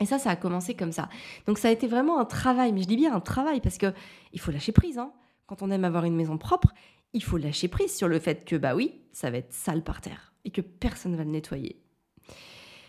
Et 0.00 0.06
ça, 0.06 0.18
ça 0.18 0.30
a 0.30 0.36
commencé 0.36 0.74
comme 0.74 0.92
ça. 0.92 1.08
Donc 1.46 1.58
ça 1.58 1.68
a 1.68 1.70
été 1.70 1.86
vraiment 1.86 2.18
un 2.18 2.24
travail, 2.24 2.72
mais 2.72 2.82
je 2.82 2.88
dis 2.88 2.96
bien 2.96 3.14
un 3.14 3.20
travail 3.20 3.60
parce 3.60 3.78
que 3.78 3.92
il 4.32 4.40
faut 4.40 4.50
lâcher 4.50 4.72
prise. 4.72 4.98
Hein. 4.98 5.12
Quand 5.46 5.62
on 5.62 5.70
aime 5.70 5.84
avoir 5.84 6.04
une 6.04 6.16
maison 6.16 6.36
propre, 6.36 6.72
il 7.12 7.22
faut 7.22 7.36
lâcher 7.36 7.68
prise 7.68 7.94
sur 7.94 8.08
le 8.08 8.18
fait 8.18 8.44
que 8.44 8.56
bah 8.56 8.74
oui, 8.74 9.00
ça 9.12 9.30
va 9.30 9.38
être 9.38 9.52
sale 9.52 9.84
par 9.84 10.00
terre 10.00 10.32
et 10.44 10.50
que 10.50 10.60
personne 10.60 11.12
ne 11.12 11.16
va 11.16 11.24
le 11.24 11.30
nettoyer. 11.30 11.80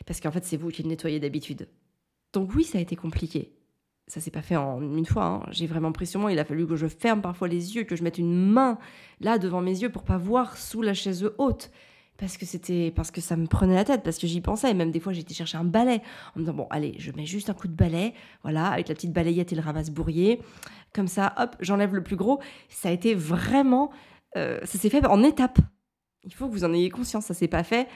Parce 0.05 0.19
qu'en 0.19 0.31
fait, 0.31 0.43
c'est 0.45 0.57
vous 0.57 0.69
qui 0.69 0.83
le 0.83 0.89
nettoyez 0.89 1.19
d'habitude. 1.19 1.67
Donc 2.33 2.53
oui, 2.55 2.63
ça 2.63 2.79
a 2.79 2.81
été 2.81 2.95
compliqué. 2.95 3.53
Ça 4.07 4.19
s'est 4.19 4.31
pas 4.31 4.41
fait 4.41 4.55
en 4.55 4.81
une 4.81 5.05
fois. 5.05 5.25
Hein. 5.25 5.43
J'ai 5.51 5.67
vraiment 5.67 5.91
pris 5.91 6.05
sur 6.05 6.19
moi. 6.19 6.31
Il 6.31 6.39
a 6.39 6.45
fallu 6.45 6.67
que 6.67 6.75
je 6.75 6.87
ferme 6.87 7.21
parfois 7.21 7.47
les 7.47 7.75
yeux, 7.75 7.83
que 7.83 7.95
je 7.95 8.03
mette 8.03 8.17
une 8.17 8.35
main 8.35 8.77
là 9.19 9.37
devant 9.39 9.61
mes 9.61 9.81
yeux 9.81 9.89
pour 9.89 10.03
pas 10.03 10.17
voir 10.17 10.57
sous 10.57 10.81
la 10.81 10.93
chaise 10.93 11.29
haute 11.37 11.71
parce 12.17 12.37
que 12.37 12.45
c'était 12.45 12.91
parce 12.91 13.11
que 13.11 13.19
ça 13.19 13.35
me 13.35 13.45
prenait 13.45 13.75
la 13.75 13.83
tête 13.83 14.03
parce 14.03 14.17
que 14.17 14.27
j'y 14.27 14.41
pensais. 14.41 14.71
Et 14.71 14.73
même 14.73 14.91
des 14.91 14.99
fois 14.99 15.13
j'étais 15.13 15.33
chercher 15.33 15.57
un 15.57 15.63
balai 15.63 16.01
en 16.35 16.39
me 16.39 16.45
disant 16.45 16.53
bon 16.53 16.67
allez 16.69 16.95
je 16.97 17.11
mets 17.11 17.25
juste 17.25 17.49
un 17.49 17.53
coup 17.53 17.67
de 17.67 17.73
balai 17.73 18.13
voilà 18.43 18.67
avec 18.67 18.87
la 18.87 18.95
petite 18.95 19.11
balayette 19.11 19.51
et 19.51 19.55
le 19.55 19.61
ramasse 19.61 19.89
bourrier 19.89 20.41
comme 20.93 21.07
ça 21.07 21.33
hop 21.37 21.55
j'enlève 21.59 21.93
le 21.93 22.03
plus 22.03 22.15
gros. 22.15 22.39
Ça 22.69 22.89
a 22.89 22.91
été 22.91 23.15
vraiment 23.15 23.91
euh, 24.37 24.59
ça 24.63 24.77
s'est 24.77 24.89
fait 24.89 25.05
en 25.05 25.23
étapes. 25.23 25.59
Il 26.23 26.33
faut 26.33 26.47
que 26.47 26.53
vous 26.53 26.63
en 26.63 26.73
ayez 26.73 26.89
conscience 26.89 27.25
ça 27.25 27.33
s'est 27.33 27.47
pas 27.47 27.63
fait 27.63 27.87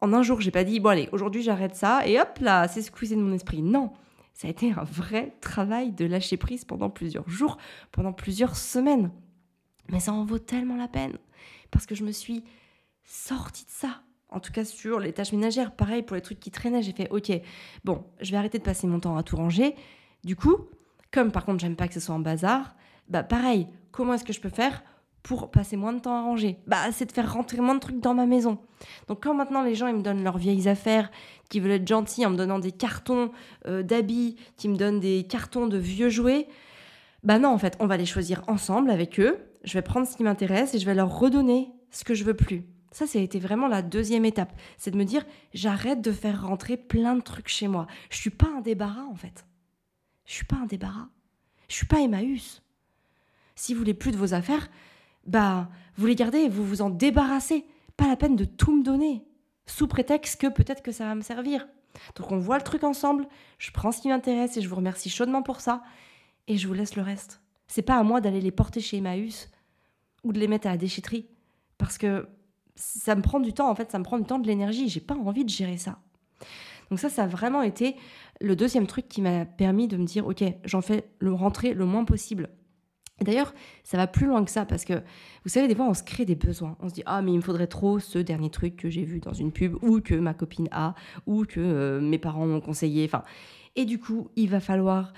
en 0.00 0.12
un 0.12 0.22
jour. 0.22 0.40
J'ai 0.40 0.52
pas 0.52 0.64
dit 0.64 0.78
bon 0.78 0.90
allez 0.90 1.08
aujourd'hui 1.12 1.42
j'arrête 1.42 1.74
ça 1.74 2.06
et 2.06 2.20
hop 2.20 2.38
là 2.40 2.68
c'est 2.68 2.82
squeezé 2.82 3.16
de 3.16 3.22
mon 3.22 3.32
esprit. 3.32 3.62
Non 3.62 3.92
ça 4.34 4.46
a 4.46 4.50
été 4.50 4.72
un 4.72 4.84
vrai 4.84 5.36
travail 5.40 5.92
de 5.92 6.04
lâcher 6.04 6.36
prise 6.36 6.64
pendant 6.64 6.90
plusieurs 6.90 7.28
jours 7.28 7.58
pendant 7.90 8.12
plusieurs 8.12 8.56
semaines. 8.56 9.10
Mais 9.88 9.98
ça 9.98 10.12
en 10.12 10.24
vaut 10.24 10.38
tellement 10.38 10.76
la 10.76 10.88
peine. 10.88 11.18
Parce 11.72 11.86
que 11.86 11.94
je 11.94 12.04
me 12.04 12.12
suis 12.12 12.44
sorti 13.12 13.64
de 13.66 13.70
ça. 13.70 14.00
En 14.30 14.40
tout 14.40 14.52
cas, 14.52 14.64
sur 14.64 14.98
les 14.98 15.12
tâches 15.12 15.32
ménagères, 15.32 15.72
pareil 15.72 16.02
pour 16.02 16.16
les 16.16 16.22
trucs 16.22 16.40
qui 16.40 16.50
traînaient, 16.50 16.82
j'ai 16.82 16.92
fait 16.92 17.10
OK, 17.10 17.30
bon, 17.84 18.04
je 18.20 18.30
vais 18.30 18.38
arrêter 18.38 18.58
de 18.58 18.62
passer 18.62 18.86
mon 18.86 18.98
temps 18.98 19.16
à 19.16 19.22
tout 19.22 19.36
ranger. 19.36 19.76
Du 20.24 20.34
coup, 20.34 20.56
comme 21.10 21.30
par 21.30 21.44
contre, 21.44 21.60
j'aime 21.60 21.76
pas 21.76 21.88
que 21.88 21.94
ce 21.94 22.00
soit 22.00 22.14
en 22.14 22.20
bazar, 22.20 22.74
bah 23.08 23.22
pareil, 23.22 23.66
comment 23.90 24.14
est-ce 24.14 24.24
que 24.24 24.32
je 24.32 24.40
peux 24.40 24.48
faire 24.48 24.82
pour 25.22 25.50
passer 25.50 25.76
moins 25.76 25.92
de 25.92 26.00
temps 26.00 26.16
à 26.16 26.22
ranger? 26.22 26.58
Bah, 26.66 26.90
c'est 26.90 27.04
de 27.04 27.12
faire 27.12 27.32
rentrer 27.32 27.60
moins 27.60 27.74
de 27.74 27.80
trucs 27.80 28.00
dans 28.00 28.14
ma 28.14 28.24
maison. 28.24 28.58
Donc, 29.08 29.22
quand 29.22 29.34
maintenant 29.34 29.62
les 29.62 29.74
gens 29.74 29.88
ils 29.88 29.96
me 29.96 30.02
donnent 30.02 30.24
leurs 30.24 30.38
vieilles 30.38 30.68
affaires, 30.68 31.10
qui 31.50 31.60
veulent 31.60 31.72
être 31.72 31.86
gentils 31.86 32.24
en 32.24 32.30
me 32.30 32.36
donnant 32.36 32.58
des 32.58 32.72
cartons 32.72 33.30
euh, 33.66 33.82
d'habits, 33.82 34.36
qui 34.56 34.70
me 34.70 34.76
donnent 34.76 35.00
des 35.00 35.26
cartons 35.28 35.66
de 35.66 35.76
vieux 35.76 36.08
jouets, 36.08 36.48
bah 37.22 37.38
non, 37.38 37.50
en 37.50 37.58
fait, 37.58 37.76
on 37.78 37.86
va 37.86 37.98
les 37.98 38.06
choisir 38.06 38.42
ensemble 38.46 38.90
avec 38.90 39.20
eux. 39.20 39.38
Je 39.64 39.74
vais 39.74 39.82
prendre 39.82 40.06
ce 40.08 40.16
qui 40.16 40.22
m'intéresse 40.22 40.74
et 40.74 40.78
je 40.78 40.86
vais 40.86 40.94
leur 40.94 41.16
redonner 41.16 41.70
ce 41.90 42.04
que 42.04 42.14
je 42.14 42.24
veux 42.24 42.34
plus. 42.34 42.64
Ça, 42.92 43.06
ça 43.06 43.18
a 43.18 43.22
été 43.22 43.40
vraiment 43.40 43.68
la 43.68 43.82
deuxième 43.82 44.26
étape. 44.26 44.52
C'est 44.76 44.90
de 44.90 44.98
me 44.98 45.04
dire, 45.04 45.24
j'arrête 45.54 46.02
de 46.02 46.12
faire 46.12 46.46
rentrer 46.46 46.76
plein 46.76 47.16
de 47.16 47.22
trucs 47.22 47.48
chez 47.48 47.66
moi. 47.66 47.86
Je 48.10 48.18
suis 48.18 48.30
pas 48.30 48.48
un 48.56 48.60
débarras, 48.60 49.04
en 49.04 49.16
fait. 49.16 49.46
Je 50.26 50.34
suis 50.34 50.44
pas 50.44 50.56
un 50.56 50.66
débarras. 50.66 51.08
Je 51.68 51.74
suis 51.74 51.86
pas 51.86 52.00
Emmaüs. 52.00 52.62
Si 53.56 53.72
vous 53.72 53.80
voulez 53.80 53.94
plus 53.94 54.12
de 54.12 54.18
vos 54.18 54.34
affaires, 54.34 54.68
bah, 55.26 55.70
vous 55.96 56.06
les 56.06 56.14
gardez, 56.14 56.48
vous 56.48 56.64
vous 56.64 56.82
en 56.82 56.90
débarrassez. 56.90 57.64
Pas 57.96 58.08
la 58.08 58.16
peine 58.16 58.36
de 58.36 58.44
tout 58.44 58.76
me 58.76 58.84
donner. 58.84 59.24
Sous 59.66 59.86
prétexte 59.86 60.40
que 60.40 60.48
peut-être 60.48 60.82
que 60.82 60.92
ça 60.92 61.06
va 61.06 61.14
me 61.14 61.22
servir. 61.22 61.66
Donc 62.16 62.30
on 62.30 62.38
voit 62.38 62.58
le 62.58 62.64
truc 62.64 62.84
ensemble, 62.84 63.26
je 63.58 63.70
prends 63.70 63.92
ce 63.92 64.00
qui 64.00 64.08
m'intéresse 64.08 64.56
et 64.56 64.62
je 64.62 64.68
vous 64.68 64.76
remercie 64.76 65.10
chaudement 65.10 65.42
pour 65.42 65.60
ça. 65.60 65.82
Et 66.48 66.56
je 66.56 66.66
vous 66.66 66.74
laisse 66.74 66.96
le 66.96 67.02
reste. 67.02 67.40
C'est 67.68 67.82
pas 67.82 67.96
à 67.96 68.02
moi 68.02 68.20
d'aller 68.20 68.40
les 68.40 68.50
porter 68.50 68.80
chez 68.80 68.98
Emmaüs 68.98 69.50
ou 70.24 70.32
de 70.32 70.40
les 70.40 70.48
mettre 70.48 70.66
à 70.66 70.70
la 70.70 70.76
déchetterie. 70.76 71.26
Parce 71.78 71.98
que 71.98 72.28
ça 72.74 73.14
me 73.14 73.22
prend 73.22 73.40
du 73.40 73.52
temps, 73.52 73.70
en 73.70 73.74
fait, 73.74 73.90
ça 73.90 73.98
me 73.98 74.04
prend 74.04 74.18
du 74.18 74.24
temps, 74.24 74.38
de 74.38 74.46
l'énergie. 74.46 74.88
J'ai 74.88 75.00
pas 75.00 75.14
envie 75.14 75.44
de 75.44 75.50
gérer 75.50 75.76
ça. 75.76 75.98
Donc 76.90 76.98
ça, 76.98 77.08
ça 77.08 77.24
a 77.24 77.26
vraiment 77.26 77.62
été 77.62 77.96
le 78.40 78.56
deuxième 78.56 78.86
truc 78.86 79.08
qui 79.08 79.22
m'a 79.22 79.44
permis 79.44 79.88
de 79.88 79.96
me 79.96 80.04
dire, 80.04 80.26
ok, 80.26 80.44
j'en 80.64 80.82
fais 80.82 81.08
le 81.20 81.32
rentrer 81.32 81.74
le 81.74 81.86
moins 81.86 82.04
possible. 82.04 82.50
D'ailleurs, 83.20 83.54
ça 83.84 83.96
va 83.96 84.06
plus 84.06 84.26
loin 84.26 84.44
que 84.44 84.50
ça 84.50 84.64
parce 84.64 84.84
que 84.84 84.94
vous 85.44 85.48
savez, 85.48 85.68
des 85.68 85.74
fois, 85.74 85.86
on 85.86 85.94
se 85.94 86.02
crée 86.02 86.24
des 86.24 86.34
besoins. 86.34 86.76
On 86.80 86.88
se 86.88 86.94
dit, 86.94 87.02
ah, 87.06 87.22
mais 87.22 87.32
il 87.32 87.36
me 87.36 87.42
faudrait 87.42 87.66
trop 87.66 87.98
ce 87.98 88.18
dernier 88.18 88.50
truc 88.50 88.76
que 88.76 88.90
j'ai 88.90 89.04
vu 89.04 89.20
dans 89.20 89.32
une 89.32 89.52
pub 89.52 89.76
ou 89.82 90.00
que 90.00 90.14
ma 90.14 90.34
copine 90.34 90.68
a 90.72 90.94
ou 91.26 91.44
que 91.44 91.60
euh, 91.60 92.00
mes 92.00 92.18
parents 92.18 92.46
m'ont 92.46 92.60
conseillé. 92.60 93.04
Enfin, 93.04 93.22
et 93.76 93.84
du 93.84 93.98
coup, 93.98 94.28
il 94.36 94.48
va 94.50 94.60
falloir 94.60 95.12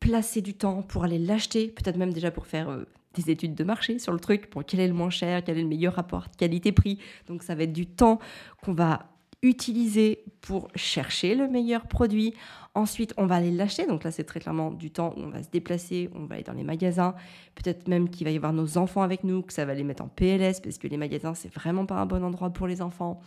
placer 0.00 0.40
du 0.40 0.54
temps 0.54 0.82
pour 0.82 1.04
aller 1.04 1.18
l'acheter, 1.18 1.68
peut-être 1.68 1.96
même 1.96 2.12
déjà 2.12 2.30
pour 2.30 2.46
faire 2.46 2.68
euh, 2.68 2.84
des 3.14 3.30
études 3.30 3.54
de 3.54 3.64
marché 3.64 3.98
sur 3.98 4.12
le 4.12 4.20
truc 4.20 4.50
pour 4.50 4.64
quel 4.64 4.80
est 4.80 4.88
le 4.88 4.94
moins 4.94 5.10
cher, 5.10 5.42
quel 5.44 5.58
est 5.58 5.62
le 5.62 5.68
meilleur 5.68 5.94
rapport 5.94 6.30
qualité-prix. 6.36 6.98
Donc 7.26 7.42
ça 7.42 7.54
va 7.54 7.64
être 7.64 7.72
du 7.72 7.86
temps 7.86 8.18
qu'on 8.62 8.72
va 8.72 9.10
utiliser 9.42 10.24
pour 10.42 10.68
chercher 10.74 11.34
le 11.34 11.48
meilleur 11.48 11.86
produit. 11.86 12.34
Ensuite, 12.74 13.14
on 13.16 13.26
va 13.26 13.36
aller 13.36 13.50
l'acheter. 13.50 13.86
Donc 13.86 14.04
là, 14.04 14.10
c'est 14.10 14.24
très 14.24 14.38
clairement 14.38 14.70
du 14.70 14.90
temps 14.90 15.14
où 15.16 15.20
on 15.20 15.30
va 15.30 15.42
se 15.42 15.48
déplacer, 15.48 16.10
on 16.14 16.26
va 16.26 16.34
aller 16.34 16.44
dans 16.44 16.52
les 16.52 16.62
magasins. 16.62 17.14
Peut-être 17.54 17.88
même 17.88 18.10
qu'il 18.10 18.26
va 18.26 18.30
y 18.30 18.36
avoir 18.36 18.52
nos 18.52 18.78
enfants 18.78 19.02
avec 19.02 19.24
nous, 19.24 19.42
que 19.42 19.52
ça 19.52 19.64
va 19.64 19.74
les 19.74 19.82
mettre 19.82 20.02
en 20.02 20.08
PLS 20.08 20.60
parce 20.60 20.78
que 20.78 20.88
les 20.88 20.96
magasins, 20.96 21.34
c'est 21.34 21.52
vraiment 21.52 21.86
pas 21.86 21.96
un 21.96 22.06
bon 22.06 22.22
endroit 22.22 22.50
pour 22.50 22.66
les 22.66 22.82
enfants. 22.82 23.20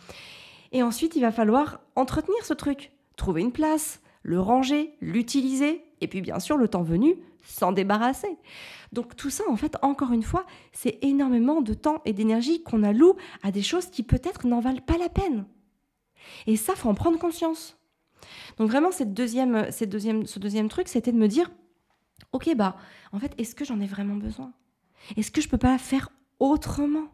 Et 0.72 0.84
ensuite, 0.84 1.16
il 1.16 1.22
va 1.22 1.32
falloir 1.32 1.82
entretenir 1.96 2.46
ce 2.46 2.54
truc, 2.54 2.92
trouver 3.16 3.42
une 3.42 3.52
place, 3.52 4.02
le 4.24 4.40
ranger, 4.40 4.96
l'utiliser, 5.02 5.84
et 6.02 6.08
puis 6.08 6.22
bien 6.22 6.40
sûr, 6.40 6.58
le 6.58 6.68
temps 6.68 6.84
venu, 6.84 7.16
s'en 7.44 7.72
débarrasser. 7.72 8.38
Donc 8.94 9.16
tout 9.16 9.30
ça, 9.30 9.44
en 9.50 9.56
fait, 9.56 9.76
encore 9.82 10.12
une 10.12 10.24
fois, 10.24 10.46
c'est 10.72 10.98
énormément 11.02 11.62
de 11.62 11.74
temps 11.74 12.02
et 12.06 12.14
d'énergie 12.14 12.64
qu'on 12.64 12.84
alloue 12.84 13.16
à 13.44 13.52
des 13.52 13.62
choses 13.62 13.88
qui 13.88 14.04
peut-être 14.04 14.48
n'en 14.48 14.60
valent 14.60 14.82
pas 14.82 14.98
la 14.98 15.10
peine. 15.10 15.46
Et 16.48 16.56
ça, 16.56 16.76
faut 16.76 16.90
en 16.90 16.94
prendre 16.94 17.20
conscience. 17.20 17.78
Donc 18.58 18.70
vraiment, 18.70 18.92
cette 18.92 19.14
deuxième, 19.14 19.72
cette 19.72 19.90
deuxième, 19.90 20.26
ce 20.26 20.40
deuxième 20.40 20.70
truc, 20.70 20.88
c'était 20.88 21.12
de 21.12 21.18
me 21.18 21.28
dire, 21.28 21.52
ok, 22.32 22.56
bah, 22.56 22.78
en 23.12 23.20
fait, 23.20 23.34
est-ce 23.38 23.56
que 23.56 23.66
j'en 23.66 23.80
ai 23.80 23.88
vraiment 23.88 24.16
besoin? 24.16 24.54
Est-ce 25.18 25.32
que 25.32 25.42
je 25.42 25.50
peux 25.50 25.58
pas 25.58 25.78
faire 25.78 26.10
autrement? 26.40 27.08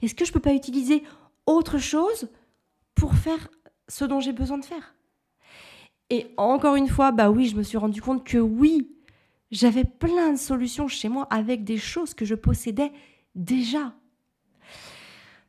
Est-ce 0.00 0.14
que 0.14 0.24
je 0.24 0.32
peux 0.32 0.40
pas 0.40 0.54
utiliser 0.54 1.02
autre 1.46 1.78
chose 1.78 2.30
pour 2.94 3.14
faire 3.14 3.48
ce 3.88 4.04
dont 4.04 4.20
j'ai 4.20 4.32
besoin 4.32 4.58
de 4.58 4.64
faire? 4.64 4.94
Et 6.10 6.26
encore 6.36 6.76
une 6.76 6.88
fois, 6.88 7.12
bah 7.12 7.30
oui, 7.30 7.46
je 7.46 7.56
me 7.56 7.62
suis 7.62 7.78
rendu 7.78 8.02
compte 8.02 8.24
que 8.24 8.38
oui, 8.38 8.90
j'avais 9.50 9.84
plein 9.84 10.32
de 10.32 10.38
solutions 10.38 10.88
chez 10.88 11.08
moi 11.08 11.26
avec 11.30 11.64
des 11.64 11.78
choses 11.78 12.14
que 12.14 12.24
je 12.24 12.34
possédais 12.34 12.92
déjà. 13.34 13.94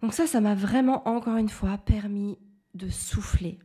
Donc 0.01 0.13
ça, 0.13 0.27
ça 0.27 0.41
m'a 0.41 0.55
vraiment, 0.55 1.07
encore 1.07 1.37
une 1.37 1.49
fois, 1.49 1.77
permis 1.77 2.37
de 2.73 2.89
souffler. 2.89 3.59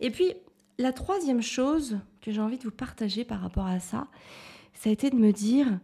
Et 0.00 0.10
puis, 0.10 0.34
la 0.78 0.92
troisième 0.92 1.42
chose 1.42 2.00
que 2.20 2.32
j'ai 2.32 2.40
envie 2.40 2.58
de 2.58 2.64
vous 2.64 2.70
partager 2.70 3.24
par 3.24 3.40
rapport 3.40 3.66
à 3.66 3.80
ça, 3.80 4.08
ça 4.74 4.90
a 4.90 4.92
été 4.92 5.10
de 5.10 5.16
me 5.16 5.32
dire, 5.32 5.78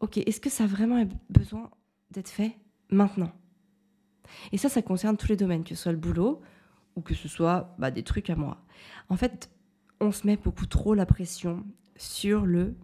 ok, 0.00 0.18
est-ce 0.18 0.40
que 0.40 0.50
ça 0.50 0.64
a 0.64 0.66
vraiment 0.66 1.04
besoin 1.28 1.70
d'être 2.10 2.30
fait 2.30 2.56
maintenant? 2.90 3.32
Et 4.52 4.58
ça, 4.58 4.68
ça 4.68 4.82
concerne 4.82 5.16
tous 5.16 5.28
les 5.28 5.36
domaines, 5.36 5.64
que 5.64 5.74
ce 5.74 5.82
soit 5.82 5.92
le 5.92 5.98
boulot 5.98 6.40
ou 6.96 7.02
que 7.02 7.14
ce 7.14 7.28
soit 7.28 7.74
bah, 7.78 7.90
des 7.90 8.02
trucs 8.02 8.30
à 8.30 8.36
moi. 8.36 8.64
En 9.08 9.16
fait, 9.16 9.50
on 10.00 10.12
se 10.12 10.26
met 10.26 10.36
beaucoup 10.36 10.66
trop 10.66 10.94
la 10.94 11.06
pression 11.06 11.64
sur 11.96 12.44
le 12.44 12.74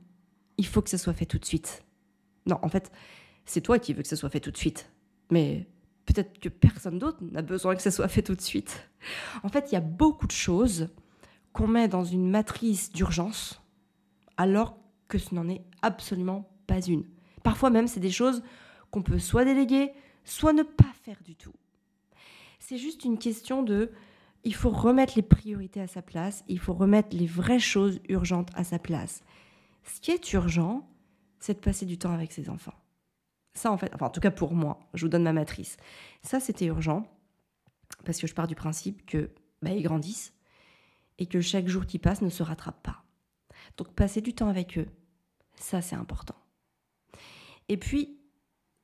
il 0.59 0.67
faut 0.67 0.83
que 0.83 0.91
ça 0.91 0.99
soit 0.99 1.15
fait 1.15 1.27
tout 1.27 1.39
de 1.39 1.45
suite. 1.45 1.83
Non, 2.47 2.59
en 2.63 2.69
fait, 2.69 2.93
c'est 3.47 3.63
toi 3.63 3.79
qui 3.79 3.95
veux 3.95 4.03
que 4.03 4.09
ça 4.09 4.17
soit 4.17 4.31
fait 4.31 4.41
tout 4.41 4.51
de 4.51 4.57
suite. 4.57 4.91
Mais 5.31 5.67
peut-être 6.07 6.39
que 6.39 6.49
personne 6.49 6.99
d'autre 6.99 7.19
n'a 7.23 7.43
besoin 7.43 7.75
que 7.75 7.83
ça 7.83 7.91
soit 7.91 8.09
fait 8.09 8.23
tout 8.23 8.35
de 8.35 8.41
suite. 8.41 8.89
En 9.43 9.49
fait, 9.49 9.71
il 9.71 9.75
y 9.75 9.79
a 9.79 9.81
beaucoup 9.81 10.27
de 10.27 10.33
choses 10.33 10.89
qu'on 11.53 11.69
met 11.69 11.89
dans 11.89 12.05
une 12.05 12.31
matrice 12.31 12.93
d'urgence 12.93 13.61
alors 14.37 14.79
que 15.09 15.19
ce 15.19 15.35
n'en 15.35 15.49
est 15.49 15.63
absolument 15.83 16.49
pas 16.67 16.81
une. 16.81 17.05
Parfois 17.43 17.71
même, 17.71 17.89
c'est 17.89 18.01
des 18.01 18.11
choses 18.11 18.43
qu'on 18.91 19.03
peut 19.03 19.19
soit 19.19 19.45
déléguer, 19.45 19.93
soit 20.25 20.53
ne 20.53 20.63
pas 20.63 20.93
faire 21.03 21.19
du 21.25 21.35
tout. 21.35 21.55
C'est 22.63 22.79
juste 22.79 23.05
une 23.05 23.19
question 23.19 23.65
de 23.65 23.91
il 24.45 24.55
faut 24.55 24.71
remettre 24.71 25.15
les 25.17 25.23
priorités 25.23 25.81
à 25.81 25.89
sa 25.89 26.01
place, 26.01 26.45
il 26.47 26.61
faut 26.61 26.75
remettre 26.75 27.17
les 27.17 27.27
vraies 27.27 27.59
choses 27.59 27.99
urgentes 28.09 28.51
à 28.55 28.63
sa 28.63 28.79
place. 28.79 29.25
Ce 29.83 30.01
qui 30.01 30.13
est 30.13 30.33
urgent, 30.33 30.89
c'est 31.41 31.55
de 31.55 31.59
passer 31.59 31.87
du 31.87 31.99
temps 31.99 32.13
avec 32.13 32.31
ses 32.31 32.49
enfants. 32.49 32.75
Ça, 33.55 33.73
en 33.73 33.77
fait, 33.77 33.93
enfin, 33.93 34.07
en 34.07 34.11
tout 34.11 34.21
cas 34.21 34.31
pour 34.31 34.55
moi, 34.55 34.79
je 34.95 35.05
vous 35.05 35.09
donne 35.09 35.25
ma 35.25 35.33
matrice. 35.33 35.77
Ça, 36.23 36.39
c'était 36.39 36.67
urgent 36.67 37.05
parce 38.05 38.21
que 38.21 38.29
je 38.29 38.35
pars 38.35 38.47
du 38.47 38.55
principe 38.55 39.05
que 39.07 39.33
bah, 39.61 39.73
ils 39.73 39.83
grandissent 39.83 40.33
et 41.19 41.27
que 41.27 41.41
chaque 41.41 41.67
jour 41.67 41.85
qui 41.85 41.99
passe 41.99 42.23
ne 42.23 42.31
se 42.31 42.45
rattrape 42.45 42.81
pas. 42.81 43.03
Donc, 43.77 43.93
passer 43.93 44.21
du 44.21 44.35
temps 44.35 44.49
avec 44.49 44.79
eux, 44.79 44.87
ça, 45.57 45.83
c'est 45.83 45.97
important. 45.97 46.37
Et 47.69 47.77
puis, 47.77 48.21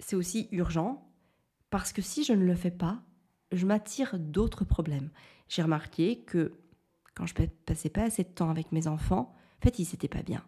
c'est 0.01 0.17
aussi 0.17 0.49
urgent 0.51 1.09
parce 1.71 1.93
que 1.93 2.03
si 2.03 2.25
je 2.25 2.33
ne 2.33 2.45
le 2.45 2.57
fais 2.57 2.73
pas, 2.73 3.05
je 3.53 3.67
m'attire 3.67 4.19
d'autres 4.19 4.65
problèmes. 4.65 5.11
J'ai 5.49 5.63
remarqué 5.63 6.21
que 6.21 6.53
quand 7.15 7.27
je 7.27 7.35
passais 7.65 7.91
pas 7.91 8.05
assez 8.05 8.25
de 8.25 8.29
temps 8.29 8.51
avec 8.51 8.73
mes 8.73 8.87
enfants, 8.87 9.35
en 9.59 9.63
fait, 9.63 9.79
ils 9.79 9.89
n'étaient 9.91 10.09
pas 10.09 10.23
bien. 10.23 10.45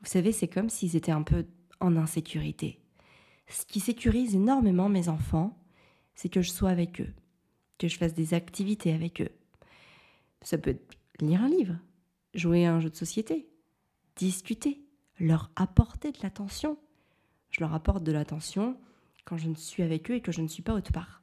Vous 0.00 0.06
savez, 0.06 0.32
c'est 0.32 0.48
comme 0.48 0.70
s'ils 0.70 0.96
étaient 0.96 1.12
un 1.12 1.22
peu 1.22 1.46
en 1.80 1.96
insécurité. 1.96 2.80
Ce 3.48 3.64
qui 3.64 3.80
sécurise 3.80 4.34
énormément 4.34 4.88
mes 4.88 5.08
enfants, 5.08 5.58
c'est 6.14 6.28
que 6.28 6.42
je 6.42 6.50
sois 6.50 6.70
avec 6.70 7.00
eux, 7.00 7.12
que 7.78 7.88
je 7.88 7.96
fasse 7.96 8.14
des 8.14 8.34
activités 8.34 8.92
avec 8.92 9.20
eux. 9.20 9.30
Ça 10.42 10.58
peut 10.58 10.70
être 10.70 10.96
lire 11.20 11.42
un 11.42 11.48
livre, 11.48 11.76
jouer 12.34 12.66
à 12.66 12.74
un 12.74 12.80
jeu 12.80 12.90
de 12.90 12.96
société, 12.96 13.48
discuter, 14.16 14.80
leur 15.18 15.50
apporter 15.56 16.12
de 16.12 16.18
l'attention. 16.22 16.78
Je 17.50 17.60
leur 17.60 17.74
apporte 17.74 18.04
de 18.04 18.12
l'attention 18.12 18.76
quand 19.24 19.36
je 19.36 19.48
ne 19.48 19.54
suis 19.54 19.82
avec 19.82 20.10
eux 20.10 20.14
et 20.14 20.20
que 20.20 20.32
je 20.32 20.42
ne 20.42 20.48
suis 20.48 20.62
pas 20.62 20.74
autre 20.74 20.92
part. 20.92 21.22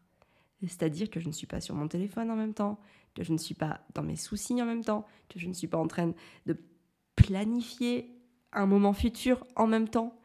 C'est-à-dire 0.68 1.10
que 1.10 1.20
je 1.20 1.28
ne 1.28 1.32
suis 1.32 1.48
pas 1.48 1.62
sur 1.62 1.76
mon 1.76 1.88
téléphone 1.88 2.32
en 2.32 2.36
même 2.36 2.54
temps, 2.54 2.80
que 3.16 3.24
je 3.24 3.34
ne 3.34 3.38
suis 3.38 3.56
pas 3.56 3.82
dans 3.94 4.04
mes 4.04 4.16
soucis 4.16 4.62
en 4.62 4.66
même 4.66 4.84
temps, 4.84 5.06
que 5.30 5.40
je 5.40 5.48
ne 5.48 5.54
suis 5.54 5.68
pas 5.68 5.78
en 5.78 5.88
train 5.88 6.14
de 6.46 6.58
planifier 7.16 8.16
un 8.52 8.66
moment 8.66 8.94
futur 8.94 9.46
en 9.56 9.68
même 9.68 9.90
temps. 9.90 10.20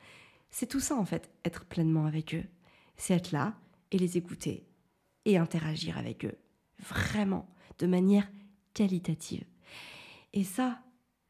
C'est 0.51 0.67
tout 0.67 0.81
ça 0.81 0.97
en 0.97 1.05
fait, 1.05 1.31
être 1.45 1.65
pleinement 1.65 2.07
avec 2.07 2.35
eux. 2.35 2.45
C'est 2.97 3.15
être 3.15 3.33
là 3.33 3.55
et 3.91 3.99
les 3.99 4.17
écouter 4.17 4.67
et 5.25 5.37
interagir 5.37 5.99
avec 5.99 6.25
eux. 6.25 6.37
Vraiment, 6.79 7.49
de 7.79 7.87
manière 7.87 8.31
qualitative. 8.75 9.45
Et 10.33 10.45
ça, 10.45 10.81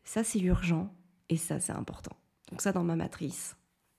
ça 0.04 0.24
c'est 0.24 0.40
urgent 0.40 0.94
et 1.28 1.36
ça 1.36 1.60
c'est 1.60 1.72
important. 1.72 2.16
Donc 2.50 2.62
ça 2.62 2.72
dans 2.72 2.84
ma 2.84 2.96
matrice, 2.96 3.56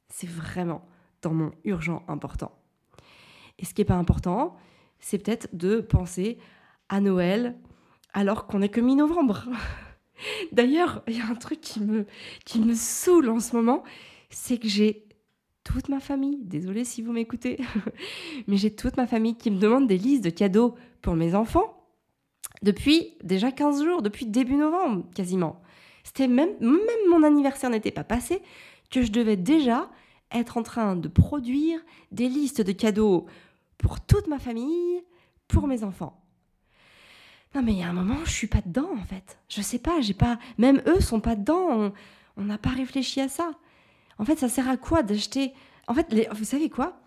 c'est 0.07 0.29
vraiment 0.29 0.85
dans 1.21 1.33
mon 1.33 1.51
urgent 1.63 2.03
important. 2.07 2.51
Et 3.57 3.65
ce 3.65 3.73
qui 3.73 3.81
n'est 3.81 3.85
pas 3.85 3.95
important, 3.95 4.55
c'est 4.99 5.17
peut-être 5.17 5.49
de 5.53 5.81
penser 5.81 6.37
à 6.89 6.99
Noël 7.01 7.57
alors 8.13 8.47
qu'on 8.47 8.59
n'est 8.59 8.69
que 8.69 8.81
mi-novembre. 8.81 9.47
D'ailleurs, 10.51 11.03
il 11.07 11.17
y 11.17 11.21
a 11.21 11.27
un 11.27 11.35
truc 11.35 11.61
qui 11.61 11.79
me, 11.79 12.05
qui 12.45 12.59
me 12.59 12.73
saoule 12.73 13.29
en 13.29 13.39
ce 13.39 13.55
moment, 13.55 13.83
c'est 14.29 14.57
que 14.57 14.67
j'ai 14.67 15.05
toute 15.63 15.89
ma 15.89 15.99
famille, 15.99 16.39
désolée 16.43 16.83
si 16.83 17.01
vous 17.01 17.11
m'écoutez, 17.11 17.59
mais 18.47 18.57
j'ai 18.57 18.73
toute 18.73 18.97
ma 18.97 19.07
famille 19.07 19.35
qui 19.35 19.51
me 19.51 19.59
demande 19.59 19.87
des 19.87 19.97
listes 19.97 20.23
de 20.23 20.29
cadeaux 20.29 20.75
pour 21.01 21.15
mes 21.15 21.35
enfants 21.35 21.75
depuis 22.61 23.15
déjà 23.23 23.51
15 23.51 23.83
jours, 23.83 24.01
depuis 24.01 24.25
début 24.25 24.55
novembre 24.55 25.05
quasiment. 25.13 25.61
C'était 26.03 26.27
même, 26.27 26.55
même 26.59 27.09
mon 27.09 27.23
anniversaire 27.23 27.69
n'était 27.69 27.91
pas 27.91 28.03
passé, 28.03 28.41
que 28.89 29.03
je 29.03 29.11
devais 29.11 29.37
déjà 29.37 29.89
être 30.31 30.57
en 30.57 30.63
train 30.63 30.95
de 30.95 31.07
produire 31.07 31.79
des 32.11 32.27
listes 32.27 32.61
de 32.61 32.71
cadeaux 32.71 33.25
pour 33.79 33.99
toute 33.99 34.27
ma 34.27 34.37
famille, 34.37 35.03
pour 35.47 35.65
mes 35.65 35.83
enfants. 35.83 36.23
Non 37.55 37.63
mais 37.63 37.73
il 37.73 37.79
y 37.79 37.83
a 37.83 37.89
un 37.89 37.93
moment, 37.93 38.17
je 38.25 38.31
suis 38.31 38.47
pas 38.47 38.61
dedans 38.63 38.89
en 38.95 39.03
fait. 39.03 39.39
Je 39.49 39.61
sais 39.61 39.79
pas, 39.79 40.01
j'ai 40.01 40.13
pas 40.13 40.37
même 40.59 40.83
eux 40.85 41.01
sont 41.01 41.19
pas 41.19 41.35
dedans, 41.35 41.91
on 42.37 42.43
n'a 42.43 42.59
pas 42.59 42.69
réfléchi 42.69 43.19
à 43.21 43.27
ça. 43.27 43.51
En 44.19 44.25
fait, 44.25 44.37
ça 44.37 44.49
sert 44.49 44.69
à 44.69 44.77
quoi 44.77 45.01
d'acheter 45.01 45.53
En 45.87 45.93
fait, 45.93 46.13
vous 46.33 46.43
savez 46.43 46.69
quoi? 46.69 47.01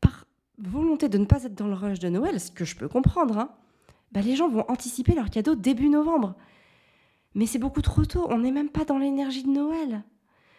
Par 0.00 0.26
volonté 0.58 1.08
de 1.08 1.18
ne 1.18 1.24
pas 1.24 1.44
être 1.44 1.54
dans 1.54 1.66
le 1.66 1.74
rush 1.74 1.98
de 1.98 2.08
Noël, 2.08 2.38
ce 2.38 2.50
que 2.50 2.66
je 2.66 2.76
peux 2.76 2.88
comprendre, 2.88 3.38
hein, 3.38 3.50
bah, 4.12 4.20
les 4.20 4.36
gens 4.36 4.48
vont 4.48 4.64
anticiper 4.68 5.14
leurs 5.14 5.30
cadeaux 5.30 5.54
début 5.54 5.88
novembre. 5.88 6.36
Mais 7.34 7.46
c'est 7.46 7.58
beaucoup 7.58 7.82
trop 7.82 8.04
tôt, 8.04 8.26
on 8.30 8.38
n'est 8.38 8.50
même 8.50 8.68
pas 8.68 8.84
dans 8.84 8.98
l'énergie 8.98 9.42
de 9.42 9.50
Noël. 9.50 10.04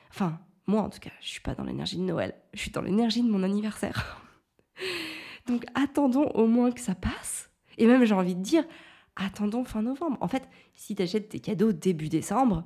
Enfin, 0.10 0.39
moi 0.67 0.82
en 0.82 0.89
tout 0.89 1.00
cas, 1.00 1.12
je 1.21 1.28
suis 1.28 1.41
pas 1.41 1.54
dans 1.54 1.63
l'énergie 1.63 1.97
de 1.97 2.04
Noël, 2.04 2.34
je 2.54 2.60
suis 2.60 2.71
dans 2.71 2.82
l'énergie 2.82 3.21
de 3.21 3.30
mon 3.30 3.43
anniversaire. 3.43 4.21
Donc 5.52 5.66
attendons 5.76 6.30
au 6.30 6.48
moins 6.48 6.72
que 6.72 6.80
ça 6.80 6.96
passe. 6.96 7.50
Et 7.78 7.86
même 7.86 8.06
j'ai 8.06 8.16
envie 8.16 8.36
de 8.36 8.42
dire, 8.42 8.64
attendons 9.18 9.66
fin 9.66 9.82
novembre. 9.82 10.18
En 10.22 10.30
fait, 10.30 10.48
si 10.76 10.96
tu 10.96 11.02
achètes 11.02 11.28
tes 11.28 11.40
cadeaux 11.40 11.74
début 11.74 12.08
décembre, 12.08 12.64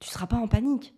tu 0.00 0.08
seras 0.08 0.26
pas 0.26 0.36
en 0.36 0.48
panique. 0.48 0.94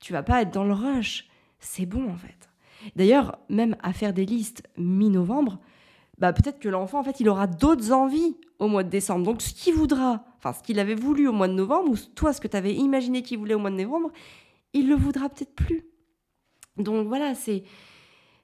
Tu 0.00 0.12
vas 0.12 0.22
pas 0.22 0.42
être 0.42 0.52
dans 0.52 0.64
le 0.64 0.74
rush. 0.74 1.28
C'est 1.58 1.86
bon 1.86 2.10
en 2.10 2.16
fait. 2.16 2.50
D'ailleurs, 2.94 3.38
même 3.48 3.74
à 3.82 3.94
faire 3.94 4.12
des 4.12 4.26
listes 4.26 4.62
mi-novembre, 4.76 5.58
bah 6.18 6.34
peut-être 6.34 6.58
que 6.60 6.68
l'enfant 6.68 7.00
en 7.00 7.02
fait, 7.02 7.20
il 7.20 7.28
aura 7.30 7.46
d'autres 7.46 7.92
envies 7.92 8.36
au 8.58 8.68
mois 8.68 8.84
de 8.84 8.90
décembre. 8.90 9.24
Donc 9.24 9.40
ce 9.40 9.54
qu'il 9.54 9.72
voudra, 9.72 10.24
enfin 10.36 10.52
ce 10.52 10.62
qu'il 10.62 10.78
avait 10.78 10.94
voulu 10.94 11.26
au 11.26 11.32
mois 11.32 11.48
de 11.48 11.54
novembre 11.54 11.92
ou 11.92 11.96
toi 12.14 12.34
ce 12.34 12.40
que 12.42 12.48
tu 12.48 12.56
avais 12.56 12.74
imaginé 12.74 13.22
qu'il 13.22 13.38
voulait 13.38 13.54
au 13.54 13.58
mois 13.58 13.70
de 13.70 13.76
novembre, 13.76 14.10
il 14.74 14.90
le 14.90 14.94
voudra 14.94 15.30
peut-être 15.30 15.54
plus. 15.54 15.86
Donc 16.76 17.06
voilà, 17.06 17.34
c'est 17.34 17.64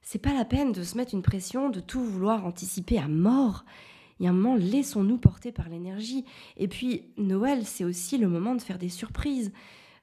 c'est 0.03 0.19
pas 0.19 0.35
la 0.35 0.45
peine 0.45 0.73
de 0.73 0.83
se 0.83 0.97
mettre 0.97 1.15
une 1.15 1.23
pression, 1.23 1.71
de 1.71 1.81
tout 1.81 2.05
vouloir 2.05 2.45
anticiper 2.45 2.99
à 2.99 3.09
mort. 3.09 3.65
Il 4.19 4.25
y 4.25 4.27
a 4.27 4.31
un 4.31 4.35
moment, 4.35 4.57
laissons-nous 4.57 5.19
porter 5.19 5.53
par 5.53 5.69
l'énergie. 5.69 6.25
Et 6.57 6.69
puis, 6.69 7.13
Noël, 7.17 7.65
c'est 7.65 7.85
aussi 7.85 8.19
le 8.19 8.29
moment 8.29 8.55
de 8.55 8.63
faire 8.63 8.79
des 8.79 8.89
surprises. 8.89 9.53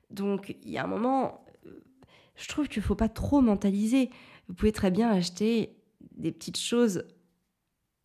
Donc, 0.09 0.55
il 0.63 0.71
y 0.71 0.77
a 0.77 0.83
un 0.83 0.87
moment, 0.87 1.45
euh, 1.67 1.83
je 2.35 2.47
trouve 2.47 2.67
qu'il 2.67 2.81
ne 2.81 2.85
faut 2.85 2.95
pas 2.95 3.09
trop 3.09 3.41
mentaliser. 3.41 4.09
Vous 4.47 4.55
pouvez 4.55 4.71
très 4.71 4.89
bien 4.89 5.09
acheter 5.09 5.75
des 6.17 6.31
petites 6.31 6.57
choses 6.59 7.03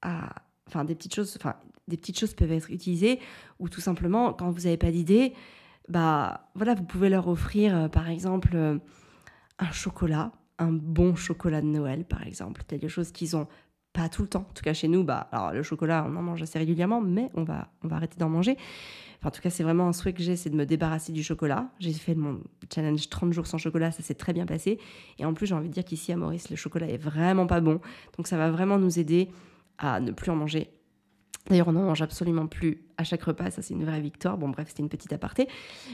à. 0.03 0.43
Enfin, 0.67 0.85
des 0.85 0.95
petites 0.95 1.15
choses. 1.15 1.37
Enfin, 1.37 1.57
des 1.89 1.97
petites 1.97 2.19
choses 2.19 2.35
peuvent 2.35 2.53
être 2.53 2.71
utilisées, 2.71 3.21
ou 3.59 3.69
tout 3.69 3.81
simplement, 3.81 4.33
quand 4.33 4.51
vous 4.51 4.63
n'avez 4.63 4.77
pas 4.77 4.91
d'idée, 4.91 5.35
bah 5.89 6.51
voilà, 6.55 6.75
vous 6.75 6.85
pouvez 6.85 7.09
leur 7.11 7.29
offrir, 7.29 7.77
euh, 7.77 7.89
par 7.89 8.09
exemple, 8.09 8.53
euh, 8.55 8.79
un 9.59 9.71
chocolat 9.71 10.33
un 10.59 10.73
bon 10.73 11.15
chocolat 11.15 11.61
de 11.61 11.67
Noël, 11.67 12.05
par 12.05 12.27
exemple. 12.27 12.63
Quelque 12.67 12.89
chose 12.89 13.11
qu'ils 13.13 13.37
ont 13.37 13.49
pas 13.95 14.09
tout 14.09 14.23
le 14.23 14.29
temps. 14.29 14.47
En 14.51 14.53
tout 14.53 14.63
cas, 14.63 14.75
chez 14.75 14.89
nous, 14.89 15.05
bah, 15.05 15.29
alors 15.33 15.53
le 15.53 15.63
chocolat, 15.63 16.05
on 16.07 16.15
en 16.17 16.23
mange 16.23 16.43
assez 16.43 16.59
régulièrement, 16.59 17.01
mais 17.01 17.31
on 17.35 17.45
va, 17.45 17.69
on 17.83 17.89
va 17.89 17.97
arrêter 17.97 18.19
d'en 18.19 18.29
manger. 18.29 18.59
en 19.25 19.31
tout 19.31 19.41
cas, 19.41 19.51
c'est 19.51 19.63
vraiment 19.63 19.89
un 19.89 19.93
souhait 19.93 20.13
que 20.13 20.23
j'ai, 20.23 20.37
c'est 20.37 20.51
de 20.51 20.57
me 20.57 20.67
débarrasser 20.67 21.13
du 21.13 21.23
chocolat. 21.23 21.71
J'ai 21.79 21.93
fait 21.93 22.15
mon 22.15 22.41
challenge 22.73 23.09
30 23.09 23.33
jours 23.33 23.47
sans 23.47 23.57
chocolat, 23.57 23.93
ça 23.93 24.03
s'est 24.03 24.15
très 24.15 24.33
bien 24.33 24.47
passé. 24.47 24.79
Et 25.19 25.25
en 25.25 25.33
plus, 25.33 25.47
j'ai 25.47 25.55
envie 25.55 25.69
de 25.69 25.75
dire 25.75 25.85
qu'ici 25.85 26.13
à 26.13 26.17
Maurice, 26.17 26.51
le 26.51 26.57
chocolat 26.57 26.89
est 26.89 26.99
vraiment 26.99 27.47
pas 27.47 27.61
bon. 27.61 27.81
Donc 28.17 28.27
ça 28.27 28.37
va 28.37 28.51
vraiment 28.51 28.79
nous 28.79 28.99
aider 28.99 29.29
à 29.79 30.01
ne 30.01 30.11
plus 30.11 30.31
en 30.31 30.37
manger. 30.37 30.71
D'ailleurs, 31.49 31.69
on 31.69 31.73
n'en 31.73 31.85
mange 31.85 32.03
absolument 32.03 32.47
plus 32.47 32.85
à 32.97 33.05
chaque 33.05 33.23
repas, 33.23 33.51
ça 33.51 33.63
c'est 33.63 33.75
une 33.75 33.85
vraie 33.85 34.01
victoire. 34.01 34.39
Bon, 34.39 34.49
bref, 34.49 34.69
c'était 34.69 34.83
une 34.83 34.89
petite 34.89 35.13
aparté. 35.13 35.47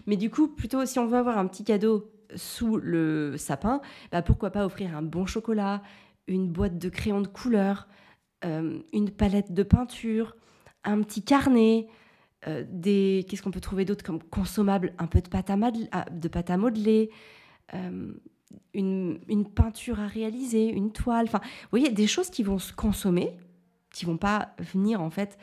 Mais 0.06 0.16
du 0.16 0.30
coup, 0.30 0.48
plutôt 0.48 0.86
si 0.86 0.98
on 0.98 1.06
veut 1.06 1.18
avoir 1.18 1.38
un 1.38 1.46
petit 1.46 1.64
cadeau 1.64 2.10
sous 2.36 2.76
le 2.76 3.36
sapin, 3.36 3.80
bah 4.12 4.22
pourquoi 4.22 4.50
pas 4.50 4.64
offrir 4.64 4.96
un 4.96 5.02
bon 5.02 5.26
chocolat, 5.26 5.82
une 6.26 6.48
boîte 6.48 6.78
de 6.78 6.88
crayons 6.88 7.20
de 7.20 7.28
couleur, 7.28 7.88
euh, 8.44 8.80
une 8.92 9.10
palette 9.10 9.52
de 9.52 9.62
peinture, 9.62 10.36
un 10.84 11.02
petit 11.02 11.22
carnet, 11.22 11.88
euh, 12.46 12.64
des 12.68 13.26
qu'est-ce 13.28 13.42
qu'on 13.42 13.50
peut 13.50 13.60
trouver 13.60 13.84
d'autre 13.84 14.04
comme 14.04 14.22
consommable, 14.22 14.94
un 14.98 15.06
peu 15.06 15.20
de 15.20 15.28
pâte 15.28 15.50
à, 15.50 15.56
ah, 15.92 16.56
modeler, 16.56 17.10
euh, 17.74 18.12
une, 18.72 19.20
une, 19.28 19.44
peinture 19.48 20.00
à 20.00 20.06
réaliser, 20.06 20.68
une 20.68 20.92
toile, 20.92 21.26
enfin, 21.26 21.40
vous 21.42 21.68
voyez, 21.70 21.90
des 21.90 22.06
choses 22.06 22.30
qui 22.30 22.42
vont 22.42 22.58
se 22.58 22.72
consommer, 22.72 23.36
qui 23.92 24.06
vont 24.06 24.16
pas 24.16 24.54
venir 24.58 25.02
en 25.02 25.10
fait 25.10 25.36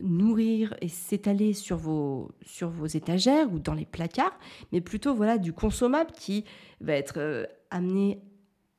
nourrir 0.00 0.74
et 0.80 0.88
s'étaler 0.88 1.52
sur 1.52 1.76
vos, 1.76 2.30
sur 2.42 2.70
vos 2.70 2.86
étagères 2.86 3.52
ou 3.52 3.58
dans 3.58 3.74
les 3.74 3.86
placards, 3.86 4.38
mais 4.72 4.80
plutôt 4.80 5.14
voilà 5.14 5.38
du 5.38 5.52
consommable 5.52 6.12
qui 6.12 6.44
va 6.80 6.94
être 6.94 7.18
euh, 7.18 7.44
amené 7.70 8.20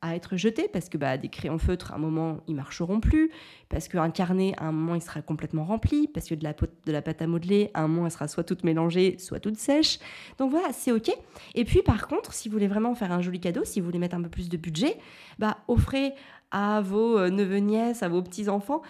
à 0.04 0.16
être 0.16 0.36
jetés 0.36 0.68
parce 0.68 0.90
que 0.90 0.98
bah, 0.98 1.18
des 1.18 1.30
crayons 1.30 1.58
feutres, 1.58 1.94
à 1.94 1.96
un 1.96 1.98
moment, 1.98 2.42
ils 2.48 2.56
marcheront 2.56 3.00
plus, 3.00 3.32
parce 3.70 3.88
qu'un 3.88 4.12
carnet, 4.12 4.54
à 4.58 4.66
un 4.66 4.74
moment, 4.74 4.96
il 4.96 5.02
sera 5.02 5.22
complètement 5.22 5.64
rempli, 5.64 6.10
parce 6.10 6.28
que 6.28 6.36
de 6.36 6.44
la, 6.44 6.54
de 6.54 6.92
la 6.92 7.02
pâte 7.02 7.22
à 7.22 7.28
modeler, 7.28 7.72
à 7.74 7.84
un 7.84 7.88
moment, 7.88 8.06
elle 8.06 8.12
sera 8.12 8.28
soit 8.28 8.44
toute 8.44 8.66
mélangée, 8.66 9.18
soit 9.18 9.40
toute 9.40 9.56
sèche. 9.56 10.00
Donc 10.38 10.52
voilà, 10.52 10.74
c'est 10.74 10.92
OK. 10.92 11.10
Et 11.56 11.64
puis, 11.64 11.82
par 11.82 12.10
contre, 12.10 12.34
si 12.34 12.50
vous 12.50 12.54
voulez 12.54 12.68
vraiment 12.68 12.94
faire 12.96 13.14
un 13.14 13.22
joli 13.22 13.40
cadeau, 13.40 13.64
si 13.64 13.80
vous 13.80 13.86
voulez 13.86 13.98
mettre 13.98 14.16
un 14.16 14.22
peu 14.22 14.30
plus 14.30 14.50
de 14.50 14.58
budget, 14.58 14.98
bah, 15.40 15.60
offrez 15.70 16.12
à 16.52 16.82
vos 16.82 17.18
euh, 17.18 17.30
neveux, 17.30 17.60
nièces, 17.60 18.04
à 18.04 18.10
vos 18.10 18.22
petits-enfants 18.22 18.82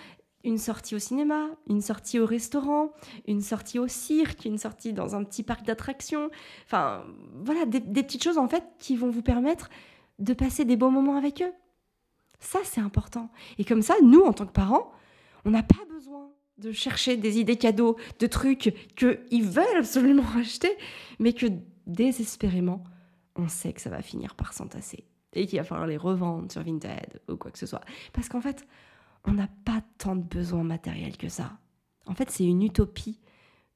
une 0.43 0.57
sortie 0.57 0.95
au 0.95 0.99
cinéma, 0.99 1.47
une 1.67 1.81
sortie 1.81 2.19
au 2.19 2.25
restaurant, 2.25 2.91
une 3.27 3.41
sortie 3.41 3.79
au 3.79 3.87
cirque, 3.87 4.45
une 4.45 4.57
sortie 4.57 4.93
dans 4.93 5.15
un 5.15 5.23
petit 5.23 5.43
parc 5.43 5.65
d'attractions. 5.65 6.29
Enfin, 6.65 7.05
voilà, 7.43 7.65
des, 7.65 7.79
petites 7.79 8.23
choses 8.23 8.37
en 8.37 8.47
fait 8.47 8.63
qui 8.79 8.95
vont 8.95 9.09
vous 9.09 9.21
permettre 9.21 9.69
de 10.19 10.33
passer 10.33 10.65
des 10.65 10.75
bons 10.75 10.91
moments 10.91 11.15
avec 11.15 11.41
eux. 11.41 11.53
Ça, 12.39 12.59
c'est 12.63 12.81
important. 12.81 13.29
Et 13.57 13.63
comme 13.63 13.81
ça, 13.81 13.95
nous, 14.03 14.21
en 14.21 14.33
tant 14.33 14.45
que 14.45 14.51
parents, 14.51 14.91
on 15.45 15.51
n'a 15.51 15.63
pas 15.63 15.85
besoin 15.89 16.29
de 16.57 16.71
chercher 16.71 17.15
des 17.15 17.39
idées 17.39 17.57
cadeaux, 17.57 17.95
de 18.19 18.27
trucs 18.27 18.75
qu'ils 18.95 19.43
veulent 19.43 19.77
absolument 19.77 20.25
acheter, 20.37 20.71
mais 21.19 21.33
que 21.33 21.47
désespérément, 21.87 22.83
on 23.35 23.47
sait 23.47 23.73
que 23.73 23.81
ça 23.81 23.89
va 23.89 24.01
finir 24.01 24.35
par 24.35 24.53
s'entasser 24.53 25.05
et 25.33 25.47
qu'il 25.47 25.57
va 25.57 25.63
falloir 25.63 25.87
les 25.87 25.97
revendre 25.97 26.51
sur 26.51 26.61
Vinted 26.63 27.21
ou 27.29 27.37
quoi 27.37 27.49
que 27.49 27.57
ce 27.57 27.65
soit. 27.65 27.81
Parce 28.11 28.29
qu'en 28.29 28.41
fait, 28.41 28.67
on 29.25 29.33
n'a 29.33 29.47
pas 29.65 29.81
tant 29.97 30.15
de 30.15 30.23
besoins 30.23 30.63
matériels 30.63 31.17
que 31.17 31.29
ça. 31.29 31.57
En 32.05 32.13
fait, 32.13 32.29
c'est 32.29 32.45
une 32.45 32.63
utopie 32.63 33.19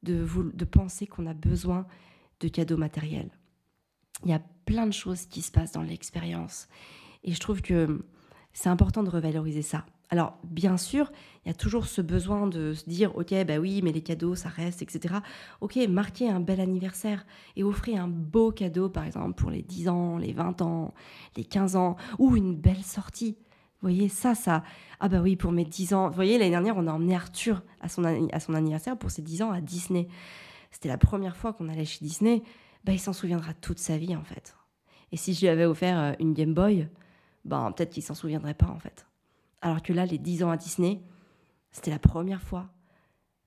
de, 0.04 0.28
de 0.54 0.66
penser 0.66 1.08
qu'on 1.08 1.26
a 1.26 1.34
besoin 1.34 1.88
de 2.40 2.48
cadeaux 2.48 2.78
matériels. 2.78 3.32
Il 4.24 4.32
y 4.32 4.34
a 4.34 4.42
plein 4.66 4.88
de 4.88 4.94
choses 4.94 5.26
qui 5.26 5.42
se 5.42 5.52
passent 5.52 5.72
dans 5.72 5.82
l'expérience. 5.82 6.68
Et 7.24 7.34
je 7.34 7.40
trouve 7.40 7.62
que 7.62 8.06
c'est 8.54 8.70
important 8.70 9.04
de 9.04 9.10
revaloriser 9.10 9.62
ça. 9.62 9.86
Alors, 10.10 10.38
bien 10.44 10.78
sûr, 10.78 11.12
il 11.44 11.50
y 11.50 11.52
a 11.52 11.54
toujours 11.54 11.86
ce 11.86 12.02
besoin 12.02 12.48
de 12.48 12.74
se 12.74 12.90
dire, 12.90 13.16
OK, 13.18 13.34
bah 13.46 13.58
oui, 13.58 13.82
mais 13.84 13.92
les 13.92 14.02
cadeaux, 14.02 14.36
ça 14.36 14.48
reste, 14.48 14.82
etc. 14.82 15.16
OK, 15.60 15.76
marquez 15.90 16.30
un 16.30 16.40
bel 16.40 16.62
anniversaire 16.62 17.26
et 17.58 17.64
offrez 17.64 17.98
un 17.98 18.08
beau 18.08 18.52
cadeau, 18.52 18.90
par 18.90 19.04
exemple, 19.04 19.34
pour 19.34 19.52
les 19.52 19.64
10 19.64 19.90
ans, 19.90 20.18
les 20.18 20.32
20 20.32 20.62
ans, 20.62 20.94
les 21.36 21.44
15 21.44 21.76
ans, 21.76 21.98
ou 22.20 22.38
une 22.38 22.56
belle 22.56 22.84
sortie. 22.84 23.38
Vous 23.82 23.90
voyez, 23.90 24.10
ça, 24.10 24.36
ça. 24.36 24.64
Ah 25.00 25.08
bah 25.08 25.20
oui, 25.22 25.36
pour 25.36 25.52
mes 25.52 25.66
10 25.66 25.94
ans. 25.94 26.10
Vous 26.10 26.16
voyez, 26.16 26.38
l'année 26.38 26.52
dernière, 26.52 26.78
on 26.78 26.88
a 26.88 26.92
emmené 26.92 27.16
Arthur 27.16 27.62
à 27.82 27.90
son, 27.90 28.04
à 28.04 28.40
son 28.40 28.54
anniversaire 28.54 28.98
pour 28.98 29.12
ses 29.12 29.22
10 29.22 29.44
ans 29.44 29.52
à 29.52 29.62
Disney. 29.62 30.08
C'était 30.72 30.90
la 30.90 30.98
première 30.98 31.38
fois 31.38 31.54
qu'on 31.54 31.70
allait 31.70 31.86
chez 31.86 32.04
Disney. 32.04 32.42
Bah, 32.84 32.94
il 32.94 33.00
s'en 33.00 33.14
souviendra 33.14 33.54
toute 33.54 33.80
sa 33.80 33.98
vie, 33.98 34.16
en 34.16 34.24
fait. 34.24 34.56
Et 35.12 35.18
si 35.18 35.34
je 35.34 35.42
lui 35.42 35.48
avais 35.48 35.66
offert 35.66 36.00
euh, 36.00 36.14
une 36.20 36.34
Game 36.34 36.54
Boy, 36.54 36.88
ben, 37.46 37.72
peut-être 37.72 37.92
qu'il 37.92 38.04
s'en 38.04 38.14
souviendrait 38.14 38.54
pas 38.54 38.68
en 38.68 38.80
fait. 38.80 39.06
Alors 39.62 39.82
que 39.82 39.94
là, 39.94 40.06
les 40.06 40.18
10 40.18 40.44
ans 40.44 40.52
à 40.52 40.58
Disney, 40.58 41.02
c'était 41.72 41.92
la 41.92 42.00
première 42.00 42.42
fois. 42.42 42.70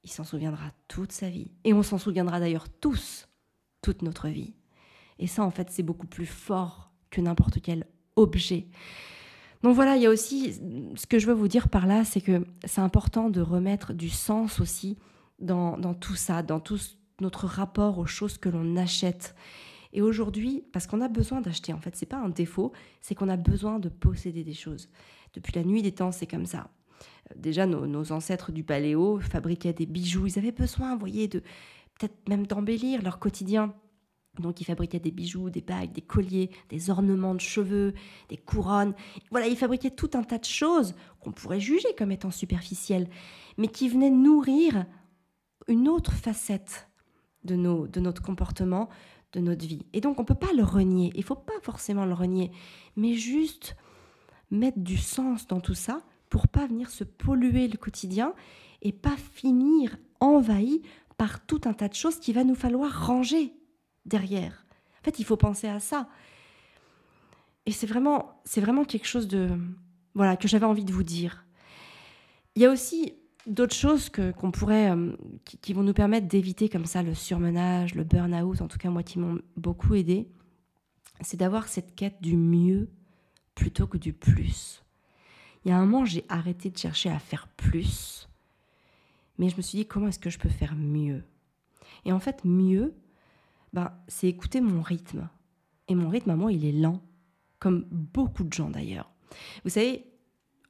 Il 0.02 0.10
s'en 0.10 0.24
souviendra 0.24 0.70
toute 0.88 1.12
sa 1.12 1.28
vie. 1.28 1.50
Et 1.64 1.74
on 1.74 1.82
s'en 1.82 1.98
souviendra 1.98 2.40
d'ailleurs 2.40 2.68
tous, 2.68 3.28
toute 3.82 4.02
notre 4.02 4.28
vie. 4.28 4.54
Et 5.18 5.26
ça, 5.26 5.44
en 5.44 5.50
fait, 5.50 5.70
c'est 5.70 5.82
beaucoup 5.82 6.06
plus 6.06 6.26
fort 6.26 6.90
que 7.10 7.20
n'importe 7.20 7.60
quel 7.60 7.86
objet. 8.16 8.68
Donc 9.62 9.74
voilà, 9.74 9.96
il 9.96 10.02
y 10.02 10.06
a 10.06 10.10
aussi, 10.10 10.54
ce 10.96 11.06
que 11.06 11.18
je 11.18 11.26
veux 11.26 11.34
vous 11.34 11.48
dire 11.48 11.68
par 11.68 11.86
là, 11.86 12.04
c'est 12.04 12.20
que 12.20 12.46
c'est 12.64 12.80
important 12.80 13.28
de 13.28 13.40
remettre 13.40 13.92
du 13.92 14.08
sens 14.08 14.58
aussi 14.60 14.96
dans, 15.38 15.76
tout 15.94 16.14
ça, 16.14 16.42
dans 16.42 16.60
tout 16.60 16.78
notre 17.20 17.46
rapport 17.46 17.98
aux 17.98 18.06
choses 18.06 18.38
que 18.38 18.48
l'on 18.48 18.76
achète. 18.76 19.34
Et 19.92 20.02
aujourd'hui, 20.02 20.64
parce 20.72 20.86
qu'on 20.86 21.00
a 21.00 21.08
besoin 21.08 21.40
d'acheter, 21.40 21.72
en 21.72 21.80
fait, 21.80 21.96
c'est 21.96 22.06
pas 22.06 22.18
un 22.18 22.28
défaut, 22.28 22.72
c'est 23.00 23.14
qu'on 23.14 23.28
a 23.28 23.36
besoin 23.36 23.78
de 23.78 23.88
posséder 23.88 24.44
des 24.44 24.54
choses. 24.54 24.88
Depuis 25.34 25.52
la 25.54 25.64
nuit 25.64 25.82
des 25.82 25.92
temps, 25.92 26.12
c'est 26.12 26.26
comme 26.26 26.46
ça. 26.46 26.68
Euh, 27.30 27.34
déjà, 27.36 27.66
nos, 27.66 28.12
ancêtres 28.12 28.52
du 28.52 28.64
paléo 28.64 29.20
fabriquaient 29.20 29.72
des 29.72 29.86
bijoux. 29.86 30.26
Ils 30.26 30.38
avaient 30.38 30.52
besoin, 30.52 30.94
vous 30.94 31.00
voyez, 31.00 31.28
de 31.28 31.40
peut-être 31.98 32.28
même 32.28 32.46
d'embellir 32.46 33.02
leur 33.02 33.18
quotidien. 33.18 33.74
Donc, 34.38 34.60
ils 34.60 34.64
fabriquaient 34.64 35.00
des 35.00 35.10
bijoux, 35.10 35.50
des 35.50 35.60
bagues, 35.60 35.92
des 35.92 36.02
colliers, 36.02 36.50
des 36.68 36.88
ornements 36.88 37.34
de 37.34 37.40
cheveux, 37.40 37.94
des 38.28 38.36
couronnes. 38.36 38.94
Voilà, 39.30 39.48
ils 39.48 39.56
fabriquaient 39.56 39.90
tout 39.90 40.10
un 40.14 40.22
tas 40.22 40.38
de 40.38 40.44
choses 40.44 40.94
qu'on 41.20 41.32
pourrait 41.32 41.60
juger 41.60 41.88
comme 41.98 42.12
étant 42.12 42.30
superficielles, 42.30 43.08
mais 43.58 43.68
qui 43.68 43.88
venaient 43.88 44.10
nourrir 44.10 44.86
une 45.68 45.88
autre 45.88 46.12
facette 46.12 46.88
de, 47.44 47.56
nos, 47.56 47.86
de 47.86 48.00
notre 48.00 48.22
comportement, 48.22 48.88
de 49.32 49.40
notre 49.40 49.66
vie. 49.66 49.86
Et 49.92 50.00
donc 50.00 50.18
on 50.18 50.22
ne 50.22 50.26
peut 50.26 50.34
pas 50.34 50.52
le 50.56 50.64
renier, 50.64 51.12
il 51.14 51.22
faut 51.22 51.34
pas 51.34 51.58
forcément 51.62 52.04
le 52.04 52.14
renier, 52.14 52.50
mais 52.96 53.14
juste 53.14 53.76
mettre 54.50 54.78
du 54.78 54.96
sens 54.96 55.46
dans 55.46 55.60
tout 55.60 55.74
ça 55.74 56.02
pour 56.28 56.48
pas 56.48 56.66
venir 56.66 56.90
se 56.90 57.04
polluer 57.04 57.68
le 57.68 57.76
quotidien 57.76 58.34
et 58.82 58.92
pas 58.92 59.16
finir 59.16 59.96
envahi 60.20 60.82
par 61.16 61.44
tout 61.44 61.60
un 61.64 61.72
tas 61.72 61.88
de 61.88 61.94
choses 61.94 62.18
qu'il 62.18 62.34
va 62.34 62.44
nous 62.44 62.54
falloir 62.54 63.06
ranger 63.06 63.52
derrière. 64.10 64.66
En 65.00 65.04
fait, 65.04 65.18
il 65.18 65.24
faut 65.24 65.36
penser 65.36 65.68
à 65.68 65.80
ça. 65.80 66.08
Et 67.64 67.72
c'est 67.72 67.86
vraiment, 67.86 68.40
c'est 68.44 68.60
vraiment 68.60 68.84
quelque 68.84 69.06
chose 69.06 69.28
de, 69.28 69.48
voilà, 70.14 70.36
que 70.36 70.48
j'avais 70.48 70.66
envie 70.66 70.84
de 70.84 70.92
vous 70.92 71.02
dire. 71.02 71.46
Il 72.54 72.62
y 72.62 72.66
a 72.66 72.70
aussi 72.70 73.14
d'autres 73.46 73.74
choses 73.74 74.10
que, 74.10 74.32
qu'on 74.32 74.50
pourrait, 74.50 74.90
euh, 74.90 75.12
qui, 75.44 75.72
vont 75.72 75.82
nous 75.82 75.94
permettre 75.94 76.26
d'éviter 76.26 76.68
comme 76.68 76.84
ça 76.84 77.02
le 77.02 77.14
surmenage, 77.14 77.94
le 77.94 78.04
burn-out, 78.04 78.60
en 78.60 78.68
tout 78.68 78.78
cas 78.78 78.90
moi 78.90 79.02
qui 79.02 79.18
m'ont 79.18 79.40
beaucoup 79.56 79.94
aidé, 79.94 80.28
c'est 81.20 81.36
d'avoir 81.36 81.68
cette 81.68 81.94
quête 81.94 82.20
du 82.20 82.36
mieux 82.36 82.88
plutôt 83.54 83.86
que 83.86 83.98
du 83.98 84.12
plus. 84.12 84.82
Il 85.64 85.70
y 85.70 85.72
a 85.72 85.76
un 85.76 85.84
moment, 85.84 86.04
j'ai 86.04 86.24
arrêté 86.28 86.70
de 86.70 86.78
chercher 86.78 87.10
à 87.10 87.18
faire 87.18 87.48
plus, 87.48 88.28
mais 89.38 89.48
je 89.48 89.56
me 89.56 89.62
suis 89.62 89.78
dit 89.78 89.86
comment 89.86 90.08
est-ce 90.08 90.18
que 90.18 90.30
je 90.30 90.38
peux 90.38 90.48
faire 90.48 90.74
mieux? 90.74 91.22
Et 92.04 92.12
en 92.12 92.20
fait, 92.20 92.44
mieux, 92.44 92.94
ben, 93.72 93.92
c'est 94.08 94.28
écouter 94.28 94.60
mon 94.60 94.82
rythme. 94.82 95.28
Et 95.88 95.94
mon 95.94 96.08
rythme, 96.08 96.30
à 96.30 96.36
moi, 96.36 96.52
il 96.52 96.64
est 96.64 96.72
lent, 96.72 97.02
comme 97.58 97.86
beaucoup 97.90 98.44
de 98.44 98.52
gens 98.52 98.70
d'ailleurs. 98.70 99.10
Vous 99.64 99.70
savez, 99.70 100.10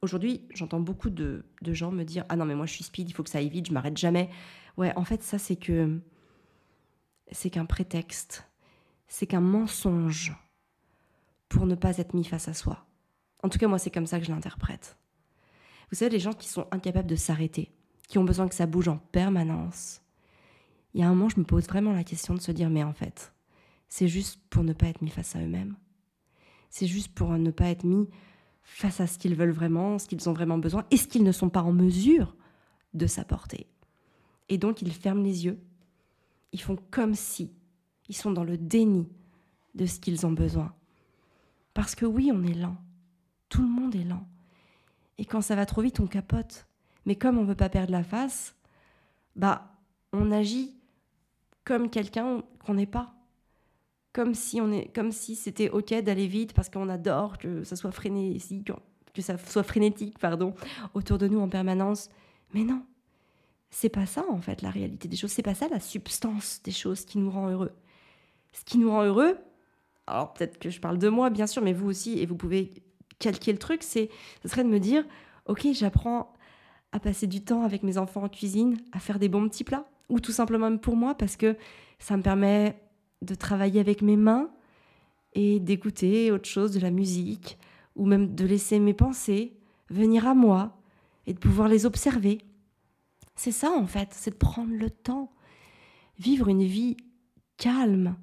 Aujourd'hui, 0.03 0.49
j'entends 0.55 0.81
beaucoup 0.81 1.11
de, 1.11 1.45
gens 1.63 1.93
me 1.93 2.05
dire 2.05 2.25
Ah 2.31 2.37
non, 2.37 2.47
mais 2.47 2.55
moi 2.55 2.65
je 2.67 2.73
suis 2.73 2.85
speed, 2.85 3.11
il 3.11 3.13
faut 3.13 3.23
que 3.23 3.29
ça 3.29 3.39
aille 3.39 3.51
vite, 3.51 3.67
je 3.69 3.73
m'arrête 3.73 3.99
jamais. 3.99 4.31
Ouais, 4.77 4.97
en 4.97 5.05
fait, 5.05 5.23
ça, 5.23 5.39
c'est 5.39 5.57
que. 5.57 6.01
C'est 7.33 7.51
qu'un 7.51 7.67
prétexte. 7.67 8.49
C'est 9.09 9.27
qu'un 9.27 9.41
mensonge 9.41 10.35
pour 11.49 11.67
ne 11.67 11.75
pas 11.75 11.99
être 11.99 12.15
mis 12.15 12.25
face 12.25 12.49
à 12.49 12.55
soi. 12.55 12.87
En 13.43 13.49
tout 13.49 13.59
cas, 13.59 13.69
moi, 13.69 13.79
c'est 13.79 13.91
comme 13.91 14.07
ça 14.07 14.19
que 14.19 14.25
je 14.25 14.31
l'interprète. 14.31 14.97
Vous 15.91 15.97
savez, 15.97 16.11
les 16.11 16.21
gens 16.21 16.33
qui 16.33 16.49
sont 16.49 16.67
incapables 16.71 17.09
de 17.09 17.17
s'arrêter, 17.17 17.71
qui 18.09 18.19
ont 18.19 18.25
besoin 18.25 18.49
que 18.49 18.55
ça 18.55 18.67
bouge 18.67 18.89
en 18.89 18.99
permanence, 18.99 20.03
il 20.95 21.01
y 21.01 21.05
a 21.05 21.07
un 21.07 21.15
moment, 21.15 21.29
je 21.29 21.39
me 21.39 21.45
pose 21.45 21.67
vraiment 21.67 21.93
la 21.93 22.05
question 22.05 22.35
de 22.35 22.41
se 22.41 22.53
dire 22.53 22.71
Mais 22.71 22.83
en 22.83 22.93
fait, 22.93 23.33
c'est 23.89 24.09
juste 24.09 24.41
pour 24.51 24.65
ne 24.65 24.73
pas 24.73 24.87
être 24.87 25.03
mis 25.03 25.11
face 25.11 25.37
à 25.37 25.41
eux-mêmes. 25.41 25.77
C'est 26.71 26.87
juste 26.87 27.13
pour 27.15 27.31
ne 27.31 27.51
pas 27.51 27.69
être 27.69 27.85
mis 27.85 28.09
face 28.63 29.01
à 29.01 29.07
ce 29.07 29.19
qu'ils 29.19 29.35
veulent 29.35 29.51
vraiment, 29.51 29.99
ce 29.99 30.07
qu'ils 30.07 30.29
ont 30.29 30.33
vraiment 30.33 30.59
besoin, 30.59 30.85
et 30.91 30.97
ce 30.97 31.09
qu'ils 31.09 31.25
ne 31.25 31.33
sont 31.33 31.51
pas 31.51 31.63
en 31.63 31.73
mesure 31.73 32.37
de 32.95 33.07
s'apporter. 33.07 33.67
Et 34.49 34.59
donc 34.59 34.83
ils 34.83 34.93
ferment 34.93 35.23
les 35.23 35.45
yeux, 35.45 35.59
ils 36.53 36.61
font 36.61 36.77
comme 36.91 37.15
si, 37.15 37.53
ils 38.09 38.17
sont 38.17 38.33
dans 38.33 38.45
le 38.45 38.57
déni 38.57 39.09
de 39.75 39.87
ce 39.87 40.01
qu'ils 40.01 40.27
ont 40.27 40.33
besoin. 40.33 40.73
Parce 41.75 41.95
que 41.95 42.07
oui, 42.07 42.31
on 42.33 42.43
est 42.45 42.55
lent, 42.55 42.77
tout 43.49 43.63
le 43.63 43.69
monde 43.69 43.95
est 43.95 44.05
lent. 44.05 44.27
Et 45.19 45.25
quand 45.25 45.41
ça 45.41 45.55
va 45.55 45.67
trop 45.67 45.83
vite, 45.83 46.01
on 46.01 46.07
capote. 46.07 46.67
Mais 47.07 47.15
comme 47.15 47.39
on 47.39 47.43
ne 47.43 47.49
veut 47.49 47.55
pas 47.55 47.69
perdre 47.69 47.93
la 47.93 48.03
face, 48.03 48.55
bah, 49.37 49.75
on 50.13 50.33
agit 50.33 50.75
comme 51.65 51.91
quelqu'un 51.91 52.43
qu'on 52.65 52.75
n'est 52.75 52.87
pas 52.87 53.15
comme 54.13 54.35
si 54.35 54.61
on 54.61 54.73
est, 54.73 54.93
comme 54.95 55.13
si 55.13 55.37
c'était 55.37 55.71
ok 55.71 55.95
d'aller 56.03 56.27
vite 56.27 56.53
parce 56.53 56.69
qu'on 56.69 56.89
adore 56.89 57.39
que 57.39 57.63
ça 57.65 57.77
soit 57.77 57.93
frénétique, 57.93 58.73
que 59.15 59.23
ça 59.23 59.39
soit 59.39 59.63
frénétique, 59.63 60.19
pardon, 60.19 60.55
autour 60.95 61.19
de 61.19 61.29
nous 61.29 61.41
en 61.41 61.49
permanence. 61.49 62.11
Mais 62.53 62.65
non, 62.65 62.83
c'est 63.71 63.89
pas 63.89 64.07
ça 64.07 64.25
en 64.29 64.41
fait 64.41 64.63
la 64.63 64.71
réalité 64.71 65.09
des 65.09 65.17
choses. 65.17 65.31
C'est 65.31 65.43
pas 65.43 65.55
ça 65.55 65.69
la 65.69 65.81
substance 65.81 66.61
des 66.65 66.73
choses 66.73 67.05
qui 67.05 67.19
nous 67.19 67.31
rend 67.31 67.51
heureux. 67.51 67.73
Ce 68.53 68.65
qui 68.65 68.79
nous 68.79 68.91
rend 68.91 69.05
heureux, 69.05 69.39
alors 70.07 70.33
peut-être 70.35 70.59
que 70.59 70.71
je 70.71 70.81
parle 70.81 70.99
de 70.99 71.09
moi 71.09 71.31
bien 71.31 71.47
sûr, 71.47 71.63
mais 71.63 71.73
vous 71.73 71.89
aussi 71.89 72.19
et 72.19 72.27
vous 72.27 72.37
pouvez 72.37 72.71
calquer 73.21 73.53
le 73.53 73.59
truc, 73.59 73.83
c'est, 73.83 74.11
ce 74.43 74.49
serait 74.49 74.65
de 74.65 74.69
me 74.69 74.81
dire, 74.81 75.05
ok, 75.47 75.69
j'apprends 75.73 76.33
à 76.91 76.99
passer 76.99 77.29
du 77.29 77.45
temps 77.45 77.63
avec 77.63 77.85
mes 77.85 77.99
enfants 77.99 78.25
en 78.25 78.29
cuisine, 78.29 78.77
à 78.91 78.99
faire 78.99 79.21
des 79.21 79.29
bons 79.29 79.49
petits 79.49 79.63
plats, 79.63 79.87
ou 80.11 80.21
tout 80.21 80.33
simplement 80.33 80.77
pour 80.77 80.97
moi 80.97 81.15
parce 81.15 81.37
que 81.37 81.57
ça 81.99 82.17
me 82.17 82.23
permet 82.23 82.81
de 83.23 83.35
travailler 83.35 83.81
avec 83.81 84.03
mes 84.03 84.17
mains 84.17 84.51
et 85.35 85.61
d'écouter 85.61 86.33
autre 86.33 86.49
chose, 86.49 86.73
de 86.73 86.81
la 86.81 86.91
musique, 86.91 87.59
ou 87.97 88.07
même 88.07 88.35
de 88.35 88.45
laisser 88.45 88.79
mes 88.79 88.95
pensées 88.95 89.57
venir 89.89 90.27
à 90.27 90.35
moi 90.35 90.77
et 91.27 91.33
de 91.33 91.39
pouvoir 91.39 91.69
les 91.69 91.87
observer. 91.87 92.39
C'est 93.37 93.53
ça 93.53 93.71
en 93.71 93.87
fait, 93.87 94.09
c'est 94.13 94.33
de 94.33 94.37
prendre 94.37 94.75
le 94.75 94.91
temps. 94.91 95.33
Vivre 96.19 96.49
une 96.49 96.65
vie 96.65 96.97
calme, 97.57 98.17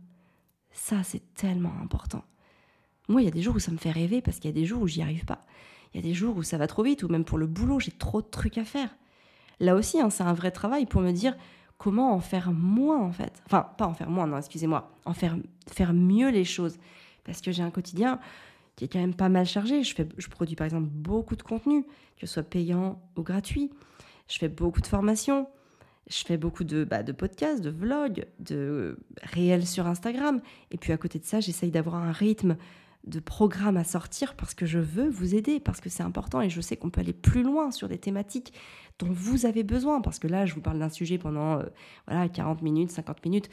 ça 0.71 1.03
c'est 1.03 1.33
tellement 1.33 1.73
important. 1.81 2.23
Moi, 3.07 3.21
il 3.21 3.25
y 3.25 3.29
a 3.29 3.31
des 3.31 3.41
jours 3.41 3.55
où 3.55 3.59
ça 3.59 3.71
me 3.71 3.77
fait 3.77 3.91
rêver 3.91 4.21
parce 4.21 4.37
qu'il 4.37 4.49
y 4.49 4.53
a 4.53 4.59
des 4.59 4.65
jours 4.65 4.81
où 4.81 4.87
j'y 4.87 5.01
arrive 5.01 5.25
pas. 5.25 5.45
Il 5.93 5.97
y 5.97 5.99
a 5.99 6.07
des 6.07 6.13
jours 6.13 6.35
où 6.35 6.43
ça 6.43 6.57
va 6.57 6.67
trop 6.67 6.83
vite, 6.83 7.03
ou 7.03 7.07
même 7.07 7.23
pour 7.23 7.37
le 7.37 7.47
boulot, 7.47 7.79
j'ai 7.79 7.91
trop 7.91 8.21
de 8.21 8.27
trucs 8.27 8.57
à 8.57 8.65
faire. 8.65 8.95
Là 9.59 9.75
aussi, 9.75 9.99
hein, 10.01 10.09
c'est 10.09 10.23
un 10.23 10.33
vrai 10.33 10.51
travail 10.51 10.85
pour 10.85 11.01
me 11.01 11.11
dire 11.11 11.35
comment 11.77 12.13
en 12.13 12.19
faire 12.19 12.51
moins, 12.51 13.01
en 13.01 13.11
fait. 13.11 13.41
Enfin, 13.45 13.67
pas 13.77 13.85
en 13.85 13.93
faire 13.93 14.09
moins, 14.09 14.27
non, 14.27 14.37
excusez-moi. 14.37 14.91
En 15.05 15.13
faire, 15.13 15.37
faire 15.71 15.93
mieux 15.93 16.29
les 16.29 16.45
choses. 16.45 16.77
Parce 17.23 17.41
que 17.41 17.51
j'ai 17.51 17.63
un 17.63 17.71
quotidien 17.71 18.19
qui 18.75 18.85
est 18.85 18.87
quand 18.87 18.99
même 18.99 19.15
pas 19.15 19.29
mal 19.29 19.45
chargé. 19.45 19.83
Je, 19.83 19.93
fais, 19.93 20.07
je 20.17 20.27
produis 20.27 20.55
par 20.55 20.65
exemple 20.65 20.87
beaucoup 20.89 21.35
de 21.35 21.43
contenu, 21.43 21.83
que 22.17 22.25
ce 22.25 22.33
soit 22.33 22.43
payant 22.43 23.01
ou 23.15 23.23
gratuit. 23.23 23.71
Je 24.27 24.37
fais 24.37 24.49
beaucoup 24.49 24.81
de 24.81 24.87
formations. 24.87 25.47
Je 26.09 26.23
fais 26.23 26.37
beaucoup 26.37 26.63
de, 26.63 26.85
bah, 26.85 27.03
de 27.03 27.11
podcasts, 27.11 27.61
de 27.61 27.69
vlogs, 27.69 28.25
de 28.39 28.97
réels 29.23 29.67
sur 29.67 29.87
Instagram. 29.87 30.41
Et 30.71 30.77
puis 30.77 30.93
à 30.93 30.97
côté 30.97 31.19
de 31.19 31.25
ça, 31.25 31.41
j'essaye 31.41 31.69
d'avoir 31.69 31.95
un 31.95 32.13
rythme 32.13 32.55
de 33.07 33.19
programme 33.19 33.77
à 33.77 33.83
sortir 33.83 34.35
parce 34.35 34.53
que 34.53 34.65
je 34.65 34.79
veux 34.79 35.09
vous 35.09 35.33
aider, 35.33 35.59
parce 35.59 35.81
que 35.81 35.89
c'est 35.89 36.03
important 36.03 36.41
et 36.41 36.49
je 36.49 36.61
sais 36.61 36.75
qu'on 36.75 36.89
peut 36.89 37.01
aller 37.01 37.13
plus 37.13 37.41
loin 37.41 37.71
sur 37.71 37.87
des 37.87 37.97
thématiques 37.97 38.53
dont 38.99 39.09
vous 39.09 39.45
avez 39.45 39.63
besoin. 39.63 40.01
Parce 40.01 40.19
que 40.19 40.27
là, 40.27 40.45
je 40.45 40.53
vous 40.53 40.61
parle 40.61 40.79
d'un 40.79 40.89
sujet 40.89 41.17
pendant 41.17 41.59
euh, 41.59 41.63
voilà, 42.07 42.27
40 42.27 42.61
minutes, 42.61 42.91
50 42.91 43.23
minutes, 43.25 43.49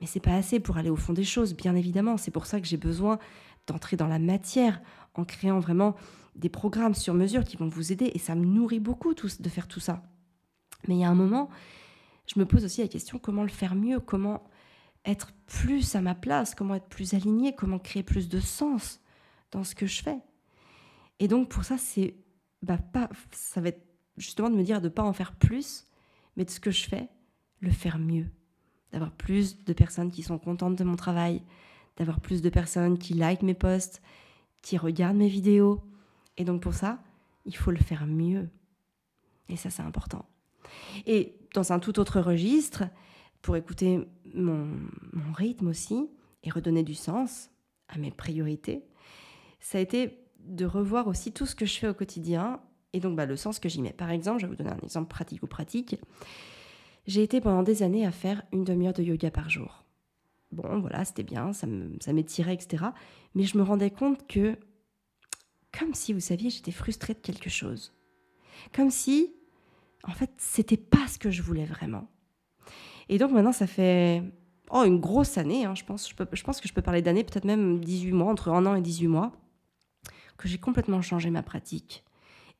mais 0.00 0.06
c'est 0.06 0.20
pas 0.20 0.34
assez 0.34 0.60
pour 0.60 0.76
aller 0.76 0.90
au 0.90 0.96
fond 0.96 1.12
des 1.12 1.24
choses, 1.24 1.54
bien 1.54 1.74
évidemment. 1.76 2.16
C'est 2.16 2.30
pour 2.30 2.46
ça 2.46 2.60
que 2.60 2.66
j'ai 2.66 2.76
besoin 2.76 3.18
d'entrer 3.66 3.96
dans 3.96 4.08
la 4.08 4.18
matière 4.18 4.80
en 5.14 5.24
créant 5.24 5.60
vraiment 5.60 5.94
des 6.34 6.48
programmes 6.48 6.94
sur 6.94 7.14
mesure 7.14 7.44
qui 7.44 7.56
vont 7.56 7.68
vous 7.68 7.92
aider 7.92 8.10
et 8.12 8.18
ça 8.18 8.34
me 8.34 8.44
nourrit 8.44 8.80
beaucoup 8.80 9.14
de 9.14 9.48
faire 9.48 9.68
tout 9.68 9.80
ça. 9.80 10.02
Mais 10.88 10.96
il 10.96 11.00
y 11.00 11.04
a 11.04 11.08
un 11.08 11.14
moment, 11.14 11.48
je 12.26 12.38
me 12.38 12.44
pose 12.44 12.64
aussi 12.64 12.82
la 12.82 12.88
question 12.88 13.18
comment 13.18 13.42
le 13.42 13.48
faire 13.48 13.74
mieux, 13.74 14.00
comment 14.00 14.42
être 15.06 15.32
plus 15.46 15.94
à 15.94 16.00
ma 16.00 16.14
place, 16.14 16.54
comment 16.54 16.74
être 16.74 16.88
plus 16.88 17.14
aligné, 17.14 17.54
comment 17.54 17.78
créer 17.78 18.02
plus 18.02 18.28
de 18.28 18.40
sens 18.40 19.00
dans 19.52 19.64
ce 19.64 19.74
que 19.74 19.86
je 19.86 20.02
fais. 20.02 20.18
Et 21.20 21.28
donc 21.28 21.48
pour 21.48 21.64
ça, 21.64 21.78
c'est 21.78 22.16
bah, 22.62 22.78
pas, 22.78 23.08
ça 23.30 23.60
va 23.60 23.68
être 23.68 23.86
justement 24.16 24.50
de 24.50 24.56
me 24.56 24.64
dire 24.64 24.80
de 24.80 24.88
ne 24.88 24.92
pas 24.92 25.02
en 25.02 25.12
faire 25.12 25.34
plus, 25.34 25.86
mais 26.36 26.44
de 26.44 26.50
ce 26.50 26.60
que 26.60 26.70
je 26.70 26.88
fais, 26.88 27.08
le 27.60 27.70
faire 27.70 27.98
mieux. 27.98 28.26
D'avoir 28.92 29.12
plus 29.12 29.64
de 29.64 29.72
personnes 29.72 30.10
qui 30.10 30.22
sont 30.22 30.38
contentes 30.38 30.76
de 30.76 30.84
mon 30.84 30.96
travail, 30.96 31.42
d'avoir 31.96 32.20
plus 32.20 32.42
de 32.42 32.50
personnes 32.50 32.98
qui 32.98 33.14
like 33.14 33.42
mes 33.42 33.54
posts, 33.54 34.02
qui 34.62 34.76
regardent 34.76 35.16
mes 35.16 35.28
vidéos. 35.28 35.82
Et 36.36 36.44
donc 36.44 36.62
pour 36.62 36.74
ça, 36.74 36.98
il 37.44 37.56
faut 37.56 37.70
le 37.70 37.78
faire 37.78 38.06
mieux. 38.06 38.48
Et 39.48 39.56
ça, 39.56 39.70
c'est 39.70 39.82
important. 39.82 40.26
Et 41.06 41.36
dans 41.54 41.72
un 41.72 41.78
tout 41.78 41.98
autre 42.00 42.20
registre, 42.20 42.84
pour 43.46 43.56
écouter 43.56 44.00
mon, 44.34 44.66
rythme 45.32 45.68
aussi 45.68 46.10
et 46.42 46.50
redonner 46.50 46.82
du 46.82 46.96
sens 46.96 47.48
à 47.86 47.96
mes 47.96 48.10
priorités, 48.10 48.82
ça 49.60 49.78
a 49.78 49.80
été 49.80 50.18
de 50.40 50.64
revoir 50.64 51.06
aussi 51.06 51.30
tout 51.30 51.46
ce 51.46 51.54
que 51.54 51.64
je 51.64 51.78
fais 51.78 51.86
au 51.86 51.94
quotidien 51.94 52.60
et 52.92 52.98
donc 52.98 53.14
bah, 53.14 53.24
le 53.24 53.36
sens 53.36 53.60
que 53.60 53.68
j'y 53.68 53.82
mets. 53.82 53.92
Par 53.92 54.10
exemple, 54.10 54.40
je 54.40 54.46
vais 54.46 54.50
vous 54.50 54.56
donner 54.56 54.72
un 54.72 54.80
exemple 54.82 55.06
pratique 55.06 55.44
ou 55.44 55.46
pratique. 55.46 55.96
J'ai 57.06 57.22
été 57.22 57.40
pendant 57.40 57.62
des 57.62 57.84
années 57.84 58.04
à 58.04 58.10
faire 58.10 58.42
une 58.52 58.64
demi-heure 58.64 58.94
de 58.94 59.04
yoga 59.04 59.30
par 59.30 59.48
jour. 59.48 59.84
Bon, 60.50 60.80
voilà, 60.80 61.04
c'était 61.04 61.22
bien, 61.22 61.52
ça 61.52 61.66
m'étirait, 62.12 62.54
etc. 62.54 62.86
Mais 63.36 63.44
je 63.44 63.56
me 63.58 63.62
rendais 63.62 63.92
compte 63.92 64.26
que, 64.26 64.58
comme 65.78 65.94
si, 65.94 66.12
vous 66.12 66.20
saviez, 66.20 66.50
j'étais 66.50 66.72
frustrée 66.72 67.14
de 67.14 67.20
quelque 67.20 67.50
chose. 67.50 67.94
Comme 68.74 68.90
si, 68.90 69.32
en 70.02 70.12
fait, 70.12 70.32
c'était 70.36 70.76
pas 70.76 71.06
ce 71.06 71.18
que 71.18 71.30
je 71.30 71.42
voulais 71.42 71.66
vraiment. 71.66 72.08
Et 73.08 73.18
donc 73.18 73.32
maintenant, 73.32 73.52
ça 73.52 73.66
fait 73.66 74.22
oh, 74.70 74.84
une 74.84 75.00
grosse 75.00 75.38
année, 75.38 75.64
hein, 75.64 75.74
je, 75.74 75.84
pense. 75.84 76.12
Que 76.12 76.36
je 76.36 76.72
peux 76.72 76.82
parler 76.82 77.02
d'années, 77.02 77.24
peut-être 77.24 77.44
même 77.44 77.80
18 77.80 78.12
mois, 78.12 78.30
entre 78.30 78.50
un 78.50 78.66
an 78.66 78.74
et 78.74 78.80
18 78.80 79.08
mois, 79.08 79.32
que 80.36 80.48
j'ai 80.48 80.58
complètement 80.58 81.02
changé 81.02 81.30
ma 81.30 81.42
pratique. 81.42 82.04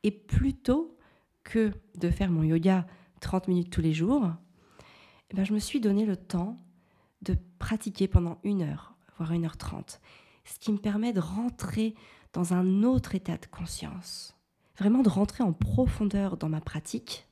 Et 0.03 0.11
plutôt 0.11 0.97
que 1.45 1.73
de 1.97 2.11
faire 2.11 2.31
mon 2.31 2.43
yoga 2.43 2.87
30 3.21 3.49
minutes 3.49 3.71
tous 3.71 3.81
les 3.81 3.93
jours, 3.93 4.31
eh 5.31 5.35
ben, 5.35 5.45
je 5.45 5.53
me 5.53 5.59
suis 5.59 5.81
donné 5.81 6.05
le 6.05 6.17
temps 6.17 6.57
de 7.23 7.37
pratiquer 7.59 8.09
pendant 8.09 8.39
une 8.45 8.63
heure, 8.63 8.95
voire 9.17 9.33
une 9.33 9.45
heure 9.45 9.57
trente, 9.57 10.01
ce 10.45 10.59
qui 10.59 10.73
me 10.73 10.79
permet 10.79 11.13
de 11.13 11.21
rentrer 11.21 11.95
dans 12.33 12.53
un 12.53 12.83
autre 12.83 13.15
état 13.15 13.37
de 13.37 13.47
conscience, 13.47 14.37
vraiment 14.79 15.03
de 15.03 15.09
rentrer 15.09 15.43
en 15.43 15.53
profondeur 15.53 16.37
dans 16.37 16.49
ma 16.49 16.61
pratique 16.61 17.27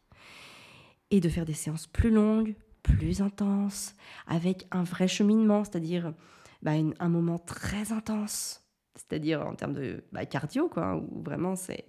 et 1.10 1.20
de 1.20 1.28
faire 1.28 1.44
des 1.44 1.54
séances 1.54 1.86
plus 1.86 2.10
longues, 2.10 2.56
plus 2.84 3.22
intenses, 3.22 3.96
avec 4.28 4.68
un 4.70 4.84
vrai 4.84 5.08
cheminement, 5.08 5.64
c'est-à-dire 5.64 6.14
bah, 6.62 6.72
un 7.00 7.08
moment 7.08 7.40
très 7.40 7.90
intense, 7.90 8.62
c'est-à-dire 8.94 9.44
en 9.44 9.56
termes 9.56 9.72
de 9.72 10.04
bah, 10.12 10.24
cardio, 10.26 10.68
quoi, 10.68 10.96
où 10.96 11.22
vraiment 11.22 11.56
c'est 11.56 11.88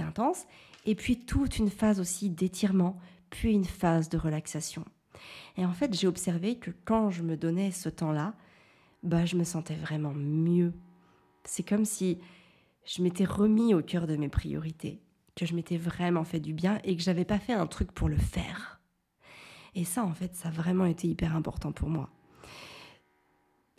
intense, 0.00 0.46
et 0.86 0.96
puis 0.96 1.24
toute 1.24 1.58
une 1.58 1.70
phase 1.70 2.00
aussi 2.00 2.30
d'étirement, 2.30 2.98
puis 3.28 3.52
une 3.52 3.64
phase 3.64 4.08
de 4.08 4.18
relaxation. 4.18 4.84
Et 5.56 5.64
en 5.64 5.72
fait, 5.72 5.94
j'ai 5.94 6.06
observé 6.06 6.56
que 6.56 6.70
quand 6.84 7.10
je 7.10 7.22
me 7.22 7.36
donnais 7.36 7.70
ce 7.70 7.88
temps-là, 7.88 8.34
bah, 9.02 9.26
je 9.26 9.36
me 9.36 9.44
sentais 9.44 9.76
vraiment 9.76 10.14
mieux. 10.14 10.72
C'est 11.44 11.68
comme 11.68 11.84
si 11.84 12.18
je 12.84 13.02
m'étais 13.02 13.24
remis 13.24 13.74
au 13.74 13.82
cœur 13.82 14.06
de 14.06 14.16
mes 14.16 14.28
priorités, 14.28 15.00
que 15.36 15.46
je 15.46 15.54
m'étais 15.54 15.76
vraiment 15.76 16.24
fait 16.24 16.40
du 16.40 16.54
bien 16.54 16.80
et 16.84 16.96
que 16.96 17.02
j'avais 17.02 17.24
pas 17.24 17.38
fait 17.38 17.52
un 17.52 17.66
truc 17.66 17.92
pour 17.92 18.08
le 18.08 18.16
faire. 18.16 18.79
Et 19.74 19.84
ça, 19.84 20.04
en 20.04 20.12
fait, 20.12 20.34
ça 20.34 20.48
a 20.48 20.52
vraiment 20.52 20.86
été 20.86 21.08
hyper 21.08 21.36
important 21.36 21.72
pour 21.72 21.88
moi. 21.88 22.10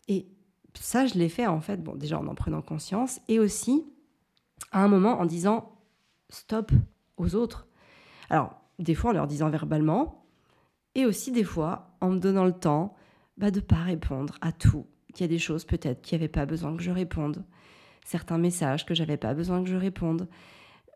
Et 0.08 0.28
ça, 0.74 1.06
je 1.06 1.16
l'ai 1.16 1.30
fait, 1.30 1.48
en 1.48 1.62
fait, 1.62 1.84
bon, 1.84 1.96
déjà 1.96 2.20
en 2.20 2.28
en 2.28 2.36
prenant 2.36 2.62
conscience 2.62 3.20
et 3.28 3.40
aussi 3.40 3.86
à 4.72 4.84
un 4.84 4.88
moment 4.88 5.20
en 5.20 5.26
disant 5.26 5.78
stop 6.30 6.72
aux 7.18 7.36
autres. 7.36 7.68
Alors, 8.30 8.62
des 8.80 8.96
fois 8.96 9.12
en 9.12 9.14
leur 9.14 9.28
disant 9.28 9.50
verbalement, 9.50 10.26
et 10.96 11.06
aussi 11.06 11.32
des 11.32 11.44
fois 11.44 11.96
en 12.02 12.10
me 12.10 12.20
donnant 12.20 12.46
le 12.46 12.54
temps 12.54 12.96
bah, 13.38 13.52
de 13.52 13.60
ne 13.60 13.66
pas 13.66 13.84
répondre 13.84 14.38
à 14.42 14.52
tout. 14.52 14.86
Il 15.10 15.22
y 15.22 15.24
a 15.24 15.28
des 15.28 15.40
choses 15.40 15.66
peut-être 15.66 16.02
qui 16.02 16.16
n'avaient 16.16 16.28
pas 16.28 16.46
besoin 16.46 16.76
que 16.76 16.84
je 16.84 16.92
réponde, 16.92 17.44
certains 18.06 18.38
messages 18.38 18.86
que 18.86 18.94
j'avais 18.94 19.18
pas 19.18 19.34
besoin 19.34 19.64
que 19.64 19.70
je 19.70 19.76
réponde, 19.76 20.28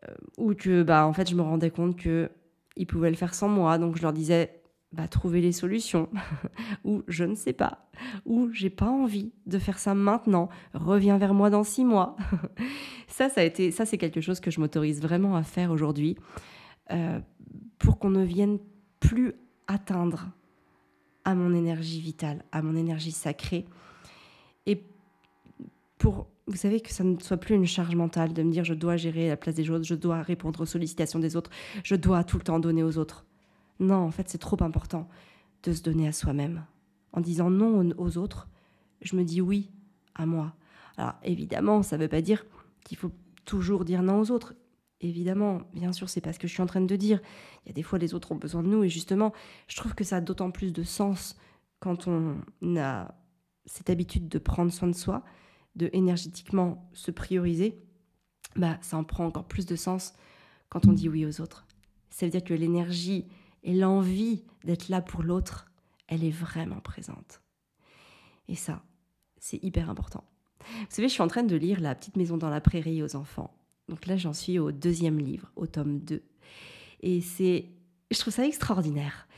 euh, 0.08 0.14
ou 0.38 0.54
que 0.54 0.82
bah, 0.82 1.06
en 1.06 1.12
fait 1.12 1.28
je 1.28 1.34
me 1.34 1.42
rendais 1.42 1.70
compte 1.70 1.96
que 1.96 2.30
ils 2.76 2.86
pouvaient 2.86 3.10
le 3.10 3.16
faire 3.16 3.34
sans 3.34 3.48
moi, 3.48 3.78
donc 3.78 3.96
je 3.96 4.02
leur 4.02 4.12
disais 4.12 4.62
trouver 5.08 5.40
les 5.40 5.52
solutions, 5.52 6.08
ou 6.84 7.02
je 7.08 7.24
ne 7.24 7.34
sais 7.34 7.52
pas, 7.52 7.88
ou 8.24 8.50
j'ai 8.52 8.70
pas 8.70 8.88
envie 8.88 9.32
de 9.46 9.58
faire 9.58 9.78
ça 9.78 9.94
maintenant, 9.94 10.48
reviens 10.74 11.18
vers 11.18 11.34
moi 11.34 11.50
dans 11.50 11.64
six 11.64 11.84
mois. 11.84 12.16
ça, 13.08 13.28
ça 13.28 13.42
a 13.42 13.44
été, 13.44 13.70
ça 13.70 13.84
c'est 13.84 13.98
quelque 13.98 14.20
chose 14.20 14.40
que 14.40 14.50
je 14.50 14.60
m'autorise 14.60 15.02
vraiment 15.02 15.36
à 15.36 15.42
faire 15.42 15.70
aujourd'hui, 15.70 16.16
euh, 16.90 17.20
pour 17.78 17.98
qu'on 17.98 18.10
ne 18.10 18.24
vienne 18.24 18.58
plus 19.00 19.34
atteindre 19.66 20.28
à 21.24 21.34
mon 21.34 21.54
énergie 21.54 22.00
vitale, 22.00 22.44
à 22.52 22.62
mon 22.62 22.76
énergie 22.76 23.10
sacrée. 23.10 23.66
Et 24.64 24.82
pour, 25.98 26.28
vous 26.46 26.56
savez, 26.56 26.80
que 26.80 26.92
ça 26.92 27.04
ne 27.04 27.18
soit 27.18 27.36
plus 27.36 27.54
une 27.54 27.66
charge 27.66 27.94
mentale 27.96 28.32
de 28.32 28.42
me 28.42 28.52
dire 28.52 28.64
je 28.64 28.74
dois 28.74 28.96
gérer 28.96 29.28
la 29.28 29.36
place 29.36 29.56
des 29.56 29.68
autres, 29.70 29.84
je 29.84 29.94
dois 29.94 30.22
répondre 30.22 30.60
aux 30.60 30.66
sollicitations 30.66 31.18
des 31.18 31.36
autres, 31.36 31.50
je 31.82 31.96
dois 31.96 32.24
tout 32.24 32.38
le 32.38 32.44
temps 32.44 32.58
donner 32.58 32.82
aux 32.82 32.96
autres. 32.96 33.26
Non, 33.78 33.96
en 33.96 34.10
fait, 34.10 34.28
c'est 34.28 34.38
trop 34.38 34.62
important 34.62 35.08
de 35.62 35.72
se 35.72 35.82
donner 35.82 36.08
à 36.08 36.12
soi-même. 36.12 36.64
En 37.12 37.20
disant 37.20 37.50
non 37.50 37.90
aux 37.98 38.18
autres, 38.18 38.48
je 39.00 39.16
me 39.16 39.24
dis 39.24 39.40
oui 39.40 39.70
à 40.14 40.26
moi. 40.26 40.54
Alors 40.96 41.14
évidemment, 41.22 41.82
ça 41.82 41.96
ne 41.96 42.02
veut 42.02 42.08
pas 42.08 42.22
dire 42.22 42.44
qu'il 42.84 42.96
faut 42.96 43.12
toujours 43.44 43.84
dire 43.84 44.02
non 44.02 44.20
aux 44.20 44.30
autres. 44.30 44.54
Évidemment, 45.00 45.60
bien 45.74 45.92
sûr, 45.92 46.08
c'est 46.08 46.20
pas 46.20 46.32
ce 46.32 46.38
que 46.38 46.48
je 46.48 46.52
suis 46.52 46.62
en 46.62 46.66
train 46.66 46.80
de 46.80 46.96
dire. 46.96 47.20
Il 47.64 47.68
y 47.68 47.70
a 47.70 47.74
des 47.74 47.82
fois, 47.82 47.98
les 47.98 48.14
autres 48.14 48.32
ont 48.32 48.36
besoin 48.36 48.62
de 48.62 48.68
nous. 48.68 48.82
Et 48.84 48.88
justement, 48.88 49.32
je 49.68 49.76
trouve 49.76 49.94
que 49.94 50.04
ça 50.04 50.16
a 50.16 50.20
d'autant 50.20 50.50
plus 50.50 50.72
de 50.72 50.82
sens 50.82 51.36
quand 51.80 52.08
on 52.08 52.36
a 52.78 53.14
cette 53.66 53.90
habitude 53.90 54.28
de 54.28 54.38
prendre 54.38 54.72
soin 54.72 54.88
de 54.88 54.94
soi, 54.94 55.22
de 55.74 55.90
énergétiquement 55.92 56.88
se 56.92 57.10
prioriser. 57.10 57.78
Bah, 58.56 58.78
ça 58.80 58.96
en 58.96 59.04
prend 59.04 59.26
encore 59.26 59.46
plus 59.46 59.66
de 59.66 59.76
sens 59.76 60.14
quand 60.70 60.86
on 60.86 60.92
dit 60.92 61.08
oui 61.08 61.26
aux 61.26 61.40
autres. 61.42 61.66
Ça 62.08 62.24
veut 62.24 62.32
dire 62.32 62.44
que 62.44 62.54
l'énergie 62.54 63.26
et 63.66 63.74
l'envie 63.74 64.44
d'être 64.64 64.88
là 64.88 65.02
pour 65.02 65.22
l'autre, 65.22 65.66
elle 66.06 66.24
est 66.24 66.30
vraiment 66.30 66.80
présente. 66.80 67.42
Et 68.48 68.54
ça, 68.54 68.82
c'est 69.38 69.62
hyper 69.62 69.90
important. 69.90 70.24
Vous 70.60 70.86
savez, 70.88 71.08
je 71.08 71.12
suis 71.12 71.22
en 71.22 71.28
train 71.28 71.42
de 71.42 71.56
lire 71.56 71.80
La 71.80 71.94
petite 71.94 72.16
maison 72.16 72.36
dans 72.36 72.48
la 72.48 72.60
prairie 72.60 73.02
aux 73.02 73.16
enfants. 73.16 73.52
Donc 73.88 74.06
là, 74.06 74.16
j'en 74.16 74.32
suis 74.32 74.58
au 74.58 74.72
deuxième 74.72 75.18
livre, 75.18 75.50
au 75.56 75.66
tome 75.66 75.98
2. 75.98 76.22
Et 77.02 77.20
c'est, 77.20 77.66
je 78.10 78.18
trouve 78.18 78.32
ça 78.32 78.46
extraordinaire. 78.46 79.28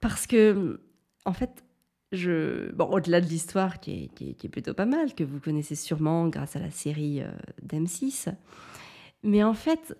Parce 0.00 0.28
que, 0.28 0.80
en 1.24 1.32
fait, 1.32 1.64
je, 2.12 2.72
bon, 2.72 2.86
au-delà 2.86 3.20
de 3.20 3.26
l'histoire 3.26 3.80
qui 3.80 4.08
est, 4.20 4.48
plutôt 4.48 4.74
pas 4.74 4.86
mal, 4.86 5.14
que 5.14 5.24
vous 5.24 5.40
connaissez 5.40 5.74
sûrement 5.74 6.28
grâce 6.28 6.54
à 6.54 6.60
la 6.60 6.70
série 6.70 7.22
euh, 7.22 7.30
d'M6, 7.66 8.34
mais 9.24 9.42
en 9.42 9.54
fait, 9.54 9.98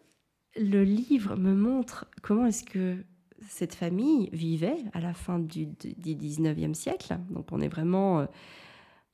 le 0.56 0.84
livre 0.84 1.36
me 1.36 1.54
montre 1.54 2.06
comment 2.22 2.46
est-ce 2.46 2.64
que 2.64 3.04
cette 3.48 3.74
famille 3.74 4.28
vivait 4.32 4.78
à 4.92 5.00
la 5.00 5.14
fin 5.14 5.38
du, 5.38 5.66
du 5.66 6.14
19e 6.14 6.74
siècle. 6.74 7.18
Donc 7.30 7.46
on 7.50 7.60
est 7.60 7.68
vraiment, 7.68 8.20
euh, 8.20 8.26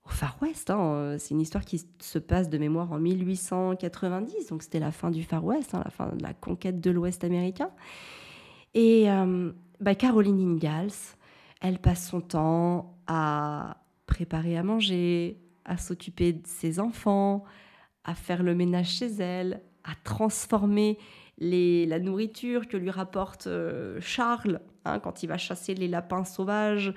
au 0.05 0.11
Far 0.11 0.37
West. 0.43 0.71
Hein. 0.71 1.17
C'est 1.19 1.31
une 1.31 1.41
histoire 1.41 1.65
qui 1.65 1.85
se 2.01 2.19
passe 2.19 2.49
de 2.49 2.59
mémoire 2.59 2.93
en 2.93 2.99
1890, 2.99 4.49
donc 4.49 4.63
c'était 4.63 4.81
la 4.81 4.93
fin 4.93 5.11
du 5.11 5.23
Far 5.23 5.45
West, 5.45 5.75
hein, 5.75 5.83
la 5.85 5.91
fin 5.91 6.09
de 6.15 6.23
la 6.23 6.35
conquête 6.35 6.81
de 6.81 6.91
l'Ouest 6.91 7.25
américain. 7.25 7.71
Et 8.75 9.11
euh, 9.11 9.53
bah, 9.81 9.95
Caroline 9.95 10.41
Ingalls, 10.41 11.17
elle 11.61 11.79
passe 11.79 12.09
son 12.09 12.21
temps 12.21 12.97
à 13.07 13.79
préparer 14.07 14.57
à 14.57 14.63
manger, 14.63 15.39
à 15.65 15.79
s'occuper 15.79 16.33
de 16.35 16.47
ses 16.47 16.81
enfants, 16.81 17.45
à 18.05 18.15
faire 18.15 18.43
le 18.43 18.55
ménage 18.55 18.91
chez 18.91 19.11
elle, 19.19 19.63
à 19.85 19.95
transformer 20.03 20.99
la 21.39 21.99
nourriture 21.99 22.69
que 22.69 22.77
lui 22.77 22.91
rapporte 22.91 23.47
euh, 23.47 23.99
Charles 24.01 24.61
hein, 24.85 25.01
quand 25.01 25.23
il 25.23 25.27
va 25.29 25.39
chasser 25.39 25.75
les 25.75 25.89
lapins 25.89 26.25
sauvages 26.25 26.93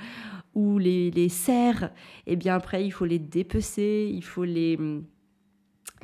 ou 0.54 0.78
les, 0.78 1.12
les 1.12 1.30
cerfs. 1.30 1.92
Et 2.26 2.34
eh 2.34 2.36
bien 2.36 2.56
après, 2.56 2.86
il 2.86 2.92
faut 2.92 3.06
les 3.06 3.20
dépecer, 3.20 4.12
il 4.14 4.24
faut 4.24 4.44
les, 4.44 4.78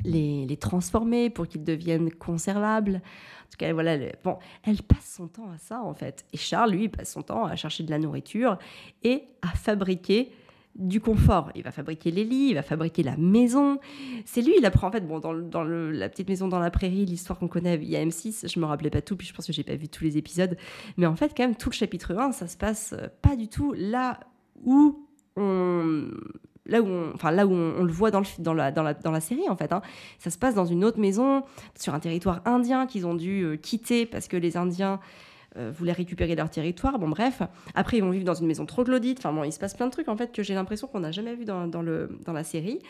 les, 0.04 0.46
les 0.46 0.56
transformer 0.56 1.30
pour 1.30 1.46
qu'ils 1.46 1.64
deviennent 1.64 2.12
conservables. 2.12 2.96
En 2.96 3.50
tout 3.50 3.58
cas, 3.58 3.72
voilà, 3.72 3.98
bon, 4.24 4.38
elle 4.64 4.82
passe 4.82 5.14
son 5.16 5.28
temps 5.28 5.50
à 5.50 5.58
ça 5.58 5.82
en 5.82 5.94
fait. 5.94 6.24
Et 6.32 6.36
Charles, 6.36 6.72
lui, 6.72 6.88
passe 6.88 7.12
son 7.12 7.22
temps 7.22 7.44
à 7.44 7.54
chercher 7.56 7.84
de 7.84 7.90
la 7.90 7.98
nourriture 7.98 8.58
et 9.02 9.24
à 9.42 9.48
fabriquer 9.48 10.32
du 10.76 11.00
confort. 11.00 11.50
Il 11.54 11.62
va 11.62 11.70
fabriquer 11.70 12.10
les 12.10 12.24
lits, 12.24 12.48
il 12.50 12.54
va 12.54 12.62
fabriquer 12.62 13.02
la 13.02 13.16
maison. 13.16 13.78
C'est 14.24 14.42
lui, 14.42 14.54
il 14.58 14.66
apprend 14.66 14.88
en 14.88 14.92
fait, 14.92 15.06
bon, 15.06 15.20
dans, 15.20 15.32
la 15.64 16.08
petite 16.08 16.28
maison 16.28 16.48
dans 16.48 16.58
la 16.58 16.70
prairie, 16.70 17.04
l'histoire 17.06 17.38
qu'on 17.38 17.48
connaît 17.48 17.76
il 17.76 17.88
y 17.88 17.96
a 17.96 18.04
M6, 18.04 18.52
je 18.52 18.60
me 18.60 18.66
rappelais 18.66 18.90
pas 18.90 19.02
tout, 19.02 19.16
puis 19.16 19.26
je 19.26 19.32
pense 19.32 19.46
que 19.46 19.52
j'ai 19.52 19.62
pas 19.62 19.76
vu 19.76 19.88
tous 19.88 20.04
les 20.04 20.16
épisodes. 20.16 20.56
Mais 20.96 21.06
en 21.06 21.16
fait, 21.16 21.32
quand 21.36 21.44
même, 21.44 21.56
tout 21.56 21.70
le 21.70 21.74
chapitre 21.74 22.16
1, 22.16 22.32
ça 22.32 22.46
se 22.46 22.56
passe 22.56 22.94
euh, 22.98 23.08
pas 23.22 23.36
du 23.36 23.48
tout 23.48 23.72
là 23.76 24.20
où 24.64 25.06
on 25.36 26.08
là 26.66 26.80
où 26.80 26.86
on, 26.86 27.12
enfin 27.14 27.30
là 27.30 27.46
où 27.46 27.52
on, 27.52 27.82
le 27.82 27.92
voit 27.92 28.10
dans, 28.10 28.20
le, 28.20 28.26
dans, 28.38 28.54
la, 28.54 28.72
dans, 28.72 28.82
la, 28.82 28.94
dans 28.94 29.10
la 29.10 29.20
série 29.20 29.48
en 29.48 29.56
fait. 29.56 29.72
Hein. 29.72 29.82
Ça 30.18 30.30
se 30.30 30.38
passe 30.38 30.54
dans 30.54 30.64
une 30.64 30.84
autre 30.84 30.98
maison, 30.98 31.42
sur 31.78 31.94
un 31.94 32.00
territoire 32.00 32.40
indien 32.46 32.86
qu'ils 32.86 33.06
ont 33.06 33.14
dû 33.14 33.42
euh, 33.42 33.56
quitter 33.56 34.06
parce 34.06 34.28
que 34.28 34.36
les 34.36 34.56
Indiens 34.56 34.98
euh, 35.56 35.70
voulaient 35.74 35.92
récupérer 35.92 36.34
leur 36.34 36.50
territoire. 36.50 36.98
Bon, 36.98 37.08
bref. 37.08 37.42
Après, 37.74 37.98
ils 37.98 38.02
vont 38.02 38.10
vivre 38.10 38.24
dans 38.24 38.34
une 38.34 38.46
maison 38.46 38.66
troglodyte. 38.66 39.18
Enfin, 39.18 39.32
bon, 39.32 39.44
il 39.44 39.52
se 39.52 39.58
passe 39.58 39.74
plein 39.74 39.86
de 39.86 39.92
trucs, 39.92 40.08
en 40.08 40.16
fait, 40.16 40.32
que 40.32 40.42
j'ai 40.42 40.54
l'impression 40.54 40.86
qu'on 40.86 41.00
n'a 41.00 41.12
jamais 41.12 41.34
vu 41.34 41.44
dans, 41.44 41.66
dans, 41.66 41.82
le, 41.82 42.18
dans 42.24 42.32
la 42.32 42.44
série. 42.44 42.80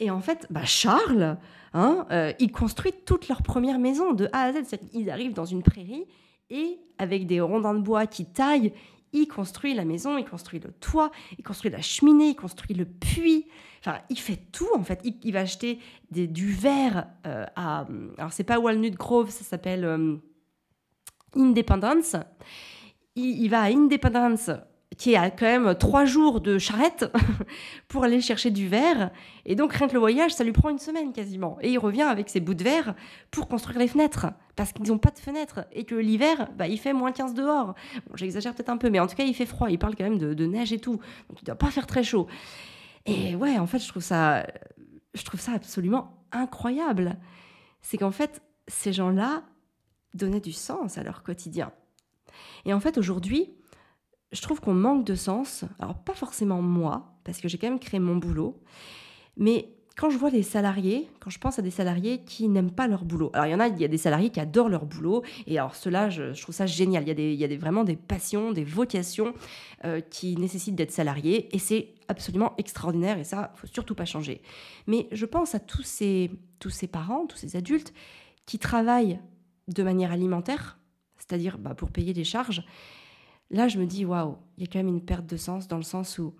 Et 0.00 0.10
en 0.10 0.20
fait, 0.20 0.46
bah, 0.50 0.64
Charles, 0.64 1.36
hein, 1.72 2.06
euh, 2.10 2.32
il 2.38 2.52
construit 2.52 2.92
toute 3.04 3.28
leur 3.28 3.42
première 3.42 3.78
maison 3.78 4.12
de 4.12 4.28
A 4.32 4.44
à 4.44 4.52
Z. 4.52 4.76
Ils 4.92 5.10
arrivent 5.10 5.34
dans 5.34 5.44
une 5.44 5.62
prairie 5.62 6.04
et 6.50 6.78
avec 6.98 7.26
des 7.26 7.40
rondins 7.40 7.74
de 7.74 7.80
bois 7.80 8.06
qui 8.06 8.26
taillent, 8.26 8.72
il 9.12 9.26
construit 9.28 9.74
la 9.74 9.84
maison, 9.84 10.18
il 10.18 10.24
construit 10.24 10.58
le 10.58 10.72
toit, 10.72 11.12
il 11.38 11.44
construit 11.44 11.70
la 11.70 11.80
cheminée, 11.80 12.30
il 12.30 12.36
construit 12.36 12.74
le 12.74 12.84
puits. 12.84 13.46
Enfin, 13.80 13.98
il 14.10 14.18
fait 14.18 14.40
tout 14.50 14.68
en 14.74 14.82
fait. 14.82 15.00
Il, 15.04 15.32
va 15.32 15.40
acheter 15.40 15.78
des, 16.10 16.26
du 16.26 16.50
verre 16.52 17.06
euh, 17.26 17.46
à. 17.54 17.86
Alors, 18.18 18.32
c'est 18.32 18.44
pas 18.44 18.58
Walnut 18.58 18.94
Grove, 18.94 19.30
ça 19.30 19.44
s'appelle. 19.44 20.20
Independence. 21.36 22.16
Il, 23.16 23.48
va 23.48 23.62
à 23.62 23.70
Independence, 23.70 24.50
qui 24.96 25.12
est 25.12 25.16
à 25.16 25.30
quand 25.30 25.46
même 25.46 25.74
trois 25.76 26.04
jours 26.04 26.40
de 26.40 26.58
charrette 26.58 27.06
pour 27.88 28.04
aller 28.04 28.20
chercher 28.20 28.50
du 28.50 28.68
verre. 28.68 29.10
Et 29.44 29.54
donc, 29.54 29.72
rien 29.72 29.86
que 29.86 29.92
le 29.92 30.00
voyage, 30.00 30.34
ça 30.34 30.42
lui 30.42 30.52
prend 30.52 30.68
une 30.68 30.78
semaine 30.78 31.12
quasiment. 31.12 31.58
Et 31.60 31.70
il 31.70 31.78
revient 31.78 32.02
avec 32.02 32.28
ses 32.28 32.40
bouts 32.40 32.54
de 32.54 32.64
verre 32.64 32.94
pour 33.30 33.48
construire 33.48 33.78
les 33.78 33.88
fenêtres. 33.88 34.26
Parce 34.56 34.72
qu'ils 34.72 34.88
n'ont 34.88 34.98
pas 34.98 35.10
de 35.10 35.18
fenêtres. 35.18 35.66
Et 35.72 35.84
que 35.84 35.94
l'hiver, 35.94 36.48
bah, 36.56 36.66
il 36.66 36.78
fait 36.78 36.92
moins 36.92 37.12
15 37.12 37.34
dehors. 37.34 37.74
Bon, 38.08 38.16
J'exagère 38.16 38.54
peut-être 38.54 38.70
un 38.70 38.78
peu, 38.78 38.90
mais 38.90 39.00
en 39.00 39.06
tout 39.06 39.16
cas, 39.16 39.24
il 39.24 39.34
fait 39.34 39.46
froid. 39.46 39.70
Il 39.70 39.78
parle 39.78 39.94
quand 39.94 40.04
même 40.04 40.18
de, 40.18 40.46
neige 40.46 40.72
et 40.72 40.78
tout. 40.78 40.96
Donc, 41.28 41.40
il 41.40 41.42
ne 41.42 41.46
doit 41.46 41.58
pas 41.58 41.70
faire 41.70 41.86
très 41.86 42.02
chaud. 42.02 42.26
Et 43.06 43.36
ouais, 43.36 43.58
en 43.58 43.66
fait, 43.66 43.78
je 43.78 43.88
trouve 43.88 44.02
ça, 44.02 44.46
je 45.14 45.22
trouve 45.24 45.40
ça 45.40 45.52
absolument 45.52 46.16
incroyable. 46.32 47.16
C'est 47.80 47.98
qu'en 47.98 48.10
fait, 48.10 48.42
ces 48.66 48.92
gens-là, 48.92 49.42
donner 50.14 50.40
du 50.40 50.52
sens 50.52 50.98
à 50.98 51.02
leur 51.02 51.22
quotidien. 51.22 51.72
Et 52.64 52.72
en 52.72 52.80
fait, 52.80 52.98
aujourd'hui, 52.98 53.50
je 54.32 54.40
trouve 54.40 54.60
qu'on 54.60 54.74
manque 54.74 55.04
de 55.04 55.14
sens. 55.14 55.64
Alors, 55.78 55.98
pas 55.98 56.14
forcément 56.14 56.62
moi, 56.62 57.18
parce 57.24 57.40
que 57.40 57.48
j'ai 57.48 57.58
quand 57.58 57.68
même 57.68 57.78
créé 57.78 58.00
mon 58.00 58.16
boulot, 58.16 58.60
mais 59.36 59.70
quand 59.96 60.10
je 60.10 60.18
vois 60.18 60.30
les 60.30 60.42
salariés, 60.42 61.08
quand 61.20 61.30
je 61.30 61.38
pense 61.38 61.60
à 61.60 61.62
des 61.62 61.70
salariés 61.70 62.24
qui 62.24 62.48
n'aiment 62.48 62.72
pas 62.72 62.88
leur 62.88 63.04
boulot, 63.04 63.30
alors 63.32 63.46
il 63.46 63.52
y 63.52 63.54
en 63.54 63.60
a, 63.60 63.68
il 63.68 63.80
y 63.80 63.84
a 63.84 63.88
des 63.88 63.98
salariés 63.98 64.30
qui 64.30 64.40
adorent 64.40 64.68
leur 64.68 64.86
boulot, 64.86 65.22
et 65.46 65.56
alors 65.56 65.76
cela, 65.76 66.10
je, 66.10 66.32
je 66.32 66.42
trouve 66.42 66.54
ça 66.54 66.66
génial. 66.66 67.04
Il 67.04 67.08
y 67.08 67.12
a, 67.12 67.14
des, 67.14 67.32
il 67.32 67.38
y 67.38 67.44
a 67.44 67.56
vraiment 67.56 67.84
des 67.84 67.94
passions, 67.94 68.50
des 68.50 68.64
vocations 68.64 69.34
euh, 69.84 70.00
qui 70.00 70.36
nécessitent 70.36 70.74
d'être 70.74 70.90
salariés, 70.90 71.54
et 71.54 71.60
c'est 71.60 71.94
absolument 72.08 72.54
extraordinaire, 72.58 73.18
et 73.18 73.24
ça, 73.24 73.52
faut 73.54 73.68
surtout 73.68 73.94
pas 73.94 74.04
changer. 74.04 74.42
Mais 74.88 75.06
je 75.12 75.26
pense 75.26 75.54
à 75.54 75.60
tous 75.60 75.84
ces, 75.84 76.32
tous 76.58 76.70
ces 76.70 76.88
parents, 76.88 77.26
tous 77.26 77.36
ces 77.36 77.54
adultes 77.54 77.94
qui 78.46 78.58
travaillent 78.58 79.20
de 79.68 79.82
manière 79.82 80.12
alimentaire, 80.12 80.78
c'est-à-dire 81.16 81.58
bah, 81.58 81.74
pour 81.74 81.90
payer 81.90 82.12
les 82.12 82.24
charges, 82.24 82.64
là 83.50 83.68
je 83.68 83.78
me 83.78 83.86
dis 83.86 84.04
waouh, 84.04 84.36
il 84.56 84.64
y 84.64 84.66
a 84.66 84.70
quand 84.70 84.78
même 84.78 84.88
une 84.88 85.04
perte 85.04 85.26
de 85.26 85.36
sens 85.36 85.68
dans 85.68 85.76
le 85.76 85.82
sens 85.82 86.18
où 86.18 86.34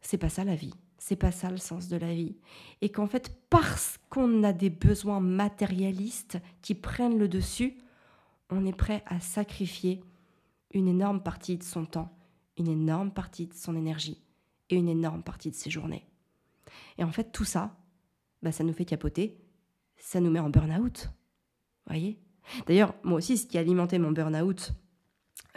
c'est 0.00 0.18
pas 0.18 0.28
ça 0.28 0.44
la 0.44 0.54
vie, 0.54 0.74
c'est 0.98 1.16
pas 1.16 1.32
ça 1.32 1.50
le 1.50 1.56
sens 1.56 1.88
de 1.88 1.96
la 1.96 2.12
vie. 2.12 2.36
Et 2.80 2.90
qu'en 2.90 3.06
fait, 3.06 3.36
parce 3.50 3.98
qu'on 4.08 4.42
a 4.44 4.52
des 4.52 4.70
besoins 4.70 5.20
matérialistes 5.20 6.38
qui 6.62 6.74
prennent 6.74 7.18
le 7.18 7.28
dessus, 7.28 7.78
on 8.50 8.66
est 8.66 8.76
prêt 8.76 9.02
à 9.06 9.20
sacrifier 9.20 10.02
une 10.72 10.88
énorme 10.88 11.22
partie 11.22 11.56
de 11.56 11.62
son 11.62 11.84
temps, 11.84 12.12
une 12.56 12.68
énorme 12.68 13.10
partie 13.10 13.46
de 13.46 13.54
son 13.54 13.76
énergie 13.76 14.22
et 14.68 14.76
une 14.76 14.88
énorme 14.88 15.22
partie 15.22 15.50
de 15.50 15.56
ses 15.56 15.70
journées. 15.70 16.06
Et 16.98 17.04
en 17.04 17.12
fait, 17.12 17.32
tout 17.32 17.44
ça, 17.44 17.76
bah, 18.42 18.52
ça 18.52 18.64
nous 18.64 18.72
fait 18.72 18.84
capoter, 18.84 19.38
ça 19.96 20.20
nous 20.20 20.30
met 20.30 20.40
en 20.40 20.50
burn-out. 20.50 21.10
Voyez? 21.86 22.18
D'ailleurs, 22.66 22.94
moi 23.02 23.18
aussi, 23.18 23.36
ce 23.36 23.46
qui 23.46 23.58
a 23.58 23.60
alimenté 23.60 23.98
mon 23.98 24.12
burn-out 24.12 24.72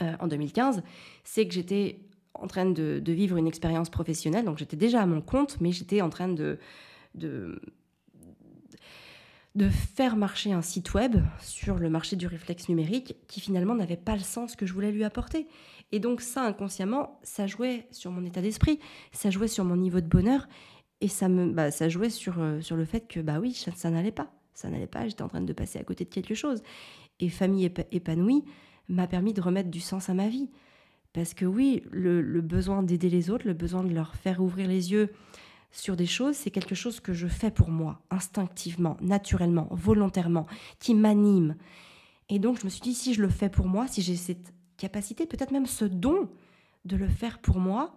euh, 0.02 0.14
en 0.20 0.28
2015, 0.28 0.84
c'est 1.24 1.48
que 1.48 1.54
j'étais 1.54 2.00
en 2.34 2.48
train 2.48 2.66
de, 2.66 3.02
vivre 3.06 3.38
une 3.38 3.48
expérience 3.48 3.90
professionnelle. 3.90 4.46
Donc 4.46 4.58
j'étais 4.58 4.78
déjà 4.78 5.02
à 5.02 5.06
mon 5.06 5.22
compte, 5.22 5.60
mais 5.62 5.72
j'étais 5.72 6.02
en 6.02 6.10
train 6.10 6.28
de, 6.28 6.60
de, 7.16 7.60
faire 9.70 10.16
marcher 10.16 10.52
un 10.52 10.62
site 10.62 10.94
web 10.94 11.18
sur 11.40 11.78
le 11.78 11.90
marché 11.90 12.16
du 12.16 12.28
réflexe 12.28 12.70
numérique 12.70 13.16
qui 13.28 13.40
finalement 13.40 13.76
n'avait 13.76 13.98
pas 13.98 14.16
le 14.16 14.22
sens 14.22 14.56
que 14.56 14.66
je 14.66 14.74
voulais 14.74 14.92
lui 14.92 15.04
apporter. 15.04 15.48
Et 15.92 16.00
donc 16.00 16.22
ça, 16.22 16.44
inconsciemment, 16.44 17.20
ça 17.22 17.46
jouait 17.46 17.88
sur 17.92 18.12
mon 18.12 18.26
état 18.26 18.42
d'esprit, 18.42 18.80
ça 19.12 19.30
jouait 19.30 19.48
sur 19.48 19.64
mon 19.64 19.76
niveau 19.76 20.02
de 20.02 20.08
bonheur, 20.08 20.48
et 21.02 21.08
ça, 21.08 21.30
me, 21.30 21.52
bah, 21.52 21.70
ça 21.70 21.88
jouait 21.88 22.10
sur, 22.10 22.40
euh, 22.40 22.62
sur 22.62 22.76
le 22.76 22.86
fait 22.86 23.08
que, 23.08 23.20
bah 23.20 23.40
oui, 23.40 23.54
ça 23.54 23.90
n'allait 23.92 24.12
pas 24.12 24.32
ça 24.54 24.70
n'allait 24.70 24.88
pas, 24.88 25.08
j'étais 25.08 25.22
en 25.22 25.28
train 25.28 25.42
de 25.42 25.54
passer 25.54 25.80
à 25.80 25.84
côté 25.84 26.06
de 26.06 26.10
quelque 26.10 26.36
chose. 26.36 26.62
Et 27.20 27.30
famille 27.30 27.72
épanouie 27.92 28.44
m'a 28.90 29.08
permis 29.08 29.34
de 29.34 29.42
remettre 29.42 29.70
du 29.70 29.80
sens 29.80 30.10
à 30.10 30.14
ma 30.14 30.30
vie. 30.30 30.50
Parce 31.14 31.34
que 31.34 31.46
oui, 31.46 31.84
le, 31.92 32.42
besoin 32.42 32.82
d'aider 32.82 33.10
les 33.10 33.30
autres, 33.30 33.46
le 33.46 33.54
besoin 33.54 33.84
de 33.84 33.94
leur 33.94 34.16
faire 34.16 34.42
ouvrir 34.42 34.68
les 34.68 34.92
yeux 34.92 35.12
sur 35.72 35.96
des 35.96 36.06
choses, 36.06 36.36
c'est 36.36 36.52
quelque 36.52 36.76
chose 36.76 37.00
que 37.00 37.14
je 37.14 37.28
fais 37.28 37.52
pour 37.52 37.70
moi, 37.70 38.02
instinctivement, 38.10 38.98
naturellement, 39.02 39.68
volontairement, 39.72 40.48
qui 40.80 40.94
m'anime. 40.94 41.56
Et 42.30 42.40
donc 42.40 42.60
je 42.60 42.66
me 42.66 42.70
suis 42.70 42.82
dit, 42.82 42.94
si 42.94 43.14
je 43.14 43.22
le 43.22 43.30
fais 43.30 43.50
pour 43.50 43.68
moi, 43.68 43.88
si 43.88 44.02
j'ai 44.02 44.16
cette 44.16 44.54
capacité, 44.78 45.26
peut-être 45.26 45.52
même 45.52 45.66
ce 45.66 45.86
don 45.86 46.30
de 46.86 46.96
le 46.96 47.08
faire 47.08 47.40
pour 47.40 47.60
moi, 47.60 47.96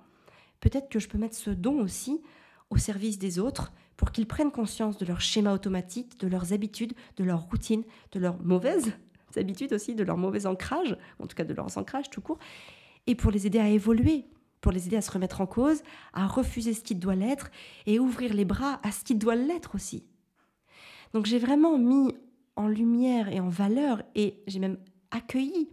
peut-être 0.61 0.89
que 0.89 0.99
je 0.99 1.09
peux 1.09 1.19
mettre 1.19 1.37
ce 1.37 1.51
don 1.51 1.81
aussi 1.81 2.23
au 2.71 2.79
service 2.79 3.19
des 3.19 3.39
autres, 3.39 3.73
pour 3.97 4.13
qu'ils 4.13 4.27
prennent 4.27 4.51
conscience 4.51 4.99
de 4.99 5.07
leur 5.07 5.21
schéma 5.21 5.53
automatique, 5.53 6.19
de 6.21 6.29
leurs 6.29 6.53
habitudes, 6.53 6.95
de 7.17 7.25
leurs 7.25 7.43
routines, 7.43 7.85
de 8.13 8.21
leurs 8.21 8.43
mauvaises 8.43 8.93
habitudes 9.37 9.73
aussi, 9.73 9.95
de 9.95 10.03
leur 10.03 10.17
mauvais 10.17 10.47
ancrage, 10.47 10.97
en 11.19 11.27
tout 11.27 11.37
cas 11.37 11.45
de 11.45 11.55
leurs 11.55 11.77
ancrages 11.79 12.11
tout 12.11 12.21
court, 12.21 12.39
et 13.07 13.15
pour 13.15 13.31
les 13.31 13.47
aider 13.47 13.59
à 13.59 13.69
évoluer, 13.69 14.27
pour 14.61 14.73
les 14.73 14.87
aider 14.87 14.97
à 14.97 15.03
se 15.03 15.11
remettre 15.11 15.41
en 15.41 15.47
cause, 15.47 15.83
à 16.13 16.27
refuser 16.27 16.75
ce 16.75 16.83
qui 16.83 16.95
doit 16.95 17.15
l'être 17.15 17.51
et 17.87 17.99
ouvrir 17.99 18.35
les 18.35 18.45
bras 18.45 18.81
à 18.83 18.91
ce 18.91 19.05
qui 19.05 19.15
doit 19.15 19.37
l'être 19.37 19.75
aussi. 19.75 20.05
Donc 21.13 21.27
j'ai 21.27 21.39
vraiment 21.39 21.79
mis 21.79 22.15
en 22.57 22.69
lumière 22.69 23.29
et 23.29 23.39
en 23.39 23.49
valeur, 23.49 24.03
et 24.15 24.43
j'ai 24.47 24.59
même 24.59 24.79
accueilli 25.11 25.69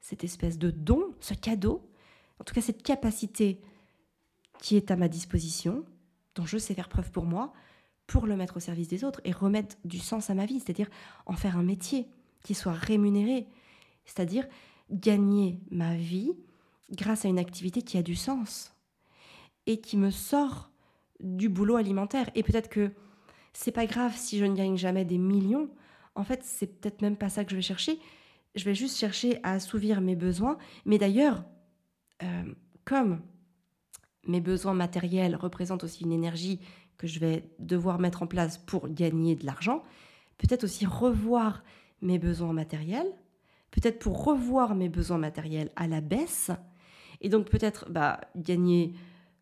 cette 0.00 0.24
espèce 0.24 0.56
de 0.58 0.70
don, 0.70 1.14
ce 1.20 1.34
cadeau, 1.34 1.90
en 2.38 2.44
tout 2.44 2.54
cas 2.54 2.60
cette 2.60 2.82
capacité 2.82 3.60
qui 4.60 4.76
est 4.76 4.90
à 4.90 4.96
ma 4.96 5.08
disposition, 5.08 5.84
dont 6.36 6.46
je 6.46 6.58
sais 6.58 6.74
faire 6.74 6.88
preuve 6.88 7.10
pour 7.10 7.24
moi, 7.24 7.52
pour 8.06 8.26
le 8.26 8.36
mettre 8.36 8.58
au 8.58 8.60
service 8.60 8.88
des 8.88 9.02
autres 9.02 9.20
et 9.24 9.32
remettre 9.32 9.76
du 9.84 9.98
sens 9.98 10.30
à 10.30 10.34
ma 10.34 10.46
vie, 10.46 10.60
c'est-à-dire 10.60 10.88
en 11.26 11.32
faire 11.32 11.56
un 11.56 11.64
métier 11.64 12.06
qui 12.44 12.54
soit 12.54 12.72
rémunéré, 12.72 13.48
c'est-à-dire 14.04 14.46
gagner 14.90 15.58
ma 15.72 15.96
vie 15.96 16.32
grâce 16.92 17.24
à 17.24 17.28
une 17.28 17.40
activité 17.40 17.82
qui 17.82 17.98
a 17.98 18.02
du 18.02 18.14
sens 18.14 18.72
et 19.66 19.80
qui 19.80 19.96
me 19.96 20.10
sort 20.10 20.70
du 21.18 21.48
boulot 21.48 21.76
alimentaire. 21.76 22.30
Et 22.36 22.44
peut-être 22.44 22.68
que 22.68 22.92
c'est 23.52 23.72
pas 23.72 23.86
grave 23.86 24.14
si 24.16 24.38
je 24.38 24.44
ne 24.44 24.54
gagne 24.54 24.76
jamais 24.76 25.04
des 25.04 25.18
millions. 25.18 25.68
En 26.14 26.22
fait, 26.22 26.44
c'est 26.44 26.66
peut-être 26.66 27.02
même 27.02 27.16
pas 27.16 27.28
ça 27.28 27.44
que 27.44 27.50
je 27.50 27.56
vais 27.56 27.62
chercher. 27.62 27.98
Je 28.54 28.64
vais 28.64 28.74
juste 28.74 28.96
chercher 28.96 29.40
à 29.42 29.52
assouvir 29.52 30.00
mes 30.00 30.14
besoins. 30.14 30.56
Mais 30.84 30.98
d'ailleurs, 30.98 31.42
euh, 32.22 32.54
comme 32.84 33.20
mes 34.26 34.40
besoins 34.40 34.74
matériels 34.74 35.36
représentent 35.36 35.84
aussi 35.84 36.04
une 36.04 36.12
énergie 36.12 36.60
que 36.98 37.06
je 37.06 37.18
vais 37.20 37.50
devoir 37.58 37.98
mettre 37.98 38.22
en 38.22 38.26
place 38.26 38.58
pour 38.58 38.88
gagner 38.88 39.34
de 39.34 39.44
l'argent, 39.44 39.82
peut-être 40.38 40.64
aussi 40.64 40.86
revoir 40.86 41.62
mes 42.00 42.18
besoins 42.18 42.52
matériels, 42.52 43.10
peut-être 43.70 43.98
pour 43.98 44.24
revoir 44.24 44.74
mes 44.74 44.88
besoins 44.88 45.18
matériels 45.18 45.70
à 45.76 45.86
la 45.86 46.00
baisse, 46.00 46.50
et 47.20 47.28
donc 47.28 47.48
peut-être 47.48 47.90
bah, 47.90 48.20
gagner 48.36 48.94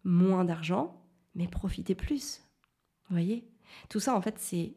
moins 0.05 0.45
d'argent, 0.45 1.01
mais 1.35 1.49
profiter 1.49 1.95
plus. 1.95 2.43
Vous 3.09 3.16
voyez? 3.16 3.49
Tout 3.89 4.01
ça, 4.01 4.14
en 4.14 4.20
fait, 4.20 4.37
c'est 4.39 4.74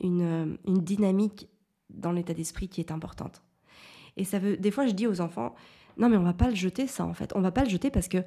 une, 0.00 0.58
une 0.66 0.82
dynamique 0.82 1.48
dans 1.88 2.12
l'état 2.12 2.34
d'esprit 2.34 2.68
qui 2.68 2.80
est 2.80 2.90
importante. 2.90 3.42
Et 4.16 4.24
ça 4.24 4.38
veut, 4.38 4.56
des 4.56 4.70
fois, 4.70 4.86
je 4.86 4.92
dis 4.92 5.06
aux 5.06 5.20
enfants, 5.20 5.54
non, 5.96 6.08
mais 6.08 6.16
on 6.16 6.22
va 6.22 6.34
pas 6.34 6.48
le 6.48 6.56
jeter, 6.56 6.86
ça, 6.86 7.04
en 7.04 7.14
fait. 7.14 7.32
On 7.34 7.40
va 7.40 7.50
pas 7.50 7.64
le 7.64 7.70
jeter 7.70 7.90
parce 7.90 8.08
que 8.08 8.18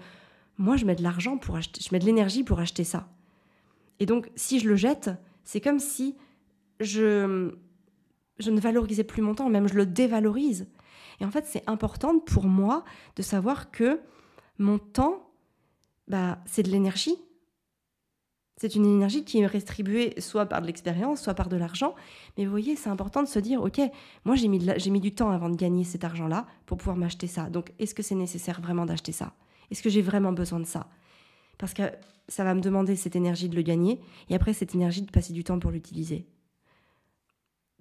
moi, 0.57 0.77
je 0.77 0.85
mets 0.85 0.95
de 0.95 1.03
l'argent 1.03 1.37
pour 1.37 1.55
acheter, 1.55 1.81
je 1.81 1.89
mets 1.91 1.99
de 1.99 2.05
l'énergie 2.05 2.43
pour 2.43 2.59
acheter 2.59 2.83
ça. 2.83 3.07
Et 3.99 4.05
donc, 4.05 4.29
si 4.35 4.59
je 4.59 4.67
le 4.67 4.75
jette, 4.75 5.09
c'est 5.43 5.61
comme 5.61 5.79
si 5.79 6.15
je, 6.79 7.51
ne 8.39 8.59
valorisais 8.59 9.03
plus 9.03 9.21
mon 9.21 9.35
temps, 9.35 9.49
même 9.49 9.67
je 9.67 9.75
le 9.75 9.85
dévalorise. 9.85 10.67
Et 11.19 11.25
en 11.25 11.31
fait, 11.31 11.45
c'est 11.45 11.63
important 11.67 12.19
pour 12.19 12.45
moi 12.45 12.83
de 13.15 13.21
savoir 13.21 13.71
que 13.71 13.99
mon 14.57 14.77
temps, 14.77 15.31
bah, 16.07 16.39
c'est 16.45 16.63
de 16.63 16.69
l'énergie. 16.69 17.15
C'est 18.57 18.75
une 18.75 18.85
énergie 18.85 19.25
qui 19.25 19.39
est 19.39 19.47
rétribuée 19.47 20.13
soit 20.21 20.45
par 20.45 20.61
de 20.61 20.67
l'expérience, 20.67 21.21
soit 21.21 21.33
par 21.33 21.49
de 21.49 21.57
l'argent. 21.57 21.95
Mais 22.37 22.45
vous 22.45 22.51
voyez, 22.51 22.75
c'est 22.75 22.89
important 22.89 23.23
de 23.23 23.27
se 23.27 23.39
dire, 23.39 23.61
OK, 23.63 23.81
moi 24.25 24.35
j'ai 24.35 24.47
mis 24.47 24.99
du 24.99 25.13
temps 25.13 25.31
avant 25.31 25.49
de 25.49 25.55
gagner 25.55 25.83
cet 25.83 26.03
argent-là 26.03 26.45
pour 26.65 26.77
pouvoir 26.77 26.95
m'acheter 26.95 27.27
ça. 27.27 27.49
Donc, 27.49 27.73
est-ce 27.79 27.95
que 27.95 28.03
c'est 28.03 28.15
nécessaire 28.15 28.61
vraiment 28.61 28.85
d'acheter 28.85 29.11
ça? 29.11 29.33
Est-ce 29.71 29.81
que 29.81 29.89
j'ai 29.89 30.01
vraiment 30.01 30.31
besoin 30.31 30.59
de 30.59 30.65
ça? 30.65 30.89
Parce 31.57 31.73
que 31.73 31.83
ça 32.27 32.43
va 32.43 32.53
me 32.53 32.61
demander 32.61 32.95
cette 32.95 33.15
énergie 33.15 33.49
de 33.49 33.55
le 33.55 33.61
gagner 33.61 33.99
et 34.29 34.35
après 34.35 34.53
cette 34.53 34.75
énergie 34.75 35.01
de 35.01 35.11
passer 35.11 35.33
du 35.33 35.43
temps 35.43 35.59
pour 35.59 35.71
l'utiliser. 35.71 36.25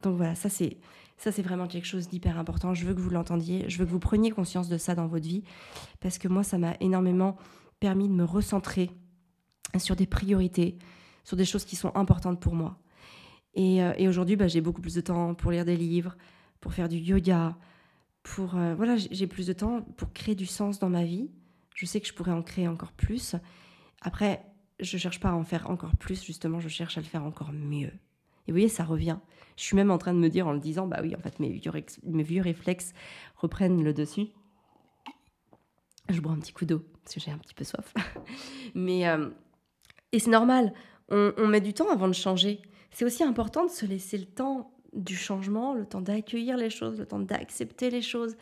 Donc 0.03 0.17
voilà, 0.17 0.35
ça 0.35 0.49
c'est 0.49 0.79
ça 1.17 1.31
c'est 1.31 1.43
vraiment 1.43 1.69
quelque 1.69 1.87
chose 1.87 2.09
d'hyper 2.09 2.39
important. 2.39 2.75
Je 2.75 2.85
veux 2.85 2.95
que 2.95 3.01
vous 3.01 3.11
l'entendiez, 3.11 3.69
je 3.69 3.79
veux 3.79 3.85
que 3.85 3.91
vous 3.91 4.01
preniez 4.01 4.31
conscience 4.31 4.69
de 4.69 4.77
ça 4.79 4.95
dans 4.95 5.07
votre 5.07 5.27
vie 5.27 5.45
parce 6.01 6.19
que 6.19 6.27
moi 6.27 6.43
ça 6.43 6.59
m'a 6.59 6.75
énormément 6.81 7.37
permis 7.79 8.09
de 8.09 8.15
me 8.15 8.25
recentrer 8.25 8.91
sur 9.79 9.97
des 9.97 10.07
priorités, 10.07 10.79
sur 11.25 11.37
des 11.37 11.45
choses 11.45 11.65
qui 11.65 11.77
sont 11.77 11.95
importantes 11.95 12.41
pour 12.41 12.55
moi. 12.55 12.79
Et, 13.55 13.83
euh, 13.83 14.09
aujourd'hui, 14.09 14.37
bah, 14.37 14.49
j'ai 14.49 14.61
beaucoup 14.61 14.81
plus 14.81 14.95
de 14.95 15.01
temps 15.01 15.35
pour 15.35 15.51
lire 15.51 15.65
des 15.65 15.77
livres, 15.77 16.17
pour 16.61 16.73
faire 16.73 16.89
du 16.89 16.97
yoga, 16.97 17.57
pour 18.23 18.57
euh, 18.57 18.75
voilà, 18.75 18.97
j'ai 18.97 19.27
plus 19.27 19.47
de 19.47 19.53
temps 19.53 19.83
pour 19.97 20.13
créer 20.13 20.35
du 20.35 20.47
sens 20.47 20.79
dans 20.79 20.89
ma 20.89 21.05
vie. 21.05 21.31
Je 21.75 21.87
sais 21.87 22.01
que 22.01 22.07
je 22.07 22.13
pourrais 22.13 22.33
en 22.33 22.43
créer 22.43 22.69
encore 22.69 22.93
plus. 22.93 23.37
Après, 24.01 24.45
je 24.81 24.97
cherche 24.99 25.21
pas 25.21 25.31
à 25.31 25.35
en 25.35 25.45
faire 25.45 25.71
encore 25.71 25.97
plus, 25.97 26.23
justement, 26.25 26.61
je 26.61 26.69
cherche 26.69 26.99
à 26.99 27.01
le 27.01 27.07
faire 27.07 27.25
encore 27.25 27.53
mieux. 27.53 27.93
Et 28.47 28.51
vous 28.51 28.55
voyez, 28.55 28.69
ça 28.69 28.85
revient. 28.85 29.19
Je 29.57 29.63
suis 29.63 29.77
même 29.77 29.91
en 29.91 29.99
train 29.99 30.13
de 30.13 30.19
me 30.19 30.29
dire 30.29 30.49
en 30.49 30.53
le 30.53 30.59
disant, 30.59 30.87
bah 30.87 30.99
oui, 31.03 31.15
en 31.15 31.21
fait, 31.21 31.39
mes 31.39 31.51
vieux, 31.53 32.43
réflexes 32.43 32.93
reprennent 33.37 33.85
le 33.85 33.93
dessus. 33.93 34.27
Je 36.09 36.21
bois 36.21 36.33
un 36.33 36.41
petit 36.41 36.53
coup 36.53 36.65
d'eau 36.65 36.85
parce 37.05 37.15
que 37.15 37.21
j'ai 37.21 37.31
un 37.31 37.39
petit 37.39 37.55
peu 37.55 37.65
soif. 37.65 37.95
Mais 38.75 39.09
euh, 39.09 39.31
et 40.11 40.19
c'est 40.19 40.31
normal. 40.31 40.73
On, 41.09 41.33
on, 41.39 41.47
met 41.47 41.61
du 41.61 41.73
temps 41.73 41.91
avant 41.91 42.09
de 42.09 42.13
changer. 42.13 42.61
C'est 42.91 43.05
aussi 43.05 43.23
important 43.23 43.65
de 43.65 43.71
se 43.71 43.87
laisser 43.87 44.19
le 44.19 44.27
temps 44.27 44.73
du 44.93 45.17
changement, 45.17 45.75
le 45.75 45.87
temps 45.87 46.01
d'accueillir 46.01 46.57
les 46.57 46.71
choses, 46.71 46.99
le 46.99 47.07
temps 47.07 47.21
d'accepter 47.21 47.89
les 47.89 48.03
choses. 48.03 48.37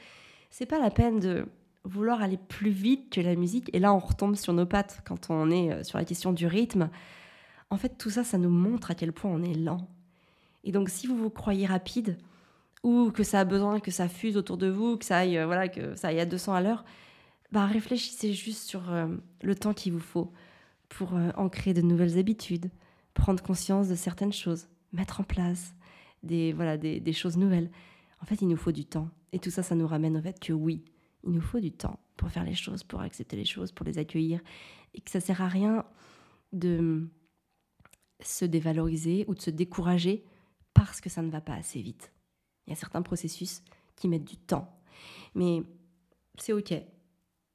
C'est 0.48 0.66
pas 0.66 0.78
la 0.78 0.90
peine 0.90 1.20
de 1.20 1.46
vouloir 1.84 2.22
aller 2.22 2.36
plus 2.36 2.70
vite 2.70 3.10
que 3.10 3.20
la 3.20 3.34
musique. 3.34 3.70
Et 3.72 3.78
là, 3.78 3.94
on 3.94 3.98
retombe 3.98 4.36
sur 4.36 4.52
nos 4.52 4.66
pattes 4.66 5.02
quand 5.04 5.30
on 5.30 5.50
est 5.50 5.72
euh, 5.72 5.84
sur 5.84 5.98
la 5.98 6.04
question 6.04 6.32
du 6.32 6.46
rythme. 6.46 6.90
En 7.70 7.76
fait, 7.76 7.96
tout 7.96 8.10
ça, 8.10 8.24
ça 8.24 8.38
nous 8.38 8.50
montre 8.50 8.90
à 8.90 8.94
quel 8.94 9.12
point 9.12 9.30
on 9.30 9.42
est 9.42 9.54
lent. 9.54 9.88
Et 10.64 10.72
donc, 10.72 10.88
si 10.88 11.06
vous 11.06 11.16
vous 11.16 11.30
croyez 11.30 11.66
rapide, 11.66 12.18
ou 12.82 13.10
que 13.10 13.22
ça 13.22 13.40
a 13.40 13.44
besoin 13.44 13.80
que 13.80 13.90
ça 13.90 14.08
fuse 14.08 14.36
autour 14.36 14.56
de 14.56 14.68
vous, 14.68 14.96
que 14.96 15.04
ça 15.04 15.18
aille, 15.18 15.38
euh, 15.38 15.46
voilà, 15.46 15.68
que 15.68 15.94
ça 15.94 16.08
aille 16.08 16.20
à 16.20 16.26
200 16.26 16.54
à 16.54 16.60
l'heure, 16.60 16.84
bah 17.52 17.66
réfléchissez 17.66 18.32
juste 18.32 18.62
sur 18.62 18.90
euh, 18.90 19.08
le 19.42 19.54
temps 19.54 19.74
qu'il 19.74 19.92
vous 19.92 20.00
faut 20.00 20.32
pour 20.88 21.12
ancrer 21.36 21.72
de 21.72 21.82
nouvelles 21.82 22.18
habitudes, 22.18 22.68
prendre 23.14 23.40
conscience 23.40 23.88
de 23.88 23.94
certaines 23.94 24.32
choses, 24.32 24.66
mettre 24.92 25.20
en 25.20 25.22
place 25.22 25.72
des, 26.24 26.52
voilà, 26.52 26.76
des, 26.76 26.98
des 26.98 27.12
choses 27.12 27.36
nouvelles. 27.36 27.70
En 28.20 28.26
fait, 28.26 28.42
il 28.42 28.48
nous 28.48 28.56
faut 28.56 28.72
du 28.72 28.84
temps. 28.84 29.08
Et 29.32 29.38
tout 29.38 29.50
ça, 29.50 29.62
ça 29.62 29.76
nous 29.76 29.86
ramène 29.86 30.16
au 30.16 30.20
fait 30.20 30.40
que 30.40 30.52
oui, 30.52 30.82
il 31.24 31.30
nous 31.30 31.40
faut 31.40 31.60
du 31.60 31.72
temps 31.72 32.00
pour 32.16 32.30
faire 32.30 32.44
les 32.44 32.54
choses, 32.54 32.82
pour 32.82 33.00
accepter 33.00 33.36
les 33.36 33.44
choses, 33.44 33.72
pour 33.72 33.86
les 33.86 33.98
accueillir. 33.98 34.40
Et 34.94 35.00
que 35.00 35.10
ça 35.10 35.20
sert 35.20 35.42
à 35.42 35.48
rien 35.48 35.84
de 36.52 37.08
se 38.22 38.44
dévaloriser 38.44 39.24
ou 39.28 39.34
de 39.34 39.40
se 39.40 39.50
décourager 39.50 40.24
parce 40.74 41.00
que 41.00 41.08
ça 41.08 41.22
ne 41.22 41.30
va 41.30 41.40
pas 41.40 41.54
assez 41.54 41.80
vite. 41.80 42.12
Il 42.66 42.70
y 42.70 42.72
a 42.72 42.76
certains 42.76 43.02
processus 43.02 43.62
qui 43.96 44.08
mettent 44.08 44.24
du 44.24 44.36
temps. 44.36 44.80
Mais 45.34 45.62
c'est 46.38 46.52
OK. 46.52 46.74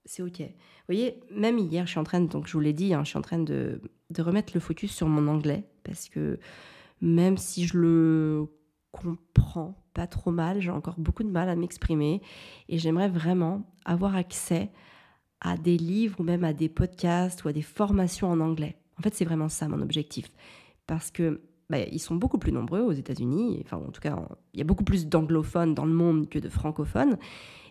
C'est 0.06 0.22
OK. 0.22 0.40
Vous 0.40 0.46
voyez, 0.88 1.20
même 1.32 1.58
hier, 1.58 1.86
je 1.86 1.92
suis 1.92 2.00
en 2.00 2.04
train, 2.04 2.22
donc 2.22 2.48
je 2.48 2.54
vous 2.54 2.60
l'ai 2.60 2.74
dit, 2.74 2.94
hein, 2.94 3.04
je 3.04 3.10
suis 3.10 3.18
en 3.18 3.24
train 3.24 3.40
de, 3.40 3.82
de 4.10 4.22
remettre 4.22 4.54
le 4.54 4.60
focus 4.60 4.94
sur 4.94 5.08
mon 5.08 5.28
anglais 5.28 5.68
parce 5.84 6.10
que 6.10 6.40
même 7.02 7.38
si 7.38 7.66
je 7.66 7.78
le 7.78 8.48
comprends 8.96 9.76
pas 9.94 10.08
trop 10.08 10.32
mal, 10.32 10.62
j'ai 10.62 10.72
encore 10.72 11.00
beaucoup 11.00 11.24
de 11.24 11.30
mal 11.30 11.50
à 11.50 11.56
m'exprimer 11.56 12.22
et 12.70 12.78
j'aimerais 12.78 13.10
vraiment 13.10 13.64
avoir 13.86 14.16
accès 14.16 14.72
à 15.42 15.58
des 15.58 15.78
livres 15.78 16.20
ou 16.20 16.24
même 16.24 16.44
à 16.44 16.54
des 16.54 16.70
podcasts 16.70 17.44
ou 17.44 17.48
à 17.48 17.54
des 17.54 17.62
formations 17.62 18.30
en 18.30 18.40
anglais. 18.40 18.78
En 18.98 19.02
fait, 19.02 19.14
c'est 19.14 19.26
vraiment 19.26 19.50
ça 19.50 19.68
mon 19.68 19.82
objectif 19.82 20.32
parce 20.88 21.12
que 21.12 21.42
bah, 21.70 21.80
ils 21.80 22.00
sont 22.00 22.16
beaucoup 22.16 22.38
plus 22.38 22.52
nombreux 22.52 22.82
aux 22.82 22.92
États-Unis, 22.92 23.62
enfin 23.64 23.78
en 23.78 23.92
tout 23.92 24.02
cas, 24.02 24.18
il 24.54 24.60
y 24.60 24.62
a 24.62 24.66
beaucoup 24.66 24.84
plus 24.84 25.08
d'anglophones 25.08 25.74
dans 25.74 25.86
le 25.86 25.94
monde 25.94 26.30
que 26.30 26.40
de 26.40 26.50
francophones 26.50 27.18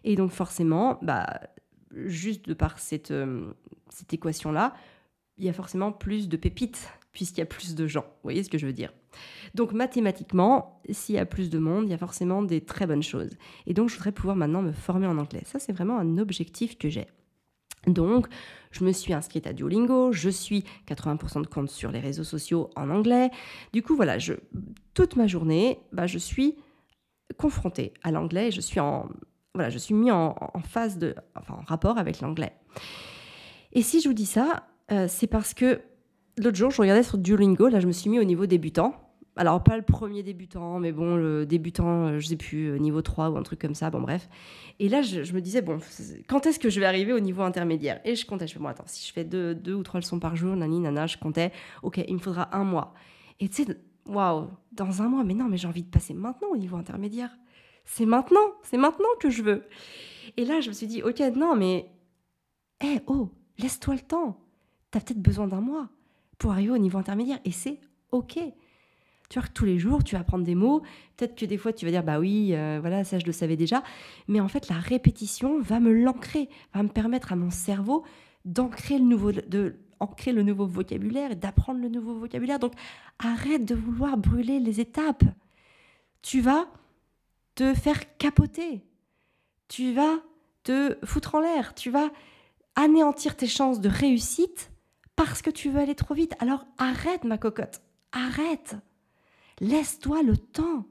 et 0.03 0.16
donc 0.16 0.31
forcément, 0.31 0.99
bah, 1.03 1.41
juste 1.95 2.49
de 2.49 2.55
par 2.55 2.79
cette, 2.79 3.11
euh, 3.11 3.53
cette 3.89 4.12
équation-là, 4.12 4.75
il 5.39 5.45
y 5.45 5.49
a 5.49 5.53
forcément 5.53 5.93
plus 5.93 6.29
de 6.29 6.37
pépites 6.37 6.91
puisqu'il 7.15 7.41
y 7.41 7.43
a 7.43 7.47
plus 7.47 7.75
de 7.75 7.87
gens. 7.87 8.03
Vous 8.03 8.25
voyez 8.25 8.43
ce 8.45 8.51
que 8.51 8.59
je 8.59 8.67
veux 8.67 8.73
dire? 8.75 8.93
Donc 9.55 9.73
mathématiquement, 9.73 10.83
s'il 10.91 11.15
y 11.15 11.19
a 11.19 11.25
plus 11.25 11.49
de 11.49 11.59
monde, 11.59 11.85
il 11.87 11.91
y 11.91 11.95
a 11.95 11.99
forcément 11.99 12.43
des 12.43 12.61
très 12.61 12.87
bonnes 12.87 13.03
choses. 13.03 13.31
Et 13.67 13.73
donc 13.73 13.89
je 13.89 13.95
voudrais 13.95 14.12
pouvoir 14.12 14.37
maintenant 14.37 14.61
me 14.61 14.73
former 14.73 15.07
en 15.07 15.17
anglais. 15.17 15.43
Ça, 15.47 15.59
c'est 15.59 15.73
vraiment 15.73 15.99
un 15.99 16.19
objectif 16.19 16.77
que 16.77 16.91
j'ai. 16.91 17.07
Donc, 17.87 18.29
je 18.71 18.85
me 18.85 18.93
suis 18.93 19.12
inscrite 19.12 19.47
à 19.47 19.53
Duolingo, 19.53 20.12
je 20.12 20.31
suis 20.31 20.65
80% 20.89 21.43
de 21.43 21.47
compte 21.47 21.71
sur 21.71 21.91
les 21.91 22.01
réseaux 22.01 22.25
sociaux 22.25 22.71
en 22.77 22.91
anglais. 22.91 23.31
Du 23.73 23.83
coup, 23.83 23.95
voilà, 23.95 24.19
je, 24.19 24.35
toute 24.95 25.17
ma 25.17 25.27
journée, 25.27 25.81
bah, 25.93 26.07
je 26.07 26.19
suis 26.19 26.57
confrontée 27.37 27.93
à 28.03 28.11
l'anglais, 28.11 28.51
je 28.51 28.61
suis 28.61 28.81
en, 28.81 29.09
voilà, 29.55 29.71
je 29.71 29.79
suis 29.79 29.95
mis 29.95 30.11
en, 30.11 30.35
phase 30.67 30.99
de, 30.99 31.15
enfin, 31.35 31.55
en 31.61 31.65
rapport 31.65 31.99
avec 31.99 32.21
l'anglais. 32.21 32.53
Et 33.73 33.83
si 33.83 34.01
je 34.01 34.09
vous 34.09 34.15
dis 34.15 34.27
ça, 34.27 34.67
euh, 34.91 35.07
c'est 35.09 35.27
parce 35.27 35.55
que 35.55 35.81
L'autre 36.37 36.57
jour, 36.57 36.70
je 36.70 36.80
regardais 36.80 37.05
sur 37.05 37.18
Duolingo, 37.18 37.68
là 37.68 37.80
je 37.80 37.87
me 37.87 37.93
suis 37.93 38.11
mis 38.11 38.18
au 38.18 38.24
niveau 38.24 38.47
débutant. 38.47 38.95
Alors 39.37 39.62
pas 39.64 39.76
le 39.76 39.82
premier 39.82 40.22
débutant, 40.22 40.78
mais 40.78 40.93
bon, 40.93 41.16
le 41.16 41.45
débutant, 41.45 42.07
euh, 42.07 42.18
je 42.20 42.28
sais 42.28 42.37
plus, 42.37 42.68
euh, 42.68 42.78
niveau 42.78 43.03
3 43.03 43.30
ou 43.30 43.37
un 43.37 43.43
truc 43.43 43.61
comme 43.61 43.74
ça, 43.74 43.91
bon 43.91 44.01
bref. 44.01 44.28
Et 44.78 44.89
là, 44.89 45.03
je, 45.03 45.32
me 45.32 45.41
disais, 45.41 45.61
bon, 45.61 45.80
quand 46.28 46.47
est-ce 46.47 46.61
que 46.61 46.70
je 46.70 46.78
vais 46.78 46.87
arriver 46.87 47.12
au 47.12 47.18
niveau 47.18 47.43
intermédiaire? 47.43 48.01
Et 48.05 48.14
je 48.14 48.26
comptais, 48.26 48.47
je 48.47 48.55
fais, 48.55 48.61
bon, 48.61 48.68
attends, 48.68 48.85
si 48.87 49.07
je 49.09 49.12
fais 49.12 49.24
deux, 49.24 49.74
ou 49.74 49.82
trois 49.82 49.99
leçons 49.99 50.20
par 50.20 50.37
jour, 50.37 50.55
nani, 50.55 50.78
nana, 50.78 51.09
je 51.09 51.18
comptais, 51.18 51.51
ok, 51.82 52.01
il 52.07 52.14
me 52.14 52.20
faudra 52.20 52.57
un 52.57 52.62
mois. 52.62 52.95
Et 53.41 53.49
tu 53.49 53.64
sais, 53.64 53.76
waouh, 54.07 54.51
dans 54.70 55.03
un 55.03 55.09
mois, 55.09 55.24
mais 55.24 55.35
non, 55.35 55.47
mais 55.47 55.57
j'ai 55.57 55.66
envie 55.66 55.82
de 55.82 55.91
passer 55.91 56.14
maintenant 56.14 56.49
au 56.53 56.57
niveau 56.57 56.76
intermédiaire. 56.76 57.30
C'est 57.85 58.07
maintenant, 58.07 58.53
c'est 58.62 58.78
maintenant 58.78 59.09
que 59.18 59.30
je 59.30 59.43
veux. 59.43 59.64
Et 60.37 60.45
là, 60.45 60.61
je 60.61 60.68
me 60.68 60.74
suis 60.74 60.87
dit, 60.87 61.03
ok, 61.03 61.18
non, 61.35 61.57
mais, 61.57 61.91
hé, 62.80 63.01
oh, 63.09 63.30
laisse-toi 63.59 63.95
le 63.95 64.01
temps. 64.01 64.41
T'as 64.93 65.01
peut-être 65.01 65.20
besoin 65.20 65.49
d'un 65.49 65.61
mois 65.61 65.89
pour 66.39 66.53
arriver 66.53 66.70
au 66.70 66.78
niveau 66.78 66.99
intermédiaire. 66.99 67.39
Et 67.45 67.53
c'est 67.53 67.78
OK. 68.12 68.39
Tu 69.30 69.39
vois 69.39 69.49
tous 69.49 69.64
les 69.64 69.78
jours, 69.78 70.05
tu 70.05 70.14
vas 70.14 70.20
apprendre 70.20 70.45
des 70.45 70.55
mots. 70.55 70.82
Peut-être 71.16 71.35
que 71.35 71.47
des 71.47 71.57
fois, 71.57 71.72
tu 71.72 71.85
vas 71.85 71.91
dire, 71.91 72.05
bah 72.05 72.18
oui, 72.18 72.51
euh, 72.53 72.78
voilà, 72.80 73.05
ça, 73.05 73.18
je 73.18 73.26
le 73.26 73.32
savais 73.32 73.57
déjà. 73.57 73.82
Mais 74.28 74.41
en 74.41 74.49
fait, 74.49 74.68
la 74.68 74.78
répétition 74.78 75.61
va 75.61 75.80
me 75.80 75.93
l'ancrer, 75.93 76.49
va 76.74 76.82
me 76.82 76.89
permettre 76.89 77.32
à 77.32 77.37
mon 77.37 77.51
cerveau 77.51 78.05
d'ancrer 78.45 78.99
le 78.99 79.05
nouveau, 79.05 79.32
de, 79.32 79.76
le 80.26 80.43
nouveau 80.43 80.66
vocabulaire 80.66 81.32
et 81.32 81.37
d'apprendre 81.37 81.80
le 81.80 81.89
nouveau 81.89 82.14
vocabulaire. 82.14 82.59
Donc, 82.59 82.74
arrête 83.18 83.64
de 83.64 83.74
vouloir 83.74 84.16
brûler 84.18 84.61
les 84.61 84.80
étapes. 84.80 85.24
Tu 86.22 86.41
vas 86.41 86.66
te 87.55 87.74
faire 87.74 88.16
capoter. 88.18 88.85
Tu 89.68 89.93
vas 89.93 90.18
te 90.62 90.99
foutre 91.05 91.35
en 91.37 91.41
l'air. 91.41 91.74
Tu 91.74 91.91
vas 91.91 92.11
anéantir 92.76 93.37
tes 93.37 93.47
chances 93.47 93.80
de 93.80 93.89
réussite 93.89 94.70
parce 95.17 95.43
que 95.43 95.51
tu 95.51 95.71
veux 95.71 95.81
aller 95.81 95.95
trop 95.95 96.15
vite. 96.15 96.35
Alors 96.41 96.67
arrête 96.79 97.25
ma 97.25 97.39
cocotte, 97.39 97.83
arrête. 98.12 98.77
Laisse-toi 99.61 100.23
le 100.23 100.37
temps. 100.37 100.87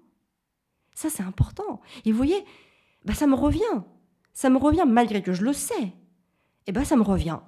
Ça 0.95 1.09
c'est 1.09 1.23
important. 1.23 1.81
Et 2.05 2.11
vous 2.11 2.17
voyez, 2.17 2.43
bah, 3.05 3.13
ça 3.13 3.27
me 3.27 3.35
revient. 3.35 3.81
Ça 4.33 4.49
me 4.49 4.57
revient 4.57 4.85
malgré 4.87 5.21
que 5.21 5.33
je 5.33 5.43
le 5.43 5.53
sais. 5.53 5.83
Et 5.83 6.69
eh 6.69 6.71
ben 6.71 6.85
ça 6.85 6.95
me 6.95 7.03
revient. 7.03 7.39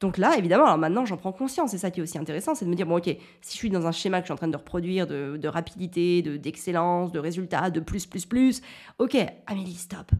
Donc 0.00 0.18
là, 0.18 0.36
évidemment, 0.36 0.76
maintenant 0.76 1.04
j'en 1.04 1.16
prends 1.16 1.32
conscience, 1.32 1.70
c'est 1.70 1.78
ça 1.78 1.90
qui 1.90 2.00
est 2.00 2.02
aussi 2.02 2.18
intéressant, 2.18 2.54
c'est 2.54 2.64
de 2.64 2.70
me 2.70 2.74
dire, 2.74 2.86
bon 2.86 2.98
ok, 2.98 3.04
si 3.40 3.52
je 3.52 3.56
suis 3.56 3.70
dans 3.70 3.86
un 3.86 3.92
schéma 3.92 4.18
que 4.18 4.24
je 4.24 4.26
suis 4.26 4.32
en 4.32 4.36
train 4.36 4.48
de 4.48 4.56
reproduire, 4.56 5.06
de, 5.06 5.48
rapidité, 5.48 6.22
de, 6.22 6.36
d'excellence, 6.36 7.12
de 7.12 7.18
résultats, 7.18 7.70
de 7.70 7.80
plus, 7.80 8.06
plus, 8.06 8.26
plus, 8.26 8.62
ok, 8.98 9.16
Amélie, 9.46 9.74
stop. 9.74 10.12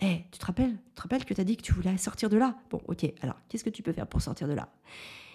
Eh, 0.00 0.24
tu 0.30 0.38
te 0.38 0.46
rappelles 0.46 0.76
Tu 0.88 0.94
te 0.94 1.02
rappelles 1.02 1.24
que 1.24 1.34
tu 1.34 1.40
as 1.40 1.44
dit 1.44 1.56
que 1.56 1.62
tu 1.62 1.72
voulais 1.72 1.96
sortir 1.98 2.28
de 2.28 2.36
là? 2.36 2.56
Bon, 2.70 2.80
ok, 2.86 3.12
alors 3.22 3.36
qu'est-ce 3.48 3.64
que 3.64 3.70
tu 3.70 3.82
peux 3.82 3.92
faire 3.92 4.06
pour 4.06 4.22
sortir 4.22 4.48
de 4.48 4.54
là? 4.54 4.72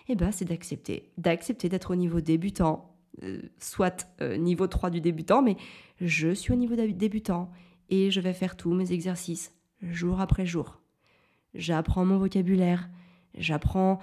Eh 0.07 0.15
bien, 0.15 0.31
c'est 0.31 0.45
d'accepter, 0.45 1.11
d'accepter 1.17 1.69
d'être 1.69 1.91
au 1.91 1.95
niveau 1.95 2.21
débutant, 2.21 2.95
euh, 3.23 3.41
soit 3.59 4.07
euh, 4.21 4.37
niveau 4.37 4.67
3 4.67 4.89
du 4.89 5.01
débutant, 5.01 5.41
mais 5.41 5.57
je 5.99 6.33
suis 6.33 6.51
au 6.53 6.55
niveau 6.55 6.75
débutant 6.75 7.51
et 7.89 8.11
je 8.11 8.19
vais 8.19 8.33
faire 8.33 8.55
tous 8.55 8.73
mes 8.73 8.91
exercices 8.91 9.53
jour 9.81 10.19
après 10.21 10.45
jour. 10.45 10.81
J'apprends 11.53 12.05
mon 12.05 12.17
vocabulaire, 12.17 12.89
j'apprends 13.35 13.99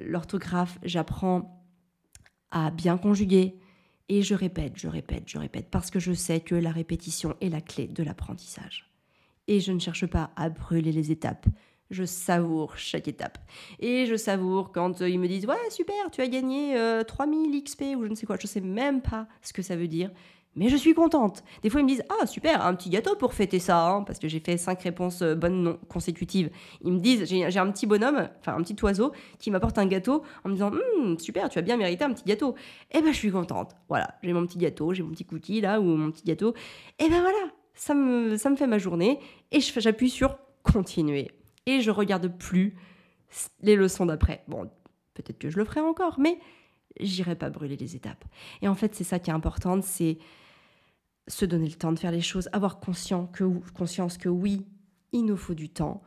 euh, 0.00 0.04
l'orthographe, 0.04 0.78
j'apprends 0.82 1.64
à 2.50 2.70
bien 2.70 2.98
conjuguer. 2.98 3.58
Et 4.08 4.22
je 4.22 4.34
répète, 4.34 4.74
je 4.76 4.86
répète, 4.86 5.24
je 5.26 5.36
répète, 5.36 5.68
parce 5.68 5.90
que 5.90 5.98
je 5.98 6.12
sais 6.12 6.38
que 6.38 6.54
la 6.54 6.70
répétition 6.70 7.34
est 7.40 7.48
la 7.48 7.60
clé 7.60 7.88
de 7.88 8.04
l'apprentissage. 8.04 8.95
Et 9.48 9.60
je 9.60 9.72
ne 9.72 9.78
cherche 9.78 10.06
pas 10.06 10.30
à 10.36 10.48
brûler 10.48 10.92
les 10.92 11.10
étapes. 11.12 11.46
Je 11.90 12.04
savoure 12.04 12.76
chaque 12.76 13.06
étape. 13.06 13.38
Et 13.78 14.06
je 14.06 14.16
savoure 14.16 14.72
quand 14.72 15.02
euh, 15.02 15.08
ils 15.08 15.20
me 15.20 15.28
disent 15.28 15.46
Ouais, 15.46 15.54
super, 15.70 16.10
tu 16.10 16.20
as 16.20 16.26
gagné 16.26 16.76
3000 17.06 17.54
euh, 17.54 17.60
XP 17.60 17.82
ou 17.96 18.04
je 18.04 18.08
ne 18.08 18.14
sais 18.16 18.26
quoi. 18.26 18.36
Je 18.40 18.46
ne 18.46 18.48
sais 18.48 18.60
même 18.60 19.02
pas 19.02 19.28
ce 19.42 19.52
que 19.52 19.62
ça 19.62 19.76
veut 19.76 19.88
dire 19.88 20.10
mais 20.56 20.70
je 20.70 20.76
suis 20.76 20.94
contente. 20.94 21.44
Des 21.62 21.70
fois, 21.70 21.80
ils 21.80 21.84
me 21.84 21.88
disent 21.90 22.04
Ah, 22.08 22.26
super, 22.26 22.64
un 22.64 22.74
petit 22.74 22.88
gâteau 22.88 23.14
pour 23.14 23.34
fêter 23.34 23.58
ça, 23.58 23.86
hein, 23.86 24.02
parce 24.02 24.18
que 24.18 24.26
j'ai 24.26 24.40
fait 24.40 24.56
cinq 24.56 24.82
réponses 24.82 25.22
euh, 25.22 25.34
bonnes 25.34 25.62
non 25.62 25.78
consécutives. 25.88 26.50
Ils 26.82 26.92
me 26.92 26.98
disent 26.98 27.24
J'ai 27.26 27.58
un 27.58 27.70
petit 27.70 27.86
bonhomme, 27.86 28.28
enfin 28.40 28.56
un 28.56 28.62
petit 28.62 28.76
oiseau, 28.82 29.12
qui 29.38 29.50
m'apporte 29.50 29.78
un 29.78 29.86
gâteau 29.86 30.22
en 30.44 30.48
me 30.48 30.54
disant 30.54 30.72
hum, 30.72 31.18
Super, 31.18 31.48
tu 31.50 31.58
as 31.58 31.62
bien 31.62 31.76
mérité 31.76 32.04
un 32.04 32.12
petit 32.12 32.24
gâteau. 32.24 32.54
Eh 32.90 33.02
ben, 33.02 33.12
je 33.12 33.18
suis 33.18 33.30
contente. 33.30 33.76
Voilà, 33.88 34.14
j'ai 34.22 34.32
mon 34.32 34.46
petit 34.46 34.58
gâteau, 34.58 34.94
j'ai 34.94 35.02
mon 35.02 35.10
petit 35.10 35.26
cookie 35.26 35.60
là, 35.60 35.78
ou 35.80 35.84
mon 35.84 36.10
petit 36.10 36.24
gâteau. 36.24 36.54
Eh 36.98 37.08
ben 37.08 37.20
voilà, 37.20 37.52
ça 37.76 37.94
me, 37.94 38.36
fait 38.36 38.66
ma 38.66 38.78
journée, 38.78 39.20
et 39.52 39.60
j'appuie 39.60 40.10
sur 40.10 40.38
continuer. 40.62 41.30
Et 41.66 41.80
je 41.80 41.90
regarde 41.90 42.28
plus 42.36 42.76
les 43.60 43.76
leçons 43.76 44.06
d'après. 44.06 44.42
Bon, 44.48 44.70
peut-être 45.14 45.38
que 45.38 45.50
je 45.50 45.58
le 45.58 45.64
ferai 45.64 45.80
encore, 45.80 46.18
mais 46.18 46.38
j'irai 46.98 47.36
pas 47.36 47.50
brûler 47.50 47.76
les 47.76 47.94
étapes. 47.94 48.24
Et 48.62 48.68
en 48.68 48.74
fait, 48.74 48.94
c'est 48.94 49.04
ça 49.04 49.18
qui 49.18 49.30
est 49.30 49.34
important, 49.34 49.80
c'est 49.82 50.18
se 51.28 51.44
donner 51.44 51.68
le 51.68 51.74
temps 51.74 51.92
de 51.92 51.98
faire 51.98 52.12
les 52.12 52.20
choses, 52.20 52.48
avoir 52.52 52.80
conscience 52.80 53.28
que, 54.18 54.28
oui, 54.28 54.66
il 55.12 55.24
nous 55.24 55.36
faut 55.36 55.54
du 55.54 55.68
temps 55.68 56.02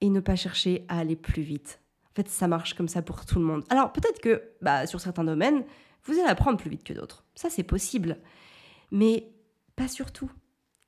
et 0.00 0.10
ne 0.10 0.20
pas 0.20 0.36
chercher 0.36 0.84
à 0.88 0.98
aller 0.98 1.16
plus 1.16 1.42
vite. 1.42 1.80
En 2.10 2.14
fait, 2.14 2.28
ça 2.28 2.48
marche 2.48 2.74
comme 2.74 2.88
ça 2.88 3.02
pour 3.02 3.24
tout 3.24 3.38
le 3.38 3.44
monde. 3.44 3.64
Alors 3.70 3.92
peut-être 3.92 4.20
que 4.20 4.42
bah, 4.60 4.86
sur 4.86 5.00
certains 5.00 5.24
domaines, 5.24 5.64
vous 6.04 6.14
allez 6.14 6.28
apprendre 6.28 6.58
plus 6.58 6.70
vite 6.70 6.84
que 6.84 6.92
d'autres. 6.92 7.24
Ça, 7.34 7.50
c'est 7.50 7.62
possible. 7.62 8.18
Mais 8.90 9.32
pas 9.76 9.88
sur 9.88 10.12
tout. 10.12 10.30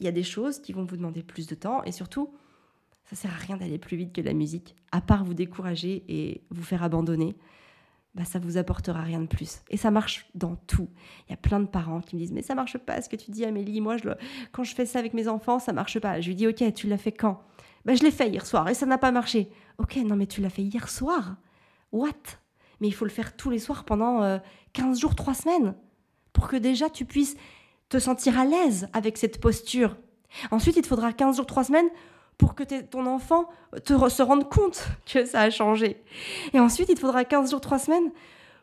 Il 0.00 0.06
y 0.06 0.08
a 0.08 0.12
des 0.12 0.22
choses 0.22 0.60
qui 0.60 0.72
vont 0.72 0.84
vous 0.84 0.96
demander 0.96 1.22
plus 1.22 1.46
de 1.46 1.54
temps 1.54 1.82
et 1.84 1.92
surtout, 1.92 2.32
ça 3.04 3.16
sert 3.16 3.32
à 3.32 3.36
rien 3.36 3.56
d'aller 3.56 3.78
plus 3.78 3.96
vite 3.96 4.12
que 4.12 4.20
la 4.20 4.32
musique, 4.32 4.76
à 4.92 5.00
part 5.00 5.24
vous 5.24 5.34
décourager 5.34 6.04
et 6.08 6.42
vous 6.50 6.62
faire 6.62 6.82
abandonner 6.82 7.36
bah, 8.18 8.24
ça 8.24 8.40
vous 8.40 8.56
apportera 8.56 9.02
rien 9.02 9.20
de 9.20 9.26
plus. 9.26 9.60
Et 9.70 9.76
ça 9.76 9.92
marche 9.92 10.26
dans 10.34 10.56
tout. 10.56 10.88
Il 11.28 11.30
y 11.30 11.34
a 11.34 11.36
plein 11.36 11.60
de 11.60 11.66
parents 11.66 12.00
qui 12.00 12.16
me 12.16 12.20
disent 12.20 12.32
mais 12.32 12.42
ça 12.42 12.56
marche 12.56 12.76
pas 12.76 13.00
ce 13.00 13.08
que 13.08 13.14
tu 13.14 13.30
dis 13.30 13.44
Amélie. 13.44 13.80
Moi 13.80 13.96
je 13.96 14.08
quand 14.50 14.64
je 14.64 14.74
fais 14.74 14.86
ça 14.86 14.98
avec 14.98 15.14
mes 15.14 15.28
enfants 15.28 15.60
ça 15.60 15.72
marche 15.72 16.00
pas. 16.00 16.20
Je 16.20 16.28
lui 16.28 16.34
dis 16.34 16.48
ok 16.48 16.74
tu 16.74 16.88
l'as 16.88 16.98
fait 16.98 17.12
quand? 17.12 17.40
Bah, 17.84 17.94
je 17.94 18.02
l'ai 18.02 18.10
fait 18.10 18.28
hier 18.28 18.44
soir 18.44 18.68
et 18.68 18.74
ça 18.74 18.86
n'a 18.86 18.98
pas 18.98 19.12
marché. 19.12 19.50
Ok 19.78 19.96
non 19.96 20.16
mais 20.16 20.26
tu 20.26 20.40
l'as 20.40 20.50
fait 20.50 20.62
hier 20.62 20.88
soir. 20.88 21.36
What? 21.92 22.10
Mais 22.80 22.88
il 22.88 22.92
faut 22.92 23.04
le 23.04 23.10
faire 23.10 23.36
tous 23.36 23.50
les 23.50 23.60
soirs 23.60 23.84
pendant 23.84 24.40
15 24.72 24.96
euh, 24.96 25.00
jours, 25.00 25.14
3 25.14 25.34
semaines 25.34 25.74
pour 26.32 26.48
que 26.48 26.56
déjà 26.56 26.90
tu 26.90 27.04
puisses 27.04 27.36
te 27.88 27.98
sentir 27.98 28.38
à 28.38 28.44
l'aise 28.44 28.88
avec 28.92 29.16
cette 29.16 29.40
posture. 29.40 29.96
Ensuite 30.50 30.76
il 30.76 30.82
te 30.82 30.88
faudra 30.88 31.12
15 31.12 31.36
jours, 31.36 31.46
3 31.46 31.64
semaines 31.64 31.88
pour 32.38 32.54
que 32.54 32.62
ton 32.82 33.06
enfant 33.06 33.48
te 33.84 34.08
se 34.08 34.22
rende 34.22 34.48
compte 34.48 34.88
que 35.12 35.26
ça 35.26 35.42
a 35.42 35.50
changé. 35.50 36.02
Et 36.54 36.60
ensuite, 36.60 36.88
il 36.88 36.94
te 36.94 37.00
faudra 37.00 37.24
15 37.24 37.50
jours, 37.50 37.60
3 37.60 37.78
semaines 37.78 38.10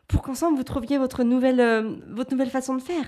pour 0.08 0.22
qu'ensemble 0.22 0.56
vous 0.56 0.64
trouviez 0.64 0.98
votre 0.98 1.22
nouvelle, 1.22 1.60
euh, 1.60 1.96
votre 2.08 2.32
nouvelle 2.32 2.50
façon 2.50 2.74
de 2.74 2.82
faire. 2.82 3.04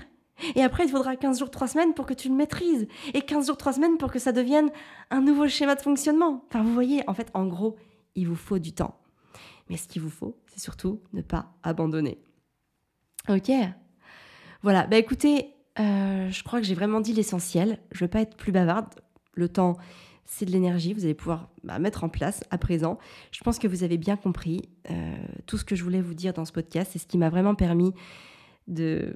Et 0.55 0.63
après, 0.63 0.85
il 0.85 0.89
faudra 0.89 1.17
15 1.17 1.39
jours, 1.39 1.51
3 1.51 1.67
semaines 1.67 1.93
pour 1.93 2.05
que 2.05 2.13
tu 2.13 2.29
le 2.29 2.35
maîtrises. 2.35 2.87
Et 3.13 3.21
15 3.21 3.47
jours, 3.47 3.57
3 3.57 3.73
semaines 3.73 3.97
pour 3.97 4.11
que 4.11 4.19
ça 4.19 4.31
devienne 4.31 4.69
un 5.09 5.21
nouveau 5.21 5.47
schéma 5.47 5.75
de 5.75 5.81
fonctionnement. 5.81 6.45
Enfin, 6.47 6.63
vous 6.63 6.73
voyez, 6.73 7.03
en 7.09 7.13
fait, 7.13 7.29
en 7.33 7.45
gros, 7.45 7.75
il 8.15 8.27
vous 8.27 8.35
faut 8.35 8.59
du 8.59 8.71
temps. 8.71 8.97
Mais 9.69 9.75
ce 9.75 9.87
qu'il 9.87 10.01
vous 10.01 10.09
faut, 10.09 10.37
c'est 10.47 10.61
surtout 10.61 11.01
ne 11.13 11.21
pas 11.21 11.51
abandonner. 11.61 12.19
Ok? 13.27 13.51
Voilà, 14.61 14.87
bah 14.87 14.97
écoutez, 14.97 15.53
euh, 15.79 16.29
je 16.29 16.43
crois 16.43 16.59
que 16.59 16.65
j'ai 16.65 16.75
vraiment 16.75 17.01
dit 17.01 17.13
l'essentiel. 17.13 17.79
Je 17.91 18.03
ne 18.03 18.07
veux 18.07 18.09
pas 18.09 18.21
être 18.21 18.35
plus 18.35 18.51
bavarde. 18.51 18.87
Le 19.33 19.47
temps, 19.47 19.77
c'est 20.25 20.45
de 20.45 20.51
l'énergie, 20.51 20.93
vous 20.93 21.05
allez 21.05 21.13
pouvoir 21.13 21.49
bah, 21.63 21.79
mettre 21.79 22.03
en 22.03 22.09
place 22.09 22.43
à 22.51 22.57
présent. 22.57 22.99
Je 23.31 23.41
pense 23.43 23.57
que 23.57 23.67
vous 23.67 23.83
avez 23.83 23.97
bien 23.97 24.17
compris 24.17 24.69
euh, 24.91 25.15
tout 25.45 25.57
ce 25.57 25.65
que 25.65 25.75
je 25.75 25.83
voulais 25.83 26.01
vous 26.01 26.13
dire 26.13 26.33
dans 26.33 26.45
ce 26.45 26.51
podcast. 26.51 26.91
C'est 26.93 26.99
ce 26.99 27.07
qui 27.07 27.17
m'a 27.17 27.29
vraiment 27.29 27.55
permis 27.55 27.93
de, 28.67 29.13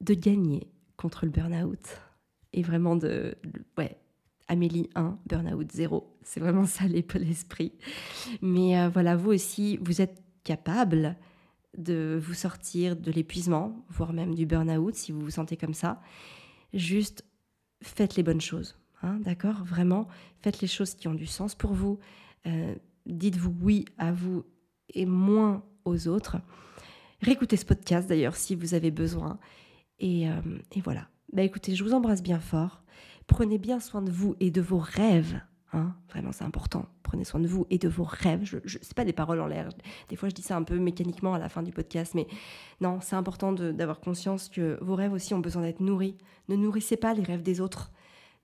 de 0.00 0.14
gagner 0.14 0.66
contre 0.96 1.24
le 1.24 1.30
burn-out. 1.30 2.00
Et 2.52 2.62
vraiment 2.62 2.96
de, 2.96 3.36
Ouais, 3.76 3.98
Amélie 4.48 4.88
1, 4.94 5.18
burn-out 5.26 5.70
0. 5.70 6.16
C'est 6.22 6.40
vraiment 6.40 6.66
ça 6.66 6.84
l'esprit. 6.86 7.72
Mais 8.42 8.78
euh, 8.78 8.88
voilà, 8.88 9.16
vous 9.16 9.32
aussi, 9.32 9.78
vous 9.82 10.00
êtes 10.00 10.22
capable 10.44 11.16
de 11.76 12.20
vous 12.22 12.34
sortir 12.34 12.96
de 12.96 13.10
l'épuisement, 13.10 13.84
voire 13.88 14.12
même 14.12 14.34
du 14.34 14.46
burn-out 14.46 14.94
si 14.94 15.12
vous 15.12 15.20
vous 15.20 15.30
sentez 15.30 15.56
comme 15.56 15.74
ça. 15.74 16.00
Juste 16.72 17.24
faites 17.82 18.16
les 18.16 18.22
bonnes 18.22 18.40
choses 18.40 18.76
Hein, 19.04 19.20
d'accord? 19.20 19.62
Vraiment, 19.64 20.08
faites 20.40 20.62
les 20.62 20.66
choses 20.66 20.94
qui 20.94 21.08
ont 21.08 21.14
du 21.14 21.26
sens 21.26 21.54
pour 21.54 21.74
vous. 21.74 21.98
Euh, 22.46 22.74
dites-vous 23.04 23.54
oui 23.60 23.84
à 23.98 24.12
vous 24.12 24.44
et 24.88 25.04
moins 25.04 25.62
aux 25.84 26.08
autres. 26.08 26.38
Réécoutez 27.20 27.58
ce 27.58 27.66
podcast 27.66 28.08
d'ailleurs 28.08 28.36
si 28.36 28.54
vous 28.54 28.72
avez 28.72 28.90
besoin. 28.90 29.38
Et, 29.98 30.28
euh, 30.28 30.40
voilà. 30.82 31.08
Bah 31.32 31.42
écoutez, 31.42 31.74
je 31.74 31.84
vous 31.84 31.92
embrasse 31.92 32.22
bien 32.22 32.40
fort. 32.40 32.82
Prenez 33.26 33.58
bien 33.58 33.78
soin 33.78 34.00
de 34.00 34.10
vous 34.10 34.36
et 34.40 34.50
de 34.50 34.60
vos 34.62 34.78
rêves. 34.78 35.40
Hein 35.74 35.94
Vraiment, 36.08 36.32
c'est 36.32 36.44
important. 36.44 36.86
Prenez 37.02 37.24
soin 37.24 37.40
de 37.40 37.48
vous 37.48 37.66
et 37.68 37.78
de 37.78 37.88
vos 37.88 38.04
rêves. 38.04 38.44
Je, 38.44 38.58
je 38.64 38.78
c'est 38.80 38.94
pas 38.94 39.04
des 39.04 39.12
paroles 39.12 39.40
en 39.40 39.46
l'air. 39.46 39.68
Des 40.08 40.16
fois, 40.16 40.28
je 40.28 40.34
dis 40.34 40.42
ça 40.42 40.56
un 40.56 40.62
peu 40.62 40.78
mécaniquement 40.78 41.34
à 41.34 41.38
la 41.38 41.48
fin 41.48 41.62
du 41.62 41.72
podcast, 41.72 42.14
mais 42.14 42.26
non, 42.80 43.00
c'est 43.00 43.16
important 43.16 43.52
d'avoir 43.52 44.00
conscience 44.00 44.48
que 44.48 44.78
vos 44.80 44.94
rêves 44.94 45.12
aussi 45.12 45.34
ont 45.34 45.40
besoin 45.40 45.62
d'être 45.62 45.80
nourris. 45.80 46.16
Ne 46.48 46.56
nourrissez 46.56 46.96
pas 46.96 47.12
les 47.12 47.22
rêves 47.22 47.42
des 47.42 47.60
autres 47.60 47.90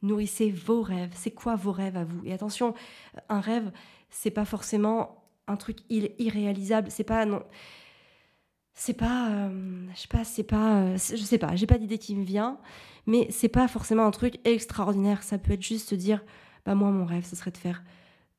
nourrissez 0.02 0.50
vos 0.50 0.82
rêves. 0.82 1.12
C'est 1.14 1.30
quoi 1.30 1.56
vos 1.56 1.72
rêves 1.72 1.96
à 1.96 2.04
vous? 2.04 2.20
Et 2.24 2.32
attention, 2.32 2.74
un 3.28 3.40
rêve, 3.40 3.70
c'est 4.10 4.30
pas 4.30 4.44
forcément 4.44 5.24
un 5.46 5.56
truc 5.56 5.78
irréalisable. 5.88 6.90
C'est 6.90 7.04
pas 7.04 7.24
non. 7.26 7.42
C'est 8.74 8.94
pas, 8.94 9.28
euh, 9.30 9.86
je 9.94 10.00
sais 10.00 10.08
pas, 10.08 10.24
c'est 10.24 10.42
pas, 10.42 10.76
euh, 10.78 10.96
je 10.96 11.16
sais 11.16 11.38
pas, 11.38 11.54
j'ai 11.54 11.66
pas 11.66 11.76
d'idée 11.76 11.98
qui 11.98 12.16
me 12.16 12.24
vient, 12.24 12.58
mais 13.06 13.26
c'est 13.30 13.48
pas 13.48 13.68
forcément 13.68 14.06
un 14.06 14.10
truc 14.10 14.38
extraordinaire. 14.44 15.22
Ça 15.22 15.36
peut 15.36 15.52
être 15.52 15.62
juste 15.62 15.90
se 15.90 15.94
dire, 15.94 16.24
moi 16.74 16.90
mon 16.90 17.04
rêve, 17.04 17.24
ce 17.24 17.36
serait 17.36 17.50
de 17.50 17.56
faire 17.56 17.82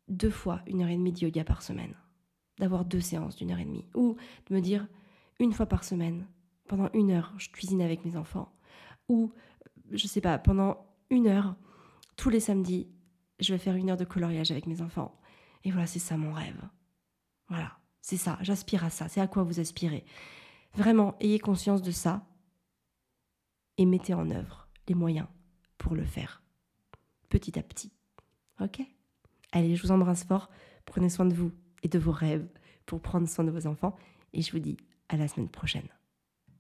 deux 0.08 0.30
fois 0.30 0.62
une 0.68 0.82
heure 0.82 0.90
et 0.90 0.98
demie 0.98 1.14
de 1.14 1.20
yoga 1.20 1.44
par 1.44 1.62
semaine, 1.62 1.94
d'avoir 2.60 2.86
deux 2.86 3.00
séances 3.00 3.36
d'une 3.36 3.52
heure 3.52 3.60
et 3.60 3.66
demie, 3.66 3.86
ou 3.96 4.16
de 4.50 4.56
me 4.56 4.62
dire 4.62 4.88
une 5.40 5.54
fois 5.54 5.66
par 5.66 5.84
semaine, 5.84 6.28
pendant 6.68 6.90
une 6.94 7.12
heure, 7.12 7.34
je 7.38 7.50
cuisine 7.50 7.82
avec 7.82 8.06
mes 8.06 8.16
enfants, 8.16 8.54
ou 9.10 9.32
je 9.92 10.08
sais 10.08 10.22
pas, 10.22 10.38
pendant 10.38 10.86
une 11.10 11.28
heure 11.28 11.56
tous 12.16 12.30
les 12.30 12.40
samedis. 12.40 12.88
Je 13.40 13.54
vais 13.54 13.60
faire 13.60 13.76
une 13.76 13.90
heure 13.90 13.98
de 13.98 14.06
coloriage 14.06 14.52
avec 14.52 14.68
mes 14.68 14.82
enfants. 14.82 15.20
Et 15.64 15.72
voilà, 15.72 15.88
c'est 15.88 16.00
ça 16.00 16.18
mon 16.18 16.32
rêve. 16.32 16.62
Voilà, 17.50 17.78
c'est 18.02 18.18
ça, 18.18 18.38
j'aspire 18.42 18.86
à 18.86 18.90
ça, 18.90 19.10
c'est 19.10 19.22
à 19.22 19.28
quoi 19.28 19.44
vous 19.44 19.60
aspirez. 19.60 20.06
Vraiment, 20.76 21.16
ayez 21.20 21.40
conscience 21.40 21.82
de 21.82 21.92
ça 21.92 22.26
et 23.78 23.86
mettez 23.86 24.14
en 24.14 24.30
œuvre 24.30 24.70
les 24.88 24.96
moyens 24.96 25.28
pour 25.78 25.96
le 25.96 26.06
faire, 26.06 26.44
petit 27.30 27.58
à 27.60 27.64
petit. 27.64 27.92
Ok. 28.62 28.82
Allez, 29.51 29.76
je 29.76 29.82
vous 29.82 29.91
embrasse 29.91 30.24
fort, 30.24 30.49
prenez 30.86 31.09
soin 31.09 31.26
de 31.26 31.34
vous 31.34 31.51
et 31.84 31.88
de 31.88 31.99
vos 31.99 32.12
rêves 32.12 32.47
pour 32.86 33.01
prendre 33.01 33.28
soin 33.28 33.43
de 33.43 33.51
vos 33.51 33.68
enfants. 33.68 33.95
Et 34.34 34.41
je 34.41 34.51
vous 34.51 34.59
dis 34.59 34.78
à 35.09 35.18
la 35.18 35.28
semaine 35.28 35.49
prochaine. 35.49 35.88